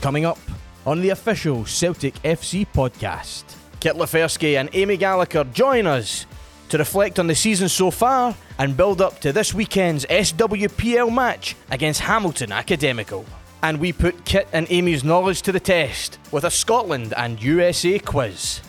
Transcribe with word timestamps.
Coming 0.00 0.24
up 0.24 0.38
on 0.86 1.00
the 1.02 1.10
official 1.10 1.64
Celtic 1.66 2.14
FC 2.22 2.66
podcast, 2.66 3.44
Kit 3.80 3.96
Loferski 3.96 4.58
and 4.58 4.70
Amy 4.72 4.96
Gallacher 4.96 5.50
join 5.52 5.86
us 5.86 6.26
to 6.70 6.78
reflect 6.78 7.18
on 7.18 7.26
the 7.26 7.34
season 7.34 7.68
so 7.68 7.90
far 7.90 8.34
and 8.58 8.76
build 8.76 9.00
up 9.00 9.20
to 9.20 9.32
this 9.32 9.52
weekend's 9.52 10.06
SWPL 10.06 11.12
match 11.12 11.56
against 11.70 12.00
Hamilton 12.00 12.52
Academical. 12.52 13.24
And 13.62 13.78
we 13.78 13.92
put 13.92 14.24
Kit 14.24 14.48
and 14.52 14.66
Amy's 14.70 15.04
knowledge 15.04 15.42
to 15.42 15.52
the 15.52 15.60
test 15.60 16.18
with 16.32 16.44
a 16.44 16.50
Scotland 16.50 17.12
and 17.16 17.42
USA 17.42 17.98
quiz. 17.98 18.60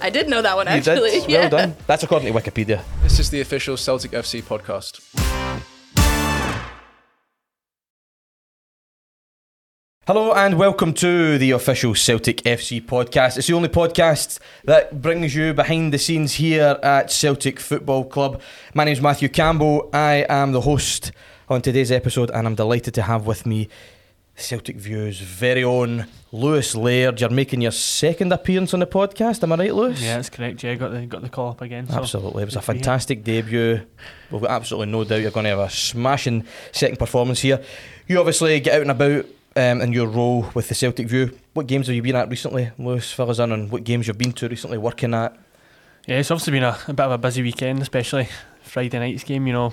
I 0.00 0.10
did 0.10 0.28
know 0.28 0.42
that 0.42 0.56
one 0.56 0.66
You 0.66 0.72
actually. 0.72 1.10
did? 1.10 1.30
Yeah. 1.30 1.40
Well 1.42 1.50
done. 1.50 1.76
That's 1.86 2.02
according 2.02 2.32
to 2.32 2.38
Wikipedia. 2.40 2.82
This 3.02 3.20
is 3.20 3.30
the 3.30 3.40
official 3.40 3.76
Celtic 3.76 4.10
FC 4.12 4.42
podcast. 4.42 5.00
Hello 10.08 10.32
and 10.32 10.58
welcome 10.58 10.94
to 10.94 11.36
the 11.36 11.50
official 11.50 11.94
Celtic 11.94 12.38
FC 12.38 12.80
podcast. 12.82 13.36
It's 13.36 13.48
the 13.48 13.52
only 13.52 13.68
podcast 13.68 14.38
that 14.64 15.02
brings 15.02 15.34
you 15.34 15.52
behind 15.52 15.92
the 15.92 15.98
scenes 15.98 16.32
here 16.32 16.78
at 16.82 17.12
Celtic 17.12 17.60
Football 17.60 18.06
Club. 18.06 18.40
My 18.72 18.84
name 18.84 18.94
is 18.94 19.02
Matthew 19.02 19.28
Campbell. 19.28 19.90
I 19.92 20.24
am 20.30 20.52
the 20.52 20.62
host 20.62 21.12
on 21.50 21.60
today's 21.60 21.92
episode 21.92 22.30
and 22.30 22.46
I'm 22.46 22.54
delighted 22.54 22.94
to 22.94 23.02
have 23.02 23.26
with 23.26 23.44
me 23.44 23.68
Celtic 24.34 24.76
Views' 24.76 25.20
very 25.20 25.62
own 25.62 26.06
Lewis 26.32 26.74
Laird. 26.74 27.20
You're 27.20 27.28
making 27.28 27.60
your 27.60 27.72
second 27.72 28.32
appearance 28.32 28.72
on 28.72 28.80
the 28.80 28.86
podcast, 28.86 29.42
am 29.42 29.52
I 29.52 29.56
right, 29.56 29.74
Lewis? 29.74 30.00
Yeah, 30.00 30.16
that's 30.16 30.30
correct. 30.30 30.64
Yeah, 30.64 30.74
got 30.76 30.90
the 30.90 31.04
got 31.04 31.20
the 31.20 31.28
call 31.28 31.50
up 31.50 31.60
again. 31.60 31.86
So 31.86 31.98
Absolutely. 31.98 32.44
It 32.44 32.46
was 32.46 32.56
a 32.56 32.60
good 32.60 32.64
to 32.64 32.72
be 32.72 32.78
here. 32.78 32.82
fantastic 32.82 33.24
debut. 33.24 33.80
We've 34.30 34.40
got 34.40 34.52
absolutely 34.52 34.90
no 34.90 35.04
doubt 35.04 35.20
you're 35.20 35.32
going 35.32 35.44
to 35.44 35.50
have 35.50 35.58
a 35.58 35.68
smashing 35.68 36.46
second 36.72 36.98
performance 36.98 37.40
here. 37.40 37.62
You 38.06 38.18
obviously 38.20 38.58
get 38.60 38.76
out 38.76 38.80
and 38.80 38.90
about 38.90 39.26
um, 39.58 39.80
in 39.80 39.92
your 39.92 40.06
role 40.06 40.46
with 40.54 40.68
the 40.68 40.74
Celtic 40.74 41.08
View. 41.08 41.36
What 41.52 41.66
games 41.66 41.88
have 41.88 41.96
you 41.96 42.02
been 42.02 42.14
at 42.14 42.28
recently, 42.28 42.70
Lewis? 42.78 43.10
Fill 43.12 43.30
us 43.30 43.40
in 43.40 43.50
on 43.50 43.68
what 43.70 43.82
games 43.82 44.06
you've 44.06 44.16
been 44.16 44.32
to 44.34 44.48
recently, 44.48 44.78
working 44.78 45.14
at. 45.14 45.36
Yeah, 46.06 46.18
it's 46.18 46.30
obviously 46.30 46.52
been 46.52 46.62
a, 46.62 46.78
a 46.86 46.92
bit 46.92 47.04
of 47.04 47.10
a 47.10 47.18
busy 47.18 47.42
weekend, 47.42 47.82
especially 47.82 48.28
Friday 48.62 48.98
night's 49.00 49.24
game. 49.24 49.48
You 49.48 49.52
know, 49.52 49.72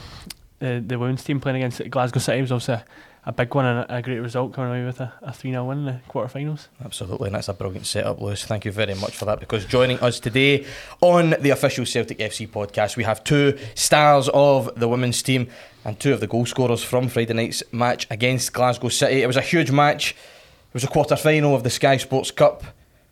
the 0.60 0.84
the 0.86 0.98
women's 0.98 1.24
team 1.24 1.40
playing 1.40 1.58
against 1.58 1.88
Glasgow 1.92 2.20
City 2.20 2.42
was 2.42 2.52
obviously 2.52 2.84
a, 3.26 3.32
big 3.32 3.54
one 3.54 3.66
and 3.66 3.80
a, 3.80 3.98
a 3.98 4.02
great 4.02 4.20
result 4.20 4.54
coming 4.54 4.72
away 4.72 4.86
with 4.86 5.00
a, 5.00 5.14
a 5.22 5.34
3 5.34 5.52
0 5.52 5.66
win 5.66 5.80
in 5.80 5.86
the 5.86 6.00
quarterfinals. 6.10 6.68
Absolutely, 6.84 7.28
and 7.28 7.36
that's 7.36 7.50
a 7.50 7.54
brilliant 7.54 7.86
setup, 7.86 8.22
Lewis. 8.22 8.46
Thank 8.46 8.66
you 8.66 8.72
very 8.72 8.96
much 8.96 9.16
for 9.16 9.26
that. 9.26 9.40
Because 9.40 9.66
joining 9.66 10.00
us 10.00 10.20
today 10.20 10.66
on 11.02 11.36
the 11.40 11.50
official 11.50 11.86
Celtic 11.86 12.20
FC 12.20 12.48
podcast, 12.48 12.98
we 12.98 13.04
have 13.04 13.24
two 13.24 13.58
stars 13.74 14.30
of 14.34 14.70
the 14.80 14.88
women's 14.88 15.22
team 15.22 15.48
and 15.84 16.00
two 16.00 16.14
of 16.14 16.20
the 16.20 16.28
goal 16.28 16.46
scorers 16.46 16.84
from 16.84 17.08
Friday 17.08 17.34
night's 17.34 17.64
match 17.72 18.08
against 18.10 18.54
Glasgow 18.54 18.90
City. 18.90 19.22
It 19.22 19.28
was 19.28 19.38
a 19.38 19.42
huge 19.42 19.72
match. 19.72 20.12
It 20.12 20.74
was 20.74 20.84
a 20.84 20.88
quarter 20.88 21.16
final 21.16 21.56
of 21.56 21.64
the 21.64 21.70
Sky 21.70 21.98
Sports 21.98 22.32
Cup. 22.32 22.64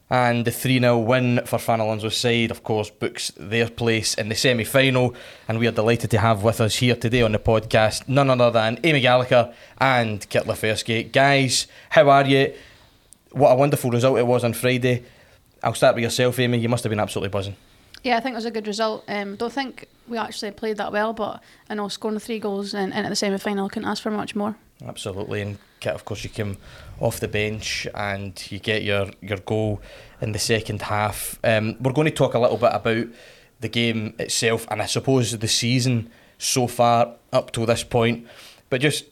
And 0.10 0.46
the 0.46 0.52
3 0.52 0.80
0 0.80 1.00
win 1.00 1.42
for 1.46 1.58
Fran 1.58 1.80
Alonso's 1.80 2.18
side, 2.18 2.52
of 2.52 2.64
course, 2.64 2.90
books 2.90 3.32
their 3.38 3.70
place 3.70 4.14
in 4.14 4.30
the 4.30 4.36
semi 4.36 4.64
final. 4.64 5.16
And 5.48 5.60
we 5.60 5.68
are 5.68 5.72
delighted 5.72 6.12
to 6.12 6.20
have 6.20 6.44
with 6.44 6.62
us 6.62 6.76
here 6.76 6.96
today 6.96 7.22
on 7.22 7.32
the 7.32 7.40
podcast 7.40 8.08
none 8.08 8.30
other 8.30 8.52
than 8.52 8.80
Amy 8.84 9.02
Gallacher 9.02 9.54
and 9.80 10.28
Kit 10.30 10.44
Loferski. 10.44 11.12
Guys, 11.12 11.68
how 11.90 12.10
are 12.10 12.26
you? 12.26 12.54
What 13.32 13.52
a 13.52 13.56
wonderful 13.56 13.90
result 13.90 14.20
it 14.20 14.28
was 14.28 14.44
on 14.44 14.54
Friday. 14.54 15.04
I'll 15.64 15.74
start 15.74 15.96
with 15.96 16.04
yourself, 16.04 16.38
Amy. 16.40 16.60
You 16.60 16.70
must 16.70 16.84
have 16.84 16.92
been 16.92 17.00
absolutely 17.00 17.30
buzzing. 17.30 17.56
Yeah, 18.04 18.18
I 18.18 18.20
think 18.20 18.34
it 18.34 18.36
was 18.36 18.46
a 18.46 18.52
good 18.52 18.68
result. 18.68 19.06
Um, 19.08 19.38
don't 19.38 19.54
think 19.54 19.88
we 20.10 20.18
actually 20.18 20.52
played 20.52 20.78
that 20.78 20.92
well, 20.92 21.14
but 21.14 21.42
I 21.70 21.76
know 21.76 21.88
scoring 21.88 22.20
three 22.20 22.38
goals 22.38 22.74
and, 22.74 22.94
and 22.94 23.06
at 23.06 23.10
the 23.10 23.16
semi 23.16 23.38
final 23.38 23.70
couldn't 23.70 23.88
ask 23.88 24.04
for 24.04 24.12
much 24.12 24.36
more. 24.36 24.58
Absolutely. 24.86 25.42
And 25.42 25.58
Kit, 25.80 25.94
of 25.94 26.04
course, 26.04 26.24
you 26.24 26.30
came 26.30 26.58
off 27.04 27.20
the 27.20 27.28
bench 27.28 27.86
and 27.94 28.50
you 28.50 28.60
get 28.60 28.82
your, 28.84 29.10
your 29.22 29.38
goal 29.40 29.82
in 30.22 30.32
the 30.32 30.40
second 30.40 30.84
half. 30.84 31.38
Um, 31.44 31.76
we're 31.82 31.92
going 31.92 32.06
to 32.06 32.14
talk 32.14 32.34
a 32.34 32.40
little 32.40 32.58
bit 32.58 32.72
about 32.74 33.08
the 33.60 33.68
game 33.68 34.14
itself 34.18 34.66
and 34.72 34.82
I 34.82 34.86
suppose 34.86 35.38
the 35.38 35.48
season 35.48 36.10
so 36.38 36.68
far 36.68 37.16
up 37.32 37.52
to 37.52 37.66
this 37.66 37.84
point. 37.84 38.28
But 38.70 38.82
just 38.82 39.06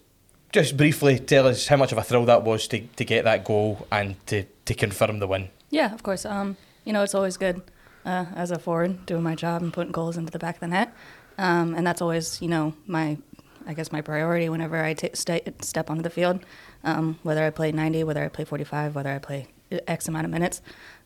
just 0.51 0.75
briefly 0.75 1.18
tell 1.18 1.47
us 1.47 1.68
how 1.68 1.78
much 1.78 1.91
of 1.91 1.97
a 1.97 2.03
thrill 2.03 2.25
that 2.25 2.44
was 2.44 2.68
to, 2.68 2.81
to 2.81 3.06
get 3.06 3.24
that 3.24 3.46
goal 3.46 3.88
and 3.91 4.16
to, 4.28 4.44
to 4.66 4.74
confirm 4.74 5.19
the 5.19 5.28
win. 5.28 5.50
Yeah, 5.69 5.94
of 5.94 6.03
course. 6.03 6.25
Um, 6.25 6.57
you 6.84 6.91
know, 6.91 7.03
it's 7.03 7.16
always 7.16 7.38
good 7.38 7.62
uh, 8.06 8.25
as 8.35 8.51
a 8.51 8.59
forward 8.59 9.06
doing 9.06 9.24
my 9.24 9.35
job 9.35 9.62
and 9.62 9.72
putting 9.72 9.91
goals 9.91 10.18
into 10.18 10.31
the 10.31 10.40
back 10.40 10.56
of 10.56 10.62
the 10.62 10.68
net, 10.68 10.94
um, 11.38 11.74
and 11.74 11.88
that's 11.88 12.01
always 12.01 12.41
you 12.41 12.50
know 12.50 12.74
my, 12.85 13.18
I 13.66 13.74
guess 13.74 13.91
my 13.91 14.01
priority 14.01 14.50
whenever 14.50 14.84
I 14.84 14.94
ta 14.94 15.07
st- 15.13 15.63
step 15.63 15.90
onto 15.90 16.01
the 16.01 16.09
field, 16.09 16.41
um, 16.84 17.19
whether 17.24 17.44
I 17.44 17.50
play 17.50 17.72
90, 17.72 18.03
whether 18.03 18.24
I 18.24 18.28
play 18.28 18.46
45, 18.46 18.96
whether 18.96 19.09
I 19.09 19.19
play 19.19 19.47
X 19.88 20.08
amount 20.08 20.25
of 20.25 20.31
minutes. 20.31 20.62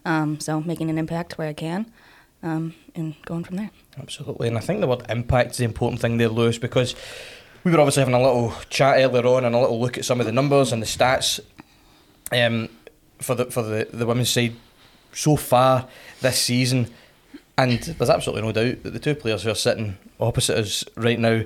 Um, 0.06 0.40
so 0.40 0.62
making 0.62 0.90
an 0.90 0.98
impact 0.98 1.38
where 1.38 1.48
I 1.48 1.54
can, 1.54 1.92
um, 2.44 2.76
and 2.94 3.16
going 3.26 3.44
from 3.44 3.58
there. 3.58 3.72
Absolutely, 4.00 4.48
and 4.48 4.58
I 4.58 4.62
think 4.62 4.82
the 4.82 4.88
word 4.88 5.04
impact 5.10 5.52
is 5.52 5.58
the 5.58 5.66
important 5.66 6.02
thing 6.02 6.18
there, 6.18 6.30
Lewis, 6.30 6.58
because 6.58 6.96
we 7.64 7.72
were 7.72 7.80
obviously 7.80 8.02
having 8.02 8.14
a 8.14 8.22
little 8.22 8.54
chat 8.70 9.00
earlier 9.00 9.26
on 9.26 9.46
and 9.46 9.56
a 9.56 9.60
little 9.60 9.80
look 9.80 9.98
at 9.98 10.06
some 10.06 10.20
of 10.20 10.26
the 10.26 10.32
numbers 10.32 10.72
and 10.72 10.82
the 10.82 10.86
stats 10.86 11.40
um, 12.32 12.70
for 13.20 13.36
the 13.36 13.46
for 13.46 13.64
the, 13.64 13.88
the 13.92 14.06
women's 14.06 14.30
side 14.30 14.56
so 15.14 15.36
far 15.36 15.88
this 16.22 16.40
season, 16.40 16.88
and 17.58 17.80
there's 17.80 18.10
absolutely 18.10 18.44
no 18.44 18.52
doubt 18.52 18.84
that 18.84 18.92
the 18.92 19.00
two 19.00 19.16
players 19.16 19.44
who 19.44 19.50
are 19.50 19.56
sitting 19.56 19.98
opposite 20.20 20.58
us 20.58 20.84
right 20.96 21.20
now 21.20 21.42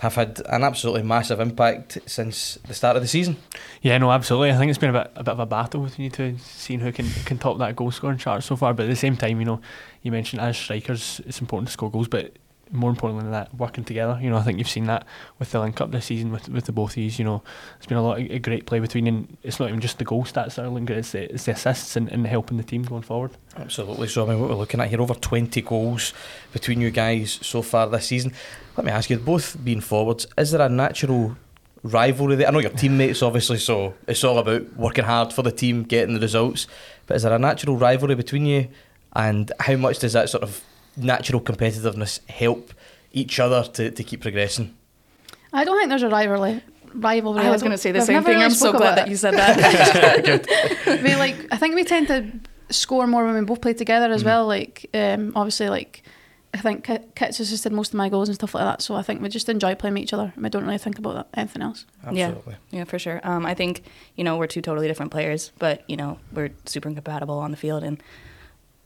have 0.00 0.14
had 0.14 0.40
an 0.48 0.64
absolutely 0.64 1.02
massive 1.02 1.40
impact 1.40 1.98
since 2.06 2.58
the 2.66 2.72
start 2.72 2.96
of 2.96 3.02
the 3.02 3.08
season. 3.08 3.36
Yeah, 3.82 3.98
no, 3.98 4.10
absolutely. 4.10 4.50
I 4.50 4.56
think 4.56 4.70
it's 4.70 4.78
been 4.78 4.94
a 4.94 5.04
bit 5.04 5.12
a 5.14 5.22
bit 5.22 5.32
of 5.32 5.40
a 5.40 5.44
battle 5.46 5.82
between 5.82 6.04
you 6.04 6.10
two, 6.10 6.38
seeing 6.38 6.80
who 6.80 6.90
can 6.90 7.06
can 7.26 7.36
top 7.36 7.58
that 7.58 7.76
goal 7.76 7.90
scoring 7.90 8.16
chart 8.16 8.42
so 8.42 8.56
far. 8.56 8.72
But 8.72 8.84
at 8.84 8.88
the 8.88 8.96
same 8.96 9.16
time, 9.18 9.38
you 9.40 9.44
know, 9.44 9.60
you 10.02 10.10
mentioned 10.10 10.40
as 10.40 10.56
strikers, 10.56 11.20
it's 11.26 11.42
important 11.42 11.68
to 11.68 11.72
score 11.72 11.90
goals, 11.90 12.08
but 12.08 12.32
more 12.72 12.90
importantly 12.90 13.24
than 13.24 13.32
that, 13.32 13.54
working 13.54 13.84
together. 13.84 14.18
You 14.20 14.30
know, 14.30 14.36
I 14.36 14.42
think 14.42 14.58
you've 14.58 14.68
seen 14.68 14.86
that 14.86 15.06
with 15.38 15.50
the 15.50 15.60
link 15.60 15.80
up 15.80 15.90
this 15.90 16.06
season 16.06 16.30
with 16.32 16.48
with 16.48 16.66
the 16.66 16.72
both 16.72 16.90
of 16.90 16.94
these. 16.96 17.18
You 17.18 17.24
know, 17.24 17.42
it's 17.76 17.86
been 17.86 17.98
a 17.98 18.02
lot 18.02 18.20
of 18.20 18.30
a 18.30 18.38
great 18.38 18.66
play 18.66 18.80
between, 18.80 19.06
and 19.06 19.36
it's 19.42 19.58
not 19.58 19.68
even 19.68 19.80
just 19.80 19.98
the 19.98 20.04
goal 20.04 20.24
stats 20.24 20.54
that 20.54 20.66
are 20.66 20.80
good; 20.80 20.98
it's 20.98 21.12
the, 21.12 21.32
it's 21.32 21.44
the 21.44 21.52
assists 21.52 21.96
and, 21.96 22.08
and 22.10 22.26
helping 22.26 22.56
the 22.56 22.62
team 22.62 22.82
going 22.82 23.02
forward. 23.02 23.32
Absolutely. 23.56 24.08
So, 24.08 24.24
I 24.24 24.30
mean, 24.30 24.40
what 24.40 24.50
we're 24.50 24.56
looking 24.56 24.80
at 24.80 24.88
here 24.88 25.00
over 25.00 25.14
20 25.14 25.60
goals 25.62 26.12
between 26.52 26.80
you 26.80 26.90
guys 26.90 27.38
so 27.42 27.62
far 27.62 27.88
this 27.88 28.06
season. 28.06 28.32
Let 28.76 28.84
me 28.84 28.92
ask 28.92 29.10
you, 29.10 29.18
both 29.18 29.62
being 29.62 29.80
forwards, 29.80 30.26
is 30.38 30.52
there 30.52 30.62
a 30.62 30.68
natural 30.68 31.36
rivalry 31.82 32.36
there? 32.36 32.48
I 32.48 32.50
know 32.50 32.60
you're 32.60 32.70
teammates, 32.70 33.22
obviously, 33.22 33.58
so 33.58 33.94
it's 34.06 34.24
all 34.24 34.38
about 34.38 34.74
working 34.76 35.04
hard 35.04 35.32
for 35.32 35.42
the 35.42 35.52
team, 35.52 35.82
getting 35.82 36.14
the 36.14 36.20
results. 36.20 36.66
But 37.06 37.16
is 37.16 37.22
there 37.22 37.34
a 37.34 37.38
natural 37.38 37.76
rivalry 37.76 38.14
between 38.14 38.46
you? 38.46 38.68
And 39.12 39.50
how 39.58 39.76
much 39.76 39.98
does 39.98 40.12
that 40.12 40.30
sort 40.30 40.44
of 40.44 40.62
natural 40.96 41.40
competitiveness 41.40 42.20
help 42.28 42.72
each 43.12 43.38
other 43.40 43.62
to, 43.62 43.90
to 43.90 44.04
keep 44.04 44.22
progressing? 44.22 44.74
I 45.52 45.64
don't 45.64 45.78
think 45.78 45.88
there's 45.88 46.02
a 46.02 46.08
rivalry. 46.08 46.62
Rivalry. 46.94 47.40
I 47.40 47.50
was 47.50 47.62
going 47.62 47.72
to 47.72 47.78
say 47.78 47.92
the 47.92 48.00
same 48.00 48.22
thing. 48.22 48.34
really 48.34 48.44
I'm 48.44 48.50
so 48.50 48.72
glad 48.72 48.98
that 48.98 49.06
it. 49.06 49.10
you 49.10 49.16
said 49.16 49.34
that. 49.34 50.46
we 51.04 51.14
like. 51.16 51.36
I 51.52 51.56
think 51.56 51.74
we 51.74 51.84
tend 51.84 52.08
to 52.08 52.30
score 52.70 53.06
more 53.06 53.24
when 53.24 53.34
we 53.34 53.40
both 53.42 53.60
play 53.60 53.74
together 53.74 54.12
as 54.12 54.24
well. 54.24 54.46
Like, 54.46 54.88
um, 54.94 55.32
obviously, 55.36 55.68
like 55.68 56.02
I 56.52 56.58
think 56.58 56.84
Kit- 56.84 57.14
Kit's 57.14 57.38
assisted 57.38 57.72
most 57.72 57.88
of 57.88 57.94
my 57.94 58.08
goals 58.08 58.28
and 58.28 58.34
stuff 58.34 58.54
like 58.54 58.64
that. 58.64 58.82
So 58.82 58.96
I 58.96 59.02
think 59.02 59.22
we 59.22 59.28
just 59.28 59.48
enjoy 59.48 59.74
playing 59.76 59.94
with 59.94 60.02
each 60.02 60.12
other. 60.12 60.32
and 60.34 60.42
We 60.42 60.48
don't 60.50 60.64
really 60.64 60.78
think 60.78 60.98
about 60.98 61.14
that, 61.14 61.28
anything 61.38 61.62
else. 61.62 61.86
Yeah. 62.12 62.28
Absolutely. 62.28 62.56
Yeah, 62.70 62.84
for 62.84 62.98
sure. 62.98 63.20
Um, 63.22 63.46
I 63.46 63.54
think 63.54 63.82
you 64.16 64.24
know 64.24 64.36
we're 64.36 64.48
two 64.48 64.62
totally 64.62 64.88
different 64.88 65.12
players, 65.12 65.52
but 65.58 65.84
you 65.88 65.96
know 65.96 66.18
we're 66.32 66.50
super 66.66 66.92
compatible 66.92 67.38
on 67.38 67.52
the 67.52 67.56
field, 67.56 67.84
and 67.84 68.02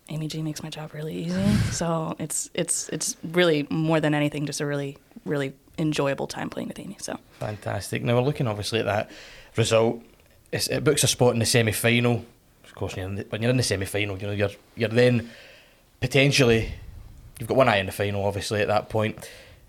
Amy 0.09 0.29
G 0.29 0.43
makes 0.43 0.63
my 0.63 0.71
job 0.71 0.93
really 0.93 1.15
easy. 1.15 1.57
So 1.73 2.15
it's 2.19 2.51
it's 2.55 2.89
it's 2.91 3.17
really 3.23 3.67
more 3.71 4.01
than 4.01 4.15
anything 4.15 4.47
just 4.47 4.61
a 4.61 4.67
really 4.67 4.99
really 5.25 5.55
enjoyable 5.79 6.27
time 6.27 6.51
playing 6.51 6.69
with 6.69 6.79
Amy. 6.79 6.97
So 7.01 7.19
Fantastic. 7.41 8.03
Now 8.03 8.15
we're 8.17 8.23
looking 8.23 8.47
obviously 8.47 8.81
at 8.81 8.87
that 8.87 9.11
result. 9.57 10.03
It's, 10.53 10.69
it 10.69 10.85
books 10.85 11.03
a 11.03 11.09
spot 11.09 11.33
in 11.33 11.41
the 11.41 11.47
semi 11.47 11.73
final. 11.73 12.25
Of 12.65 12.75
course, 12.75 12.97
you're 12.97 13.09
the, 13.09 13.27
when 13.31 13.43
you're 13.43 13.51
in 13.51 13.57
the 13.57 13.63
semi 13.63 13.87
final, 13.87 14.19
you 14.19 14.27
know 14.27 14.33
you're 14.33 14.51
you're 14.77 14.89
then 14.89 15.31
potentially 16.01 16.73
you've 17.39 17.49
got 17.49 17.57
one 17.57 17.69
eye 17.69 17.79
in 17.79 17.87
the 17.87 17.93
final. 17.93 18.25
Obviously, 18.25 18.61
at 18.61 18.69
that 18.69 18.89
point, 18.89 19.29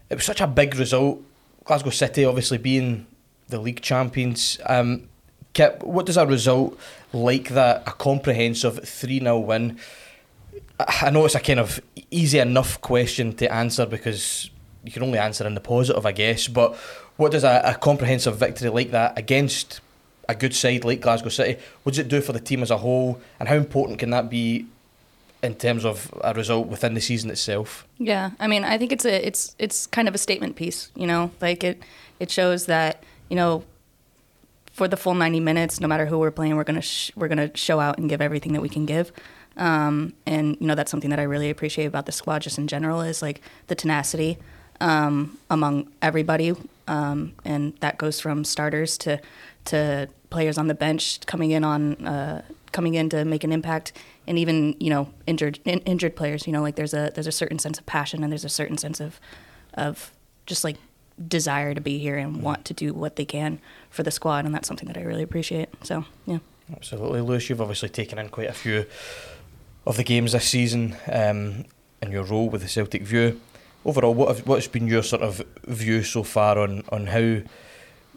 it 0.09 0.15
was 0.15 0.25
such 0.25 0.41
a 0.41 0.47
big 0.47 0.75
result. 0.75 1.21
Glasgow 1.63 1.89
City, 1.89 2.25
obviously 2.25 2.57
being 2.57 3.07
the 3.47 3.59
league 3.59 3.81
champions. 3.81 4.59
Um, 4.65 5.07
Kit, 5.53 5.81
what 5.83 6.05
does 6.05 6.17
a 6.17 6.27
result 6.27 6.77
like 7.13 7.49
that, 7.49 7.83
a 7.87 7.91
comprehensive 7.91 8.87
three 8.87 9.19
0 9.19 9.39
win? 9.39 9.79
I 10.79 11.09
know 11.09 11.25
it's 11.25 11.35
a 11.35 11.39
kind 11.39 11.59
of 11.59 11.79
easy 12.11 12.39
enough 12.39 12.81
question 12.81 13.33
to 13.37 13.53
answer 13.53 13.85
because 13.85 14.49
you 14.83 14.91
can 14.91 15.03
only 15.03 15.17
answer 15.17 15.47
in 15.47 15.55
the 15.55 15.61
positive, 15.61 16.05
I 16.05 16.11
guess. 16.11 16.47
But 16.47 16.75
what 17.17 17.31
does 17.31 17.43
a, 17.43 17.61
a 17.63 17.75
comprehensive 17.75 18.37
victory 18.37 18.69
like 18.69 18.91
that 18.91 19.17
against 19.17 19.79
a 20.27 20.35
good 20.35 20.55
side 20.55 20.83
like 20.83 21.01
Glasgow 21.01 21.29
City, 21.29 21.61
what 21.83 21.93
does 21.93 21.99
it 21.99 22.07
do 22.07 22.21
for 22.21 22.33
the 22.33 22.39
team 22.39 22.63
as 22.63 22.71
a 22.71 22.77
whole, 22.77 23.21
and 23.39 23.47
how 23.47 23.55
important 23.55 23.99
can 23.99 24.09
that 24.09 24.29
be 24.29 24.65
in 25.43 25.53
terms 25.55 25.85
of 25.85 26.11
a 26.23 26.33
result 26.33 26.67
within 26.67 26.93
the 26.93 27.01
season 27.01 27.29
itself? 27.29 27.87
yeah, 27.99 28.31
I 28.39 28.47
mean 28.47 28.63
I 28.63 28.77
think 28.77 28.91
it's 28.91 29.05
a 29.05 29.25
it's 29.25 29.55
it's 29.59 29.87
kind 29.87 30.07
of 30.07 30.15
a 30.15 30.17
statement 30.17 30.55
piece. 30.55 30.91
You 30.95 31.07
know, 31.07 31.31
like 31.41 31.63
it 31.63 31.83
it 32.19 32.31
shows 32.31 32.65
that 32.65 33.03
you 33.29 33.35
know 33.35 33.63
for 34.71 34.89
the 34.89 34.97
full 34.97 35.15
90 35.15 35.39
minutes, 35.39 35.79
no 35.79 35.87
matter 35.87 36.05
who 36.05 36.19
we're 36.19 36.31
playing, 36.31 36.55
we're 36.57 36.63
gonna 36.63 36.81
sh- 36.81 37.11
we're 37.15 37.29
gonna 37.29 37.55
show 37.55 37.79
out 37.79 37.97
and 37.97 38.09
give 38.09 38.21
everything 38.21 38.53
that 38.53 38.61
we 38.61 38.69
can 38.69 38.85
give. 38.85 39.11
Um, 39.57 40.13
and 40.25 40.57
you 40.59 40.67
know 40.67 40.75
that's 40.75 40.91
something 40.91 41.09
that 41.09 41.19
I 41.19 41.23
really 41.23 41.49
appreciate 41.49 41.85
about 41.85 42.05
the 42.05 42.11
squad, 42.11 42.39
just 42.39 42.57
in 42.57 42.67
general, 42.67 43.01
is 43.01 43.21
like 43.21 43.41
the 43.67 43.75
tenacity 43.75 44.37
um, 44.81 45.37
among 45.49 45.91
everybody, 46.01 46.53
um, 46.87 47.33
and 47.45 47.73
that 47.79 47.97
goes 47.97 48.19
from 48.19 48.43
starters 48.43 48.97
to 48.99 49.19
to 49.65 50.09
players 50.29 50.57
on 50.57 50.67
the 50.67 50.73
bench 50.73 51.19
coming 51.25 51.51
in 51.51 51.63
on 51.63 52.05
uh, 52.05 52.41
coming 52.71 52.95
in 52.95 53.09
to 53.09 53.23
make 53.23 53.43
an 53.43 53.51
impact, 53.51 53.93
and 54.27 54.37
even 54.37 54.75
you 54.79 54.89
know 54.89 55.09
injured 55.25 55.59
in, 55.65 55.79
injured 55.81 56.15
players. 56.15 56.45
You 56.45 56.53
know, 56.53 56.61
like 56.61 56.75
there's 56.75 56.93
a 56.93 57.11
there's 57.13 57.27
a 57.27 57.31
certain 57.31 57.59
sense 57.59 57.79
of 57.79 57.85
passion 57.85 58.23
and 58.23 58.31
there's 58.31 58.45
a 58.45 58.49
certain 58.49 58.77
sense 58.77 58.99
of 58.99 59.19
of 59.73 60.11
just 60.45 60.63
like 60.63 60.77
desire 61.27 61.73
to 61.73 61.79
be 61.79 61.97
here 61.97 62.17
and 62.17 62.41
want 62.41 62.65
to 62.65 62.73
do 62.73 62.93
what 62.93 63.15
they 63.15 63.25
can 63.25 63.59
for 63.89 64.03
the 64.03 64.11
squad, 64.11 64.45
and 64.45 64.53
that's 64.53 64.67
something 64.67 64.87
that 64.87 64.97
I 64.97 65.01
really 65.01 65.23
appreciate. 65.23 65.69
So 65.83 66.05
yeah. 66.25 66.39
Absolutely, 66.71 67.21
Lewis. 67.21 67.47
You've 67.47 67.61
obviously 67.61 67.89
taken 67.89 68.17
in 68.17 68.29
quite 68.29 68.49
a 68.49 68.53
few 68.53 68.87
of 69.85 69.97
the 69.97 70.03
games 70.03 70.31
this 70.31 70.47
season 70.47 70.95
um, 71.11 71.65
in 72.01 72.11
your 72.11 72.23
role 72.23 72.49
with 72.49 72.61
the 72.61 72.67
Celtic 72.67 73.03
View. 73.03 73.39
Overall, 73.83 74.13
what 74.13 74.35
have, 74.35 74.47
what's 74.47 74.67
been 74.67 74.87
your 74.87 75.03
sort 75.03 75.21
of 75.21 75.43
view 75.65 76.03
so 76.03 76.23
far 76.23 76.57
on 76.57 76.83
on 76.89 77.07
how 77.07 77.41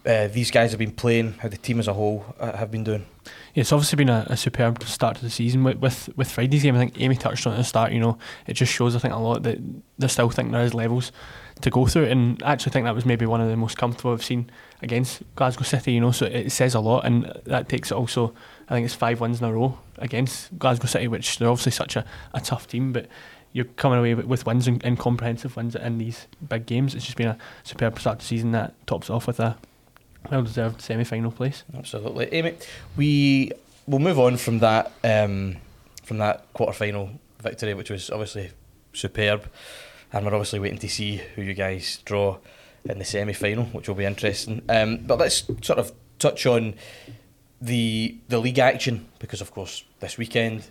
uh, 0.06 0.28
these 0.28 0.50
guys 0.50 0.70
have 0.70 0.78
been 0.78 0.92
playing, 0.92 1.34
how 1.34 1.48
the 1.48 1.58
team 1.58 1.78
as 1.78 1.88
a 1.88 1.92
whole 1.92 2.24
uh, 2.40 2.56
have 2.56 2.70
been 2.70 2.84
doing? 2.84 3.04
Yeah, 3.52 3.60
it's 3.60 3.72
obviously 3.72 3.96
been 3.96 4.08
a, 4.08 4.26
a 4.28 4.36
superb 4.36 4.82
start 4.84 5.16
to 5.16 5.22
the 5.22 5.30
season 5.30 5.64
with, 5.64 5.78
with 5.78 6.08
with 6.16 6.30
Friday's 6.30 6.62
game. 6.62 6.74
I 6.74 6.78
think 6.78 6.98
Amy 7.00 7.16
touched 7.16 7.46
on 7.46 7.52
it 7.52 7.56
at 7.56 7.58
the 7.58 7.64
start. 7.64 7.92
You 7.92 8.00
know, 8.00 8.18
it 8.46 8.54
just 8.54 8.72
shows 8.72 8.96
I 8.96 8.98
think 8.98 9.12
a 9.12 9.18
lot 9.18 9.42
that 9.42 9.58
they 9.98 10.08
still 10.08 10.30
think 10.30 10.52
there 10.52 10.62
is 10.62 10.72
levels 10.72 11.12
to 11.60 11.70
go 11.70 11.84
through, 11.86 12.06
and 12.06 12.42
I 12.42 12.52
actually 12.52 12.72
think 12.72 12.84
that 12.84 12.94
was 12.94 13.04
maybe 13.04 13.26
one 13.26 13.42
of 13.42 13.48
the 13.48 13.56
most 13.56 13.76
comfortable 13.76 14.12
I've 14.12 14.24
seen 14.24 14.50
against 14.80 15.22
Glasgow 15.36 15.64
City. 15.64 15.92
You 15.92 16.00
know, 16.00 16.12
so 16.12 16.24
it 16.24 16.50
says 16.50 16.74
a 16.74 16.80
lot, 16.80 17.04
and 17.04 17.30
that 17.44 17.68
takes 17.68 17.90
it 17.90 17.94
also. 17.94 18.32
I 18.68 18.74
think 18.74 18.84
it's 18.84 18.94
five 18.94 19.20
wins 19.20 19.40
in 19.40 19.46
a 19.46 19.52
row 19.52 19.78
against 19.96 20.58
Glasgow 20.58 20.86
City, 20.86 21.08
which 21.08 21.38
they're 21.38 21.48
obviously 21.48 21.72
such 21.72 21.96
a, 21.96 22.04
a 22.34 22.40
tough 22.40 22.68
team, 22.68 22.92
but 22.92 23.06
you're 23.52 23.64
coming 23.64 23.98
away 23.98 24.14
with, 24.14 24.44
wins 24.44 24.68
and, 24.68 24.84
and 24.84 24.98
comprehensive 24.98 25.56
wins 25.56 25.74
in 25.74 25.98
these 25.98 26.26
big 26.46 26.66
games. 26.66 26.94
It's 26.94 27.04
just 27.04 27.16
been 27.16 27.28
a 27.28 27.38
superb 27.62 27.98
start 27.98 28.18
to 28.18 28.24
the 28.24 28.28
season 28.28 28.52
that 28.52 28.74
tops 28.86 29.08
off 29.08 29.26
with 29.26 29.40
a 29.40 29.56
well 30.30 30.42
deserved 30.42 30.82
semi 30.82 31.04
final 31.04 31.30
place. 31.30 31.64
Absolutely, 31.74 32.32
Amy. 32.32 32.54
We 32.96 33.52
will 33.86 34.00
move 34.00 34.18
on 34.18 34.36
from 34.36 34.58
that 34.58 34.92
um, 35.02 35.56
from 36.04 36.18
that 36.18 36.52
quarter 36.52 36.72
final 36.72 37.10
victory, 37.40 37.72
which 37.74 37.90
was 37.90 38.10
obviously 38.10 38.50
superb, 38.92 39.50
and 40.12 40.26
we're 40.26 40.34
obviously 40.34 40.58
waiting 40.58 40.78
to 40.78 40.88
see 40.88 41.22
who 41.34 41.42
you 41.42 41.54
guys 41.54 42.02
draw 42.04 42.38
in 42.84 42.98
the 42.98 43.04
semi 43.04 43.32
final, 43.32 43.64
which 43.66 43.88
will 43.88 43.94
be 43.94 44.04
interesting. 44.04 44.62
Um, 44.68 44.98
but 44.98 45.18
let's 45.18 45.44
sort 45.62 45.78
of 45.78 45.92
touch 46.18 46.44
on 46.46 46.74
the 47.60 48.16
the 48.28 48.38
league 48.38 48.58
action 48.58 49.06
because, 49.18 49.40
of 49.40 49.50
course, 49.50 49.84
this 50.00 50.18
weekend 50.18 50.68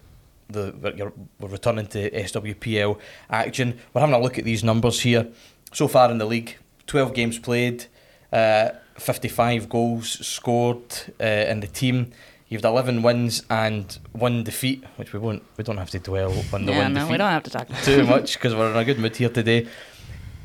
the 0.50 0.74
we're, 0.82 1.12
we're 1.40 1.50
returning 1.50 1.88
to 1.88 2.10
SWPL 2.10 3.00
action. 3.30 3.78
We're 3.94 4.02
having 4.02 4.16
a 4.16 4.20
look 4.20 4.38
at 4.38 4.46
these 4.46 4.64
numbers 4.64 5.02
here 5.02 5.28
so 5.74 5.88
far 5.88 6.10
in 6.12 6.18
the 6.18 6.26
league. 6.26 6.58
Twelve 6.86 7.14
games 7.14 7.40
played. 7.40 7.86
Uh, 8.32 8.70
55 8.98 9.70
goals 9.70 10.26
scored 10.26 10.82
uh, 11.22 11.24
in 11.24 11.60
the 11.60 11.68
team. 11.68 12.12
You've 12.50 12.64
had 12.64 12.70
11 12.70 13.04
wins 13.04 13.44
and 13.50 13.98
one 14.14 14.44
defeat, 14.44 14.84
which 14.96 15.14
we 15.14 15.20
won't. 15.20 15.44
We 15.58 15.64
don't 15.64 15.78
have 15.78 15.90
to 15.92 16.00
dwell 16.00 16.34
on 16.54 16.66
the 16.66 16.72
yeah, 16.72 16.84
one 16.84 16.94
no, 16.94 17.00
defeat 17.02 17.12
we 17.12 17.18
don't 17.18 17.30
have 17.30 17.44
to 17.44 17.50
talk. 17.50 17.68
too 17.84 18.06
much 18.06 18.34
because 18.34 18.56
we're 18.56 18.72
in 18.72 18.78
a 18.78 18.86
good 18.86 19.00
mood 19.00 19.16
here 19.16 19.30
today. 19.30 19.68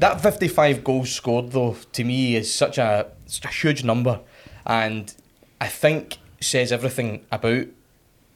That 0.01 0.21
55 0.21 0.83
goals 0.83 1.13
scored, 1.13 1.53
though, 1.53 1.77
to 1.93 2.05
me 2.05 2.37
is 2.37 2.53
such 2.53 2.79
a 2.79 3.07
such 3.27 3.45
a 3.45 3.49
huge 3.49 3.85
number, 3.85 4.21
and 4.67 5.15
I 5.61 5.69
think 5.69 6.19
says 6.43 6.73
everything 6.73 7.25
about 7.31 7.67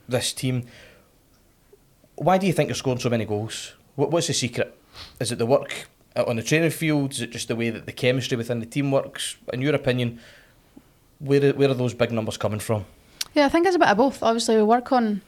this 0.08 0.32
team. 0.32 0.64
Why 2.16 2.38
do 2.38 2.46
you 2.46 2.52
think 2.52 2.68
you're 2.68 2.76
scoring 2.76 2.98
so 2.98 3.10
many 3.10 3.24
goals? 3.24 3.74
What, 3.96 4.10
what's 4.10 4.28
the 4.28 4.34
secret? 4.34 4.76
Is 5.20 5.32
it 5.32 5.38
the 5.38 5.46
work 5.46 5.88
on 6.16 6.36
the 6.36 6.42
training 6.42 6.70
field? 6.70 7.12
Is 7.12 7.20
it 7.20 7.30
just 7.30 7.48
the 7.48 7.56
way 7.56 7.70
that 7.70 7.86
the 7.86 7.92
chemistry 7.92 8.36
within 8.36 8.60
the 8.60 8.66
team 8.66 8.90
works? 8.90 9.36
In 9.52 9.60
your 9.60 9.74
opinion, 9.74 10.20
where 11.18 11.52
where 11.52 11.70
are 11.70 11.74
those 11.74 11.94
big 11.94 12.12
numbers 12.12 12.36
coming 12.36 12.60
from? 12.60 12.84
Yeah, 13.34 13.46
I 13.46 13.48
think 13.48 13.66
it's 13.66 13.76
a 13.76 13.78
bit 13.78 13.88
of 13.88 13.96
both. 13.96 14.22
Obviously, 14.22 14.56
we 14.56 14.62
work 14.62 14.92
on 14.92 15.20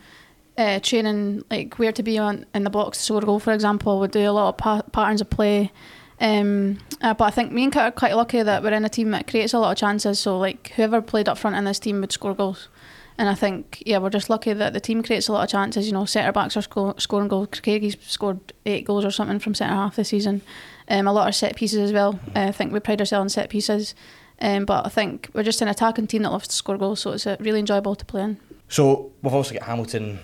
uh, 0.57 0.81
training, 0.81 1.45
like 1.51 1.79
where 1.79 1.93
to 1.93 2.03
be 2.03 2.19
on 2.19 2.47
in 2.55 2.65
the 2.65 2.71
box 2.71 2.99
to 2.99 3.05
score 3.05 3.23
a 3.23 3.27
goal, 3.27 3.39
for 3.39 3.53
example. 3.53 4.01
We 4.01 4.09
do 4.09 4.21
a 4.21 4.33
lot 4.33 4.49
of 4.49 4.57
pa- 4.57 4.83
patterns 4.93 5.21
of 5.21 5.31
play. 5.31 5.73
Um, 6.20 6.79
uh, 7.00 7.15
but 7.15 7.25
I 7.25 7.31
think 7.31 7.53
me 7.53 7.65
and 7.65 7.73
Kit 7.73 7.82
are 7.82 7.91
quite 7.91 8.17
lucky 8.17 8.43
that 8.43 8.62
we're 8.62 8.73
in 8.73 8.85
a 8.85 8.88
team 8.88 9.11
that 9.12 9.29
creates 9.29 9.53
a 9.53 9.59
lot 9.59 9.73
of 9.73 9.79
chances. 9.79 10.19
So, 10.19 10.38
like, 10.38 10.73
whoever 10.76 11.00
played 11.00 11.29
up 11.29 11.38
front 11.38 11.56
in 11.56 11.65
this 11.65 11.79
team 11.79 12.00
would 12.00 12.12
score 12.12 12.35
goals. 12.35 12.69
And 13.19 13.29
I 13.29 13.35
think, 13.35 13.82
yeah, 13.85 13.99
we're 13.99 14.11
just 14.11 14.31
lucky 14.31 14.53
that 14.53 14.73
the 14.73 14.81
team 14.81 15.03
creates 15.03 15.26
a 15.29 15.32
lot 15.32 15.43
of 15.43 15.50
chances. 15.50 15.87
You 15.87 15.93
know, 15.93 16.05
centre 16.05 16.32
backs 16.32 16.56
are 16.56 16.62
sco- 16.62 16.94
scoring 16.99 17.29
goals. 17.29 17.49
Craigie's 17.49 17.97
scored 18.00 18.53
eight 18.65 18.85
goals 18.85 19.05
or 19.05 19.11
something 19.11 19.41
from 19.41 19.55
centre 19.55 19.75
half 19.75 19.97
this 19.97 20.09
season. 20.09 20.43
Um, 20.88 21.09
a 21.09 21.12
lot 21.12 21.29
of 21.29 21.35
set 21.35 21.56
pieces 21.56 21.79
as 21.81 21.93
well. 21.93 22.21
Uh, 22.35 22.47
I 22.47 22.53
think 22.53 22.73
we 22.73 22.79
pride 22.79 23.00
ourselves 23.00 23.21
on 23.21 23.29
set 23.29 23.50
pieces. 23.50 23.94
Um, 24.41 24.64
but 24.64 24.87
I 24.87 24.88
think 24.88 25.31
we're 25.35 25.43
just 25.43 25.61
an 25.62 25.69
attacking 25.69 26.06
team 26.06 26.23
that 26.23 26.31
loves 26.31 26.47
to 26.49 26.55
score 26.55 26.79
goals, 26.79 27.00
so 27.00 27.11
it's 27.11 27.26
uh, 27.26 27.37
really 27.41 27.59
enjoyable 27.59 27.97
to 27.97 28.05
play 28.05 28.23
in. 28.23 28.38
So 28.69 29.11
we've 29.21 29.35
also 29.35 29.55
got 29.55 29.64
Hamilton 29.64 30.21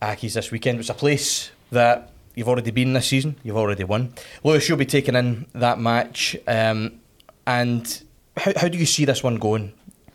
Accies 0.00 0.34
this 0.34 0.52
weekend. 0.52 0.78
It's 0.78 0.88
a 0.88 0.94
place 0.94 1.50
that 1.72 2.09
you've 2.34 2.48
already 2.48 2.70
been 2.70 2.92
this 2.92 3.06
season. 3.06 3.36
You've 3.42 3.56
already 3.56 3.84
won. 3.84 4.14
Lewis, 4.44 4.68
you'll 4.68 4.78
be 4.78 4.86
taking 4.86 5.14
in 5.14 5.46
that 5.54 5.78
match. 5.78 6.36
Um, 6.46 7.00
and 7.46 8.02
how, 8.36 8.52
how 8.56 8.68
do 8.68 8.78
you 8.78 8.86
see 8.86 9.04
this 9.04 9.22
one 9.22 9.36
going? 9.36 9.72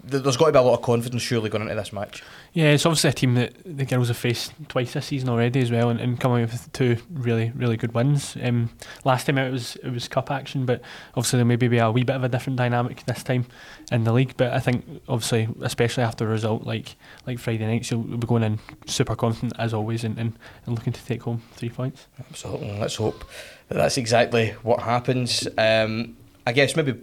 Th- 0.10 0.22
There's 0.24 0.38
got 0.38 0.48
to 0.48 0.52
be 0.52 0.60
a 0.60 0.62
lot 0.62 0.76
of 0.76 0.82
confidence 0.82 1.22
surely 1.22 1.50
going 1.50 1.64
into 1.64 1.76
this 1.76 1.92
match. 1.94 2.24
Yeah, 2.54 2.72
it's 2.72 2.86
obviously 2.86 3.10
a 3.10 3.14
team 3.14 3.36
that 3.36 3.54
the 3.66 3.86
girls 3.86 4.08
have 4.08 4.18
faced 4.18 4.54
twice 4.70 4.94
this 4.94 5.08
season 5.08 5.28
already 5.30 5.60
as 5.60 5.72
well, 5.72 5.90
and, 5.90 6.00
and 6.00 6.20
coming 6.20 6.42
with 6.42 6.72
two 6.72 6.98
really 7.12 7.52
really 7.56 7.76
good 7.76 7.94
wins. 7.94 8.38
Um, 8.42 8.70
last 9.04 9.26
time 9.26 9.38
out 9.38 9.48
it 9.48 9.52
was 9.52 9.76
it 9.78 9.90
was 9.90 10.08
cup 10.08 10.32
action, 10.32 10.66
but 10.66 10.82
obviously 11.10 11.38
there 11.38 11.46
maybe 11.46 11.68
be 11.68 11.80
a 11.80 11.92
wee 11.92 12.04
bit 12.04 12.16
of 12.16 12.24
a 12.24 12.30
different 12.30 12.58
dynamic 12.58 13.06
this 13.06 13.24
time 13.24 13.46
in 13.92 14.04
the 14.06 14.14
league. 14.14 14.36
But 14.38 14.54
I 14.54 14.60
think 14.60 14.86
obviously, 15.10 15.50
especially 15.62 16.04
after 16.04 16.26
a 16.26 16.30
result 16.30 16.64
like 16.64 16.96
like 17.26 17.40
Friday 17.40 17.66
night, 17.66 17.90
you'll 17.92 18.02
be 18.04 18.28
going 18.28 18.44
in 18.44 18.60
super 18.86 19.16
confident 19.16 19.54
as 19.60 19.74
always, 19.74 20.04
and, 20.04 20.18
and, 20.18 20.38
and 20.66 20.76
looking 20.76 20.94
to 20.94 21.06
take 21.06 21.24
home 21.24 21.42
three 21.56 21.70
points. 21.70 22.08
Absolutely. 22.20 22.80
Let's 22.80 22.96
hope 22.96 23.26
that 23.68 23.76
that's 23.76 23.98
exactly 23.98 24.52
what 24.64 24.82
happens. 24.82 25.48
Um, 25.58 26.16
I 26.48 26.52
guess 26.52 26.76
maybe 26.76 27.02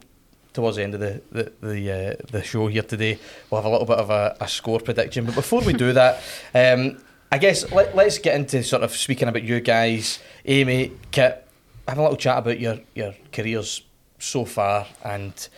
towards 0.52 0.76
the 0.76 0.82
end 0.82 0.94
of 0.94 1.00
the 1.00 1.22
the 1.30 1.52
the, 1.60 1.92
uh, 1.92 2.26
the 2.30 2.42
show 2.42 2.66
here 2.66 2.82
today, 2.82 3.18
we'll 3.50 3.60
have 3.60 3.68
a 3.68 3.70
little 3.70 3.86
bit 3.86 3.98
of 3.98 4.10
a, 4.10 4.36
a 4.40 4.48
score 4.48 4.80
prediction. 4.80 5.24
But 5.24 5.34
before 5.34 5.62
we 5.62 5.72
do 5.72 5.92
that, 6.00 6.22
um, 6.54 7.02
I 7.30 7.38
guess 7.38 7.70
let, 7.72 7.96
let's 7.96 8.18
get 8.18 8.34
into 8.34 8.62
sort 8.62 8.82
of 8.82 8.94
speaking 8.94 9.28
about 9.28 9.42
you 9.42 9.60
guys, 9.60 10.18
Amy, 10.44 10.92
Kit, 11.10 11.46
have 11.88 11.98
a 11.98 12.02
little 12.02 12.16
chat 12.16 12.38
about 12.38 12.60
your 12.60 12.78
your 12.94 13.14
careers 13.32 13.82
so 14.18 14.44
far 14.44 14.86
and 15.04 15.48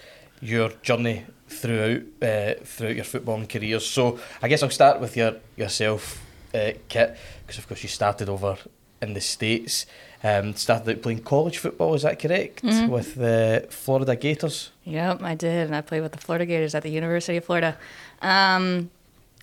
your 0.40 0.70
journey 0.82 1.24
throughout 1.48 2.02
uh, 2.22 2.54
throughout 2.64 2.96
your 2.96 3.04
footballing 3.04 3.48
careers. 3.48 3.86
So 3.86 4.18
I 4.42 4.48
guess 4.48 4.62
I'll 4.62 4.70
start 4.70 5.00
with 5.00 5.16
your 5.16 5.36
yourself, 5.56 6.22
uh, 6.54 6.72
Kit, 6.88 7.16
because 7.42 7.58
of 7.58 7.68
course 7.68 7.82
you 7.82 7.88
started 7.88 8.28
over 8.28 8.56
in 9.02 9.14
the 9.14 9.20
states. 9.20 9.86
Um, 10.24 10.54
started 10.56 10.88
out 10.96 11.02
playing 11.02 11.22
college 11.22 11.58
football, 11.58 11.94
is 11.94 12.00
that 12.02 12.18
correct? 12.18 12.62
Mhm. 12.62 12.88
With 12.88 13.14
the 13.16 13.66
Florida 13.68 14.16
Gators. 14.16 14.70
Yep, 14.84 15.22
I 15.22 15.34
did, 15.34 15.66
and 15.66 15.76
I 15.76 15.82
played 15.82 16.00
with 16.00 16.12
the 16.12 16.18
Florida 16.18 16.46
Gators 16.46 16.74
at 16.74 16.82
the 16.82 16.88
University 16.88 17.36
of 17.36 17.44
Florida. 17.44 17.76
Um, 18.22 18.88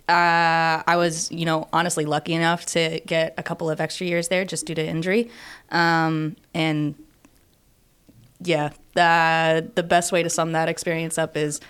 uh, 0.09 0.81
I 0.87 0.95
was, 0.95 1.31
you 1.31 1.45
know, 1.45 1.67
honestly 1.71 2.03
lucky 2.05 2.33
enough 2.33 2.65
to 2.67 2.99
get 3.05 3.35
a 3.37 3.43
couple 3.43 3.69
of 3.69 3.79
extra 3.79 4.07
years 4.07 4.27
there 4.29 4.43
just 4.43 4.65
due 4.65 4.73
to 4.73 4.83
injury, 4.83 5.29
um, 5.69 6.35
and 6.55 6.95
yeah, 8.43 8.71
the 8.95 9.69
the 9.75 9.83
best 9.83 10.11
way 10.11 10.23
to 10.23 10.29
sum 10.31 10.51
that 10.53 10.67
experience 10.67 11.19
up 11.19 11.37
is, 11.37 11.61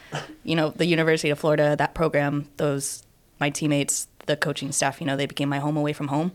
you 0.45 0.55
know, 0.55 0.69
the 0.69 0.85
University 0.85 1.29
of 1.29 1.37
Florida, 1.37 1.75
that 1.75 1.93
program, 1.93 2.47
those 2.55 3.03
my 3.41 3.49
teammates, 3.49 4.07
the 4.27 4.37
coaching 4.37 4.71
staff, 4.71 5.01
you 5.01 5.05
know, 5.05 5.17
they 5.17 5.25
became 5.25 5.49
my 5.49 5.59
home 5.59 5.75
away 5.75 5.91
from 5.91 6.07
home, 6.07 6.31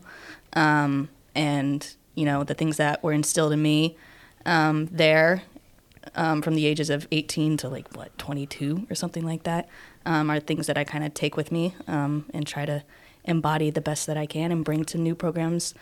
um, 0.53 1.09
and 1.35 1.95
you 2.17 2.25
know 2.25 2.43
the 2.43 2.55
things 2.55 2.77
that 2.79 3.03
were 3.05 3.13
instilled 3.13 3.53
in 3.53 3.63
me 3.63 3.97
um, 4.45 4.87
there 4.87 5.43
um, 6.15 6.43
from 6.43 6.55
the 6.55 6.67
ages 6.67 6.91
of 6.91 7.07
18 7.13 7.57
to 7.59 7.69
like 7.69 7.95
what 7.97 8.17
22 8.19 8.87
or 8.91 8.95
something 8.95 9.25
like 9.25 9.45
that 9.45 9.69
um, 10.05 10.31
are 10.31 10.41
things 10.41 10.67
that 10.67 10.79
I 10.79 10.85
kind 10.85 11.05
of 11.05 11.15
take 11.15 11.37
with 11.37 11.53
me 11.53 11.75
um, 11.87 12.27
and 12.33 12.47
try 12.47 12.65
to 12.65 12.83
embody 13.25 13.71
the 13.71 13.81
best 13.81 14.07
that 14.07 14.17
I 14.17 14.27
can 14.27 14.53
and 14.53 14.65
bring 14.65 14.85
to 14.87 14.99
new 14.99 15.15
programs. 15.15 15.75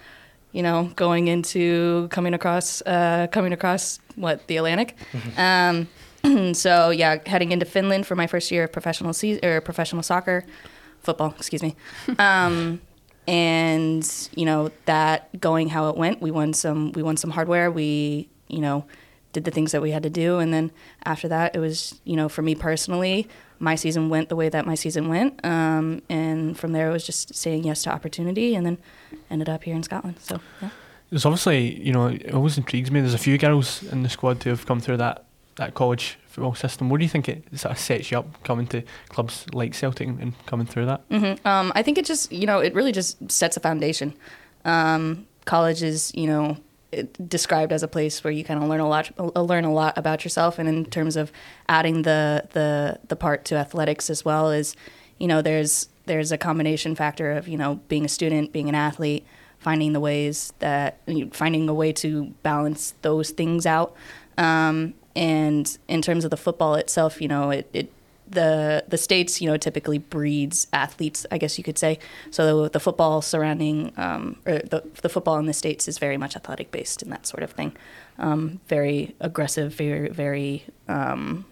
You 0.53 0.63
know, 0.63 0.93
going 0.95 1.27
into 1.27 2.09
coming 2.09 2.33
across 2.33 2.81
uh, 2.83 3.27
coming 3.33 3.53
across 3.53 3.99
what 4.15 4.47
the 4.47 4.57
Atlantic. 4.57 4.97
Um, 5.37 5.89
so 6.55 6.91
yeah, 6.91 7.19
heading 7.27 7.51
into 7.51 7.67
Finland 7.67 8.07
for 8.07 8.15
my 8.15 8.29
first 8.29 8.51
year 8.53 8.65
of 8.65 8.73
professional 8.73 9.13
se- 9.13 9.41
or 9.43 9.61
professional 9.61 10.03
soccer, 10.05 10.45
football. 11.03 11.35
Excuse 11.37 11.63
me. 11.63 11.75
And 13.27 14.09
you 14.35 14.45
know 14.45 14.71
that 14.85 15.41
going 15.41 15.69
how 15.69 15.89
it 15.89 15.97
went, 15.97 16.21
we 16.21 16.31
won 16.31 16.53
some 16.53 16.93
we 16.93 17.03
won 17.03 17.17
some 17.17 17.31
hardware. 17.31 17.71
We 17.71 18.29
you 18.49 18.61
know 18.61 18.85
did 19.33 19.45
the 19.45 19.51
things 19.51 19.73
that 19.73 19.83
we 19.83 19.91
had 19.91 20.03
to 20.03 20.11
do, 20.11 20.39
and 20.39 20.53
then 20.53 20.71
after 21.05 21.29
that, 21.29 21.57
it 21.57 21.59
was 21.59 22.01
you 22.05 22.17
know 22.17 22.29
for 22.29 22.43
me 22.43 22.55
personally, 22.55 23.29
my 23.59 23.75
season 23.75 24.09
went 24.09 24.29
the 24.29 24.37
way 24.37 24.49
that 24.49 24.67
my 24.67 24.75
season 24.75 25.09
went, 25.09 25.45
um, 25.45 26.03
and 26.09 26.59
from 26.59 26.73
there 26.73 26.91
it 26.91 26.93
was 26.93 27.07
just 27.07 27.35
saying 27.35 27.65
yes 27.65 27.83
to 27.85 27.91
opportunity, 27.91 28.55
and 28.55 28.67
then 28.67 28.79
ended 29.31 29.49
up 29.49 29.65
here 29.65 29.75
in 29.75 29.83
Scotland. 29.83 30.17
So 30.21 30.41
yeah. 30.61 30.71
There's 31.11 31.27
obviously, 31.27 31.81
you 31.81 31.93
know, 31.93 32.09
it 32.09 32.35
always 32.35 32.59
intrigues 32.59 32.91
me. 32.91 33.01
There's 33.01 33.15
a 33.15 33.19
few 33.19 33.39
girls 33.39 33.85
in 33.85 34.03
the 34.03 34.09
squad 34.09 34.43
who 34.43 34.51
have 34.51 34.67
come 34.67 34.81
through 34.81 34.97
that, 34.97 35.25
that 35.57 35.75
college 35.75 36.19
football 36.35 36.55
system. 36.55 36.91
What 36.91 36.99
do 36.99 37.05
you 37.05 37.09
think 37.09 37.29
it 37.29 37.45
sort 37.59 37.73
of 37.73 37.79
sets 37.79 38.11
you 38.11 38.19
up 38.19 38.43
coming 38.43 38.67
to 38.69 38.83
clubs 39.09 39.47
like 39.53 39.73
Celtic 39.73 40.09
and, 40.09 40.35
coming 40.47 40.67
through 40.67 40.87
that? 40.87 41.03
hmm 41.11 41.35
Um, 41.47 41.73
I 41.75 41.83
think 41.83 41.97
it 41.97 42.05
just, 42.05 42.33
you 42.33 42.47
know, 42.47 42.59
it 42.59 42.75
really 42.75 42.93
just 42.93 43.31
sets 43.31 43.57
a 43.57 43.61
foundation. 43.61 44.15
Um, 44.65 45.27
college 45.45 45.83
is, 45.83 46.13
you 46.15 46.27
know, 46.27 46.57
described 47.29 47.73
as 47.73 47.83
a 47.83 47.89
place 47.89 48.23
where 48.25 48.33
you 48.33 48.45
kind 48.45 48.63
of 48.63 48.69
learn 48.69 48.81
a 48.81 48.89
lot, 48.89 49.11
uh, 49.19 49.43
learn 49.43 49.65
a 49.65 49.73
lot 49.73 49.97
about 49.97 50.25
yourself, 50.25 50.59
and 50.59 50.69
in 50.69 50.85
terms 50.85 51.17
of 51.17 51.33
adding 51.69 52.03
the 52.03 52.49
the 52.53 52.99
the 53.09 53.17
part 53.17 53.45
to 53.47 53.57
athletics 53.57 54.11
as 54.11 54.25
well 54.25 54.51
is, 54.51 54.77
you 55.19 55.27
know, 55.27 55.43
there's 55.43 55.89
there's 56.07 56.33
a 56.33 56.39
combination 56.39 56.95
factor 56.95 57.33
of 57.33 57.49
you 57.49 57.57
know 57.57 57.81
being 57.89 58.05
a 58.05 58.09
student, 58.09 58.53
being 58.53 58.69
an 58.69 58.75
athlete, 58.75 59.25
finding 59.59 59.93
the 59.93 60.01
ways 60.01 60.53
that 60.61 61.01
finding 61.33 61.69
a 61.69 61.75
way 61.75 61.93
to 61.93 62.27
balance 62.43 62.95
those 63.03 63.31
things 63.31 63.67
out. 63.67 63.95
Um, 64.39 64.95
and 65.17 65.77
in 65.89 66.03
terms 66.03 66.25
of 66.25 66.31
the 66.31 66.37
football 66.37 66.75
itself, 66.75 67.21
you 67.21 67.29
know, 67.29 67.51
it, 67.51 67.69
it 67.73 67.93
the 68.27 68.85
the 68.89 68.97
states 68.97 69.41
you 69.41 69.49
know 69.49 69.57
typically 69.57 69.99
breeds 69.99 70.67
athletes 70.73 71.27
i 71.31 71.39
guess 71.39 71.59
you 71.59 71.65
could 71.65 71.79
say. 71.79 71.99
So 72.31 72.69
the 72.69 72.81
football 72.81 73.23
surrounding 73.23 73.93
um, 73.97 74.37
or 74.47 74.59
the, 74.59 74.83
the 75.03 75.09
football 75.09 75.39
in 75.39 75.47
the 75.47 75.53
states 75.53 75.89
is 75.89 75.99
very 75.99 76.17
much 76.17 76.35
athletic 76.35 76.71
based 76.71 77.03
and 77.03 77.13
that 77.13 77.27
sort 77.27 77.43
of 77.43 77.51
thing. 77.51 77.77
Um, 78.19 78.61
very 78.67 79.15
aggressive 79.21 79.75
very 79.75 80.09
very 80.09 80.65
um, 80.89 81.45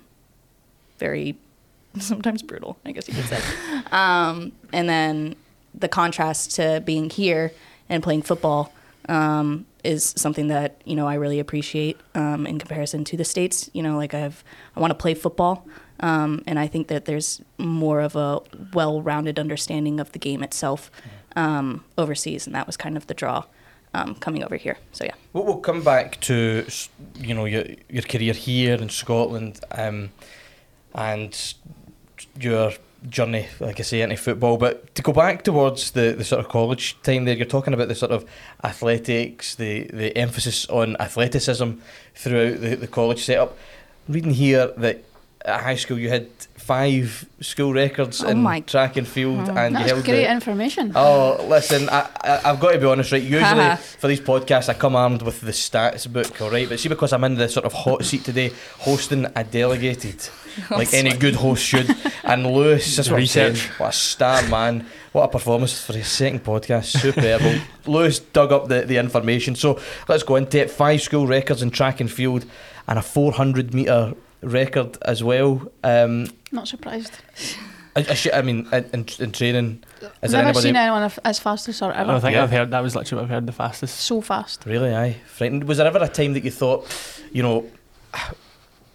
very 0.99 1.37
sometimes 1.99 2.43
brutal 2.43 2.79
i 2.87 2.93
guess 2.93 3.09
you 3.09 3.15
could 3.15 3.27
say. 3.27 3.41
Um, 3.93 4.53
and 4.73 4.89
then 4.89 5.37
the 5.75 5.89
contrast 5.89 6.53
to 6.57 6.81
being 6.83 7.11
here 7.11 7.53
and 7.91 8.03
playing 8.03 8.23
football 8.23 8.73
um, 9.07 9.67
is 9.85 10.15
something 10.17 10.49
that 10.49 10.81
you 10.85 10.95
know 10.95 11.07
I 11.07 11.15
really 11.15 11.41
appreciate 11.41 11.99
um, 12.15 12.47
in 12.47 12.59
comparison 12.59 13.05
to 13.05 13.17
the 13.17 13.25
states. 13.25 13.71
You 13.73 13.83
know, 13.83 13.97
like 13.97 14.15
I've 14.15 14.45
I 14.77 14.81
want 14.81 14.91
to 14.91 14.95
play 14.95 15.15
football, 15.15 15.67
um, 16.01 16.43
and 16.47 16.59
I 16.59 16.67
think 16.67 16.89
that 16.89 17.05
there's 17.05 17.41
more 17.59 18.01
of 18.01 18.17
a 18.17 18.41
well-rounded 18.73 19.39
understanding 19.39 20.01
of 20.01 20.13
the 20.13 20.19
game 20.19 20.43
itself 20.43 20.91
um, 21.37 21.85
overseas, 21.97 22.47
and 22.47 22.55
that 22.55 22.67
was 22.67 22.77
kind 22.77 22.97
of 22.97 23.07
the 23.07 23.15
draw 23.15 23.45
um, 23.95 24.15
coming 24.17 24.45
over 24.45 24.57
here. 24.57 24.79
So 24.93 25.05
yeah. 25.05 25.15
We'll, 25.33 25.45
we'll 25.45 25.61
come 25.61 25.83
back 25.83 26.21
to 26.23 26.67
you 27.19 27.35
know 27.35 27.45
your 27.45 27.65
your 27.89 28.03
career 28.03 28.35
here 28.35 28.75
in 28.75 28.89
Scotland, 28.89 29.61
um, 29.73 30.11
and 30.95 31.55
your 32.39 32.73
journey, 33.09 33.47
like 33.61 33.81
I 33.81 33.83
say, 33.83 34.03
into 34.03 34.17
football. 34.17 34.57
But 34.57 34.95
to 34.95 35.03
go 35.03 35.13
back 35.13 35.43
towards 35.43 35.93
the, 35.93 36.15
the 36.17 36.25
sort 36.25 36.45
of 36.45 36.51
college 36.51 36.97
time 37.03 37.25
there, 37.25 37.35
you're 37.35 37.47
talking 37.47 37.75
about 37.75 37.89
the 37.89 37.95
sort 37.95 38.13
of 38.13 38.25
athletics, 38.65 39.55
the, 39.55 39.85
the 39.93 40.17
emphasis 40.17 40.69
on 40.69 40.97
athleticism 41.01 41.73
throughout 42.15 42.61
the, 42.61 42.77
the 42.77 42.87
college 42.87 43.25
setup. 43.25 43.57
Reading 44.09 44.33
here 44.33 44.69
that 44.77 45.05
at 45.45 45.63
high 45.63 45.77
school 45.77 45.99
you 45.99 46.09
had 46.09 46.29
five 46.63 47.27
school 47.41 47.73
records 47.73 48.23
Oh 48.23 48.29
in 48.29 48.43
my- 48.43 48.61
track 48.61 48.97
and 48.97 49.07
field, 49.07 49.49
and 49.49 49.73
you 49.73 49.79
That's 49.79 49.91
held 49.93 50.05
great 50.05 50.25
the, 50.25 50.31
information. 50.31 50.93
Oh, 50.95 51.45
listen, 51.49 51.89
I, 51.89 52.09
I, 52.23 52.41
I've 52.51 52.61
got 52.61 52.73
to 52.73 52.79
be 52.79 52.87
honest, 52.87 53.13
right? 53.13 53.23
Usually 53.23 53.77
for 54.01 54.07
these 54.09 54.21
podcasts, 54.21 54.69
I 54.69 54.75
come 54.75 54.95
armed 54.97 55.23
with 55.23 55.41
the 55.41 55.51
stats 55.53 56.11
book, 56.11 56.41
all 56.41 56.51
right? 56.51 56.69
But 56.69 56.79
see, 56.81 56.89
because 56.89 57.13
I'm 57.13 57.25
in 57.25 57.35
the 57.35 57.49
sort 57.49 57.67
of 57.67 57.73
hot 57.73 58.05
seat 58.05 58.25
today, 58.25 58.53
hosting 58.79 59.27
a 59.35 59.43
delegated, 59.45 60.29
like 60.71 60.95
any 60.95 61.13
good 61.17 61.35
host 61.35 61.65
should. 61.65 61.95
And 62.25 62.47
Lewis, 62.47 62.97
that's 62.97 63.11
what 63.11 63.21
I'm 63.21 63.27
saying. 63.27 63.53
Research. 63.55 63.81
What 63.81 63.89
a 63.91 63.93
star, 63.93 64.43
man. 64.49 64.87
What 65.13 65.25
a 65.25 65.29
performance 65.29 65.81
for 65.85 65.93
his 65.95 66.07
second 66.07 66.45
podcast. 66.45 66.87
Superb. 67.01 67.43
Lewis 67.87 68.21
dug 68.21 68.53
up 68.53 68.69
the, 68.69 68.83
the 68.83 68.97
information. 68.99 69.55
So 69.57 69.81
let's 70.09 70.23
go 70.23 70.37
into 70.37 70.61
it. 70.61 70.71
Five 70.71 71.03
school 71.03 71.27
records 71.27 71.61
in 71.63 71.71
track 71.71 72.01
and 72.01 72.11
field, 72.11 72.47
and 72.87 72.99
a 72.99 73.03
400 73.03 73.75
metre 73.75 74.15
record 74.43 74.99
as 75.03 75.23
well. 75.23 75.71
Um, 75.85 76.27
Not 76.51 76.69
surprised. 76.69 77.13
I, 77.95 78.01
I, 78.01 78.15
sh- 78.15 78.29
I 78.33 78.41
mean, 78.43 78.67
in, 78.73 78.85
in, 78.95 79.07
in 79.19 79.33
training, 79.33 79.85
is 80.23 80.31
there 80.33 80.41
Never 80.43 80.49
anybody? 80.49 80.61
seen 80.63 80.77
anyone 80.77 81.03
af- 81.03 81.19
as 81.25 81.39
fast 81.39 81.69
as 81.69 81.79
her 81.81 81.93
I 81.93 82.01
ever. 82.01 82.13
don't 82.13 82.21
think 82.23 82.35
Yeah. 82.35 82.43
I've 82.45 82.51
heard 82.51 82.71
that 82.71 82.83
was 82.83 82.97
literally 82.97 83.21
what 83.21 83.25
I've 83.25 83.35
heard 83.35 83.47
the 83.47 83.53
fastest. 83.53 84.01
So 84.01 84.21
fast. 84.23 84.65
Really, 84.65 84.95
aye. 84.95 85.17
Frightened. 85.27 85.65
Was 85.65 85.77
there 85.79 85.87
ever 85.87 85.99
a 86.03 86.09
time 86.09 86.33
that 86.33 86.43
you 86.45 86.51
thought, 86.51 86.87
you 87.33 87.43
know, 87.43 87.67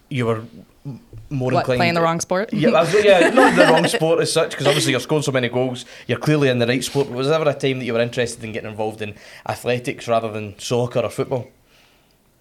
you 0.10 0.25
were 0.25 0.42
m- 0.86 1.00
more 1.30 1.51
What, 1.51 1.60
inclined 1.60 1.80
playing 1.80 1.94
the 1.94 2.01
wrong 2.01 2.20
sport? 2.22 2.51
Yeah, 2.54 2.70
I 2.70 2.82
was, 2.82 3.04
yeah, 3.06 3.30
not 3.34 3.56
the 3.56 3.66
wrong 3.72 3.88
sport 3.88 4.20
as 4.22 4.34
such, 4.34 4.51
because 4.51 4.66
obviously 4.66 4.92
you're 4.92 5.00
scoring 5.00 5.22
so 5.24 5.32
many 5.32 5.50
goals. 5.50 5.86
You're 6.08 6.18
clearly 6.20 6.50
in 6.50 6.58
the 6.60 6.66
right 6.68 6.84
sport. 6.84 7.08
But 7.08 7.18
was 7.18 7.27
there 7.27 7.39
ever 7.39 7.50
a 7.50 7.54
time 7.54 7.77
that 7.80 7.86
you 7.86 7.94
were 7.94 8.00
interested 8.01 8.44
in 8.44 8.51
getting 8.51 8.70
involved 8.72 9.01
in 9.04 9.13
athletics 9.48 10.08
rather 10.08 10.32
than 10.32 10.58
soccer 10.58 11.01
or 11.01 11.10
football? 11.10 11.48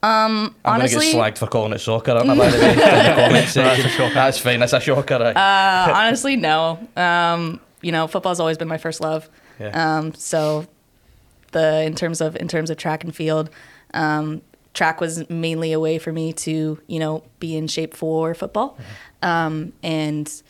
Um, 0.07 0.55
I'm 0.65 0.75
honestly, 0.75 0.99
going 0.99 1.07
to 1.07 1.13
get 1.13 1.35
slagged 1.35 1.39
for 1.39 1.47
calling 1.49 1.73
it 1.73 1.79
soccer, 1.81 2.13
aren't 2.13 2.31
I? 2.31 2.37
By 2.37 2.51
the 2.51 2.59
way, 2.59 2.71
in 2.73 2.79
the 2.79 2.85
comment 2.85 3.33
That's 3.33 3.53
section. 3.53 4.15
That's 4.15 4.39
fine. 4.39 4.61
That's 4.61 4.73
a 4.73 4.81
shocker. 4.81 5.15
Aye. 5.15 5.91
uh, 5.91 5.95
honestly, 5.95 6.37
no. 6.37 6.79
Um, 6.97 7.61
you 7.83 7.91
know, 7.93 8.07
football's 8.07 8.39
always 8.39 8.57
been 8.57 8.69
my 8.69 8.79
first 8.79 9.01
love. 9.01 9.29
yeah. 9.59 9.71
Um, 9.99 10.15
so 10.15 10.67
the 11.53 11.83
in 11.83 11.95
terms 11.95 12.21
of 12.21 12.37
in 12.37 12.47
terms 12.47 12.71
of 12.71 12.77
track 12.77 13.03
and 13.03 13.15
field, 13.15 13.51
um, 13.95 14.43
track 14.75 15.01
was 15.01 15.29
mainly 15.29 15.73
a 15.73 15.81
way 15.81 15.99
for 15.99 16.13
me 16.13 16.33
to 16.35 16.81
you 16.87 16.99
know 16.99 17.25
be 17.41 17.57
in 17.57 17.67
shape 17.67 17.95
for 17.95 18.35
football, 18.35 18.79
um, 19.23 19.73
and 19.83 20.43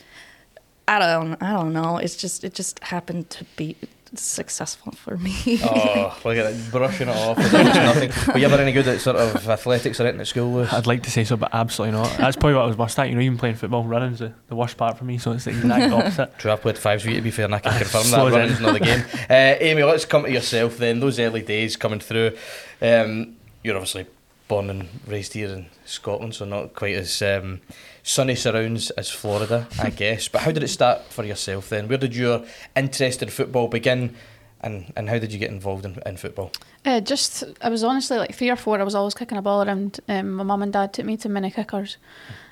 I 0.86 0.98
don't 0.98 1.42
I 1.42 1.52
don't 1.52 1.72
know. 1.72 1.96
It's 1.96 2.16
just 2.16 2.44
it 2.44 2.52
just 2.52 2.82
happened 2.84 3.30
to 3.30 3.44
be 3.56 3.76
successful 4.14 4.92
for 4.92 5.16
me. 5.18 5.34
oh, 5.64 6.18
look 6.24 6.36
at 6.36 6.52
it, 6.52 6.70
brushing 6.70 7.08
it 7.08 7.16
off. 7.16 7.38
as 7.38 7.52
nothing. 7.52 8.32
Were 8.32 8.38
you 8.38 8.46
ever 8.46 8.56
any 8.60 8.72
good 8.72 8.86
at 8.88 9.00
sort 9.00 9.16
of 9.16 9.48
athletics 9.48 9.98
or 10.00 10.04
anything 10.04 10.20
at 10.20 10.26
school, 10.26 10.52
Lewis? 10.52 10.72
I'd 10.72 10.86
like 10.86 11.02
to 11.04 11.10
say 11.10 11.24
so, 11.24 11.36
but 11.36 11.50
absolutely 11.52 11.98
not. 11.98 12.16
That's 12.16 12.36
probably 12.36 12.54
what 12.54 12.62
I 12.62 12.66
was 12.66 12.76
worst 12.76 12.98
at. 12.98 13.08
You 13.08 13.14
know, 13.14 13.20
even 13.20 13.38
playing 13.38 13.56
football, 13.56 13.84
running's 13.84 14.20
the, 14.20 14.32
the 14.48 14.56
worst 14.56 14.76
part 14.76 14.96
for 14.98 15.04
me, 15.04 15.18
so 15.18 15.32
it's 15.32 15.44
the 15.44 15.50
exact 15.50 15.92
opposite. 15.92 16.38
True, 16.38 16.52
I 16.52 16.56
played 16.56 16.78
fives 16.78 17.04
with 17.04 17.14
you 17.14 17.20
to 17.20 17.24
be 17.24 17.30
fair, 17.30 17.46
and 17.46 17.54
I 17.54 17.58
can 17.58 17.72
confirm 17.72 18.02
that 18.02 18.08
Slow 18.08 18.30
running's 18.30 18.58
down. 18.60 18.62
not 18.62 18.72
the 18.78 18.84
game. 18.84 19.04
Uh, 19.28 19.54
Amy, 19.60 19.82
let's 19.82 20.04
come 20.04 20.22
to 20.24 20.30
yourself 20.30 20.76
then. 20.78 21.00
Those 21.00 21.18
early 21.18 21.42
days 21.42 21.76
coming 21.76 21.98
through, 22.00 22.36
um, 22.80 23.36
you're 23.64 23.74
obviously 23.74 24.06
born 24.48 24.70
and 24.70 24.88
raised 25.06 25.32
here 25.32 25.48
in 25.48 25.66
Scotland, 25.84 26.34
so 26.34 26.44
not 26.44 26.74
quite 26.74 26.94
as 26.94 27.20
um, 27.22 27.60
sunny 28.06 28.36
surrounds 28.36 28.90
as 28.90 29.10
Florida, 29.10 29.66
I 29.80 29.90
guess. 29.90 30.28
But 30.28 30.42
how 30.42 30.52
did 30.52 30.62
it 30.62 30.68
start 30.68 31.04
for 31.10 31.24
yourself 31.24 31.68
then? 31.68 31.88
Where 31.88 31.98
did 31.98 32.14
your 32.14 32.44
interest 32.74 33.20
in 33.20 33.28
football 33.28 33.66
begin, 33.66 34.14
and, 34.60 34.92
and 34.96 35.10
how 35.10 35.18
did 35.18 35.32
you 35.32 35.40
get 35.40 35.50
involved 35.50 35.84
in, 35.84 35.98
in 36.06 36.16
football? 36.16 36.52
Uh, 36.84 37.00
just, 37.00 37.42
I 37.60 37.68
was 37.68 37.82
honestly 37.82 38.16
like 38.16 38.34
three 38.34 38.48
or 38.48 38.56
four. 38.56 38.78
I 38.80 38.84
was 38.84 38.94
always 38.94 39.14
kicking 39.14 39.36
a 39.36 39.42
ball 39.42 39.66
around. 39.66 39.98
Um, 40.08 40.34
my 40.34 40.44
mum 40.44 40.62
and 40.62 40.72
dad 40.72 40.92
took 40.92 41.04
me 41.04 41.16
to 41.18 41.28
mini 41.28 41.50
kickers. 41.50 41.96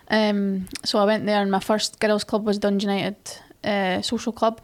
Um, 0.09 0.67
so 0.85 0.99
I 0.99 1.05
went 1.05 1.25
there, 1.25 1.41
and 1.41 1.51
my 1.51 1.61
first 1.61 2.01
girls' 2.01 2.25
club 2.25 2.45
was 2.45 2.59
Dundee 2.59 2.87
United 2.87 3.17
uh, 3.63 4.03
Social 4.03 4.33
Club, 4.33 4.61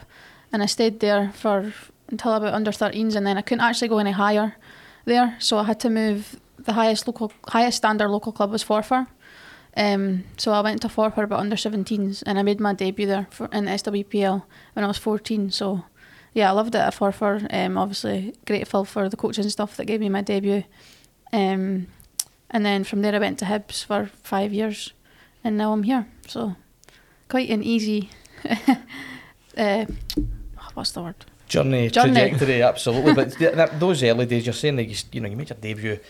and 0.53 0.61
I 0.61 0.67
stayed 0.67 0.99
there 0.99 1.31
for 1.33 1.73
until 2.09 2.35
about 2.35 2.53
under 2.53 2.73
13s, 2.73 3.15
and 3.15 3.25
then 3.25 3.39
I 3.39 3.43
couldn't 3.43 3.63
actually 3.63 3.87
go 3.87 4.01
any 4.01 4.11
higher 4.11 4.57
there, 5.05 5.37
so 5.39 5.57
I 5.59 5.65
had 5.65 5.79
to 5.81 5.89
move. 5.89 6.41
The 6.59 6.73
highest 6.73 7.07
local, 7.07 7.33
highest 7.49 7.79
standard 7.79 8.09
local 8.09 8.33
club 8.33 8.51
was 8.51 8.65
Forfar. 8.65 9.07
Um, 9.77 10.25
so 10.37 10.53
I 10.53 10.61
went 10.61 10.83
to 10.83 10.89
Forfar 10.89 11.29
but 11.29 11.39
under 11.39 11.57
17s, 11.57 12.23
and 12.27 12.39
I 12.39 12.43
made 12.43 12.61
my 12.61 12.75
debut 12.75 13.07
there 13.07 13.29
for, 13.31 13.47
in 13.47 13.67
SWPL 13.67 14.43
when 14.75 14.85
I 14.85 14.89
was 14.89 14.99
14. 14.99 15.51
So 15.51 15.85
yeah, 16.35 16.49
I 16.49 16.53
loved 16.53 16.75
it 16.75 16.79
at 16.79 16.95
Forfar. 16.95 17.47
Um, 17.53 17.79
obviously 17.79 18.35
grateful 18.47 18.85
for 18.85 19.09
the 19.09 19.17
coaching 19.17 19.45
and 19.45 19.53
stuff 19.53 19.77
that 19.77 19.87
gave 19.87 20.01
me 20.01 20.09
my 20.09 20.23
debut. 20.23 20.65
Um, 21.33 21.87
and 22.51 22.67
then 22.67 22.85
from 22.85 23.03
there 23.03 23.15
I 23.15 23.19
went 23.19 23.39
to 23.41 23.45
Hibs 23.45 23.85
for 23.85 24.11
five 24.23 24.53
years, 24.53 24.93
and 25.45 25.57
now 25.57 25.73
I'm 25.73 25.85
here. 25.85 26.07
So 26.27 26.57
quite 27.29 27.51
an 27.51 27.63
easy. 27.63 28.11
uh, 29.57 29.87
what's 30.75 30.91
the 30.93 31.03
word? 31.03 31.15
Journey, 31.49 31.91
Journey. 31.91 32.13
trajectory, 32.13 32.63
absolutely. 32.63 33.15
But 33.15 33.33
th- 33.33 33.55
that, 33.55 33.81
those 33.81 34.03
early 34.05 34.27
days, 34.27 34.47
you're 34.47 34.53
saying 34.53 34.77
that 34.77 34.85
you, 34.85 34.97
you 35.13 35.21
know 35.21 35.29
you 35.29 35.37
made 35.37 35.51
your 35.51 35.59
debut 35.59 35.93
at 35.93 36.01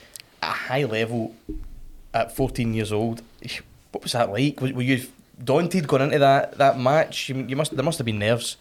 a 0.43 0.47
high 0.47 0.85
level 0.85 1.35
at 2.12 2.35
14 2.35 2.75
years 2.75 2.93
old. 2.93 3.23
What 3.93 4.02
was 4.02 4.12
that 4.12 4.31
like? 4.31 4.61
Were, 4.61 4.83
you 4.83 5.07
daunted 5.43 5.88
going 5.88 6.02
into 6.02 6.19
that, 6.19 6.59
that 6.59 6.79
match? 6.79 7.29
You, 7.29 7.57
must 7.57 7.75
there 7.75 7.85
must 7.85 7.99
have 7.99 8.07
been 8.07 8.19
nerves. 8.19 8.57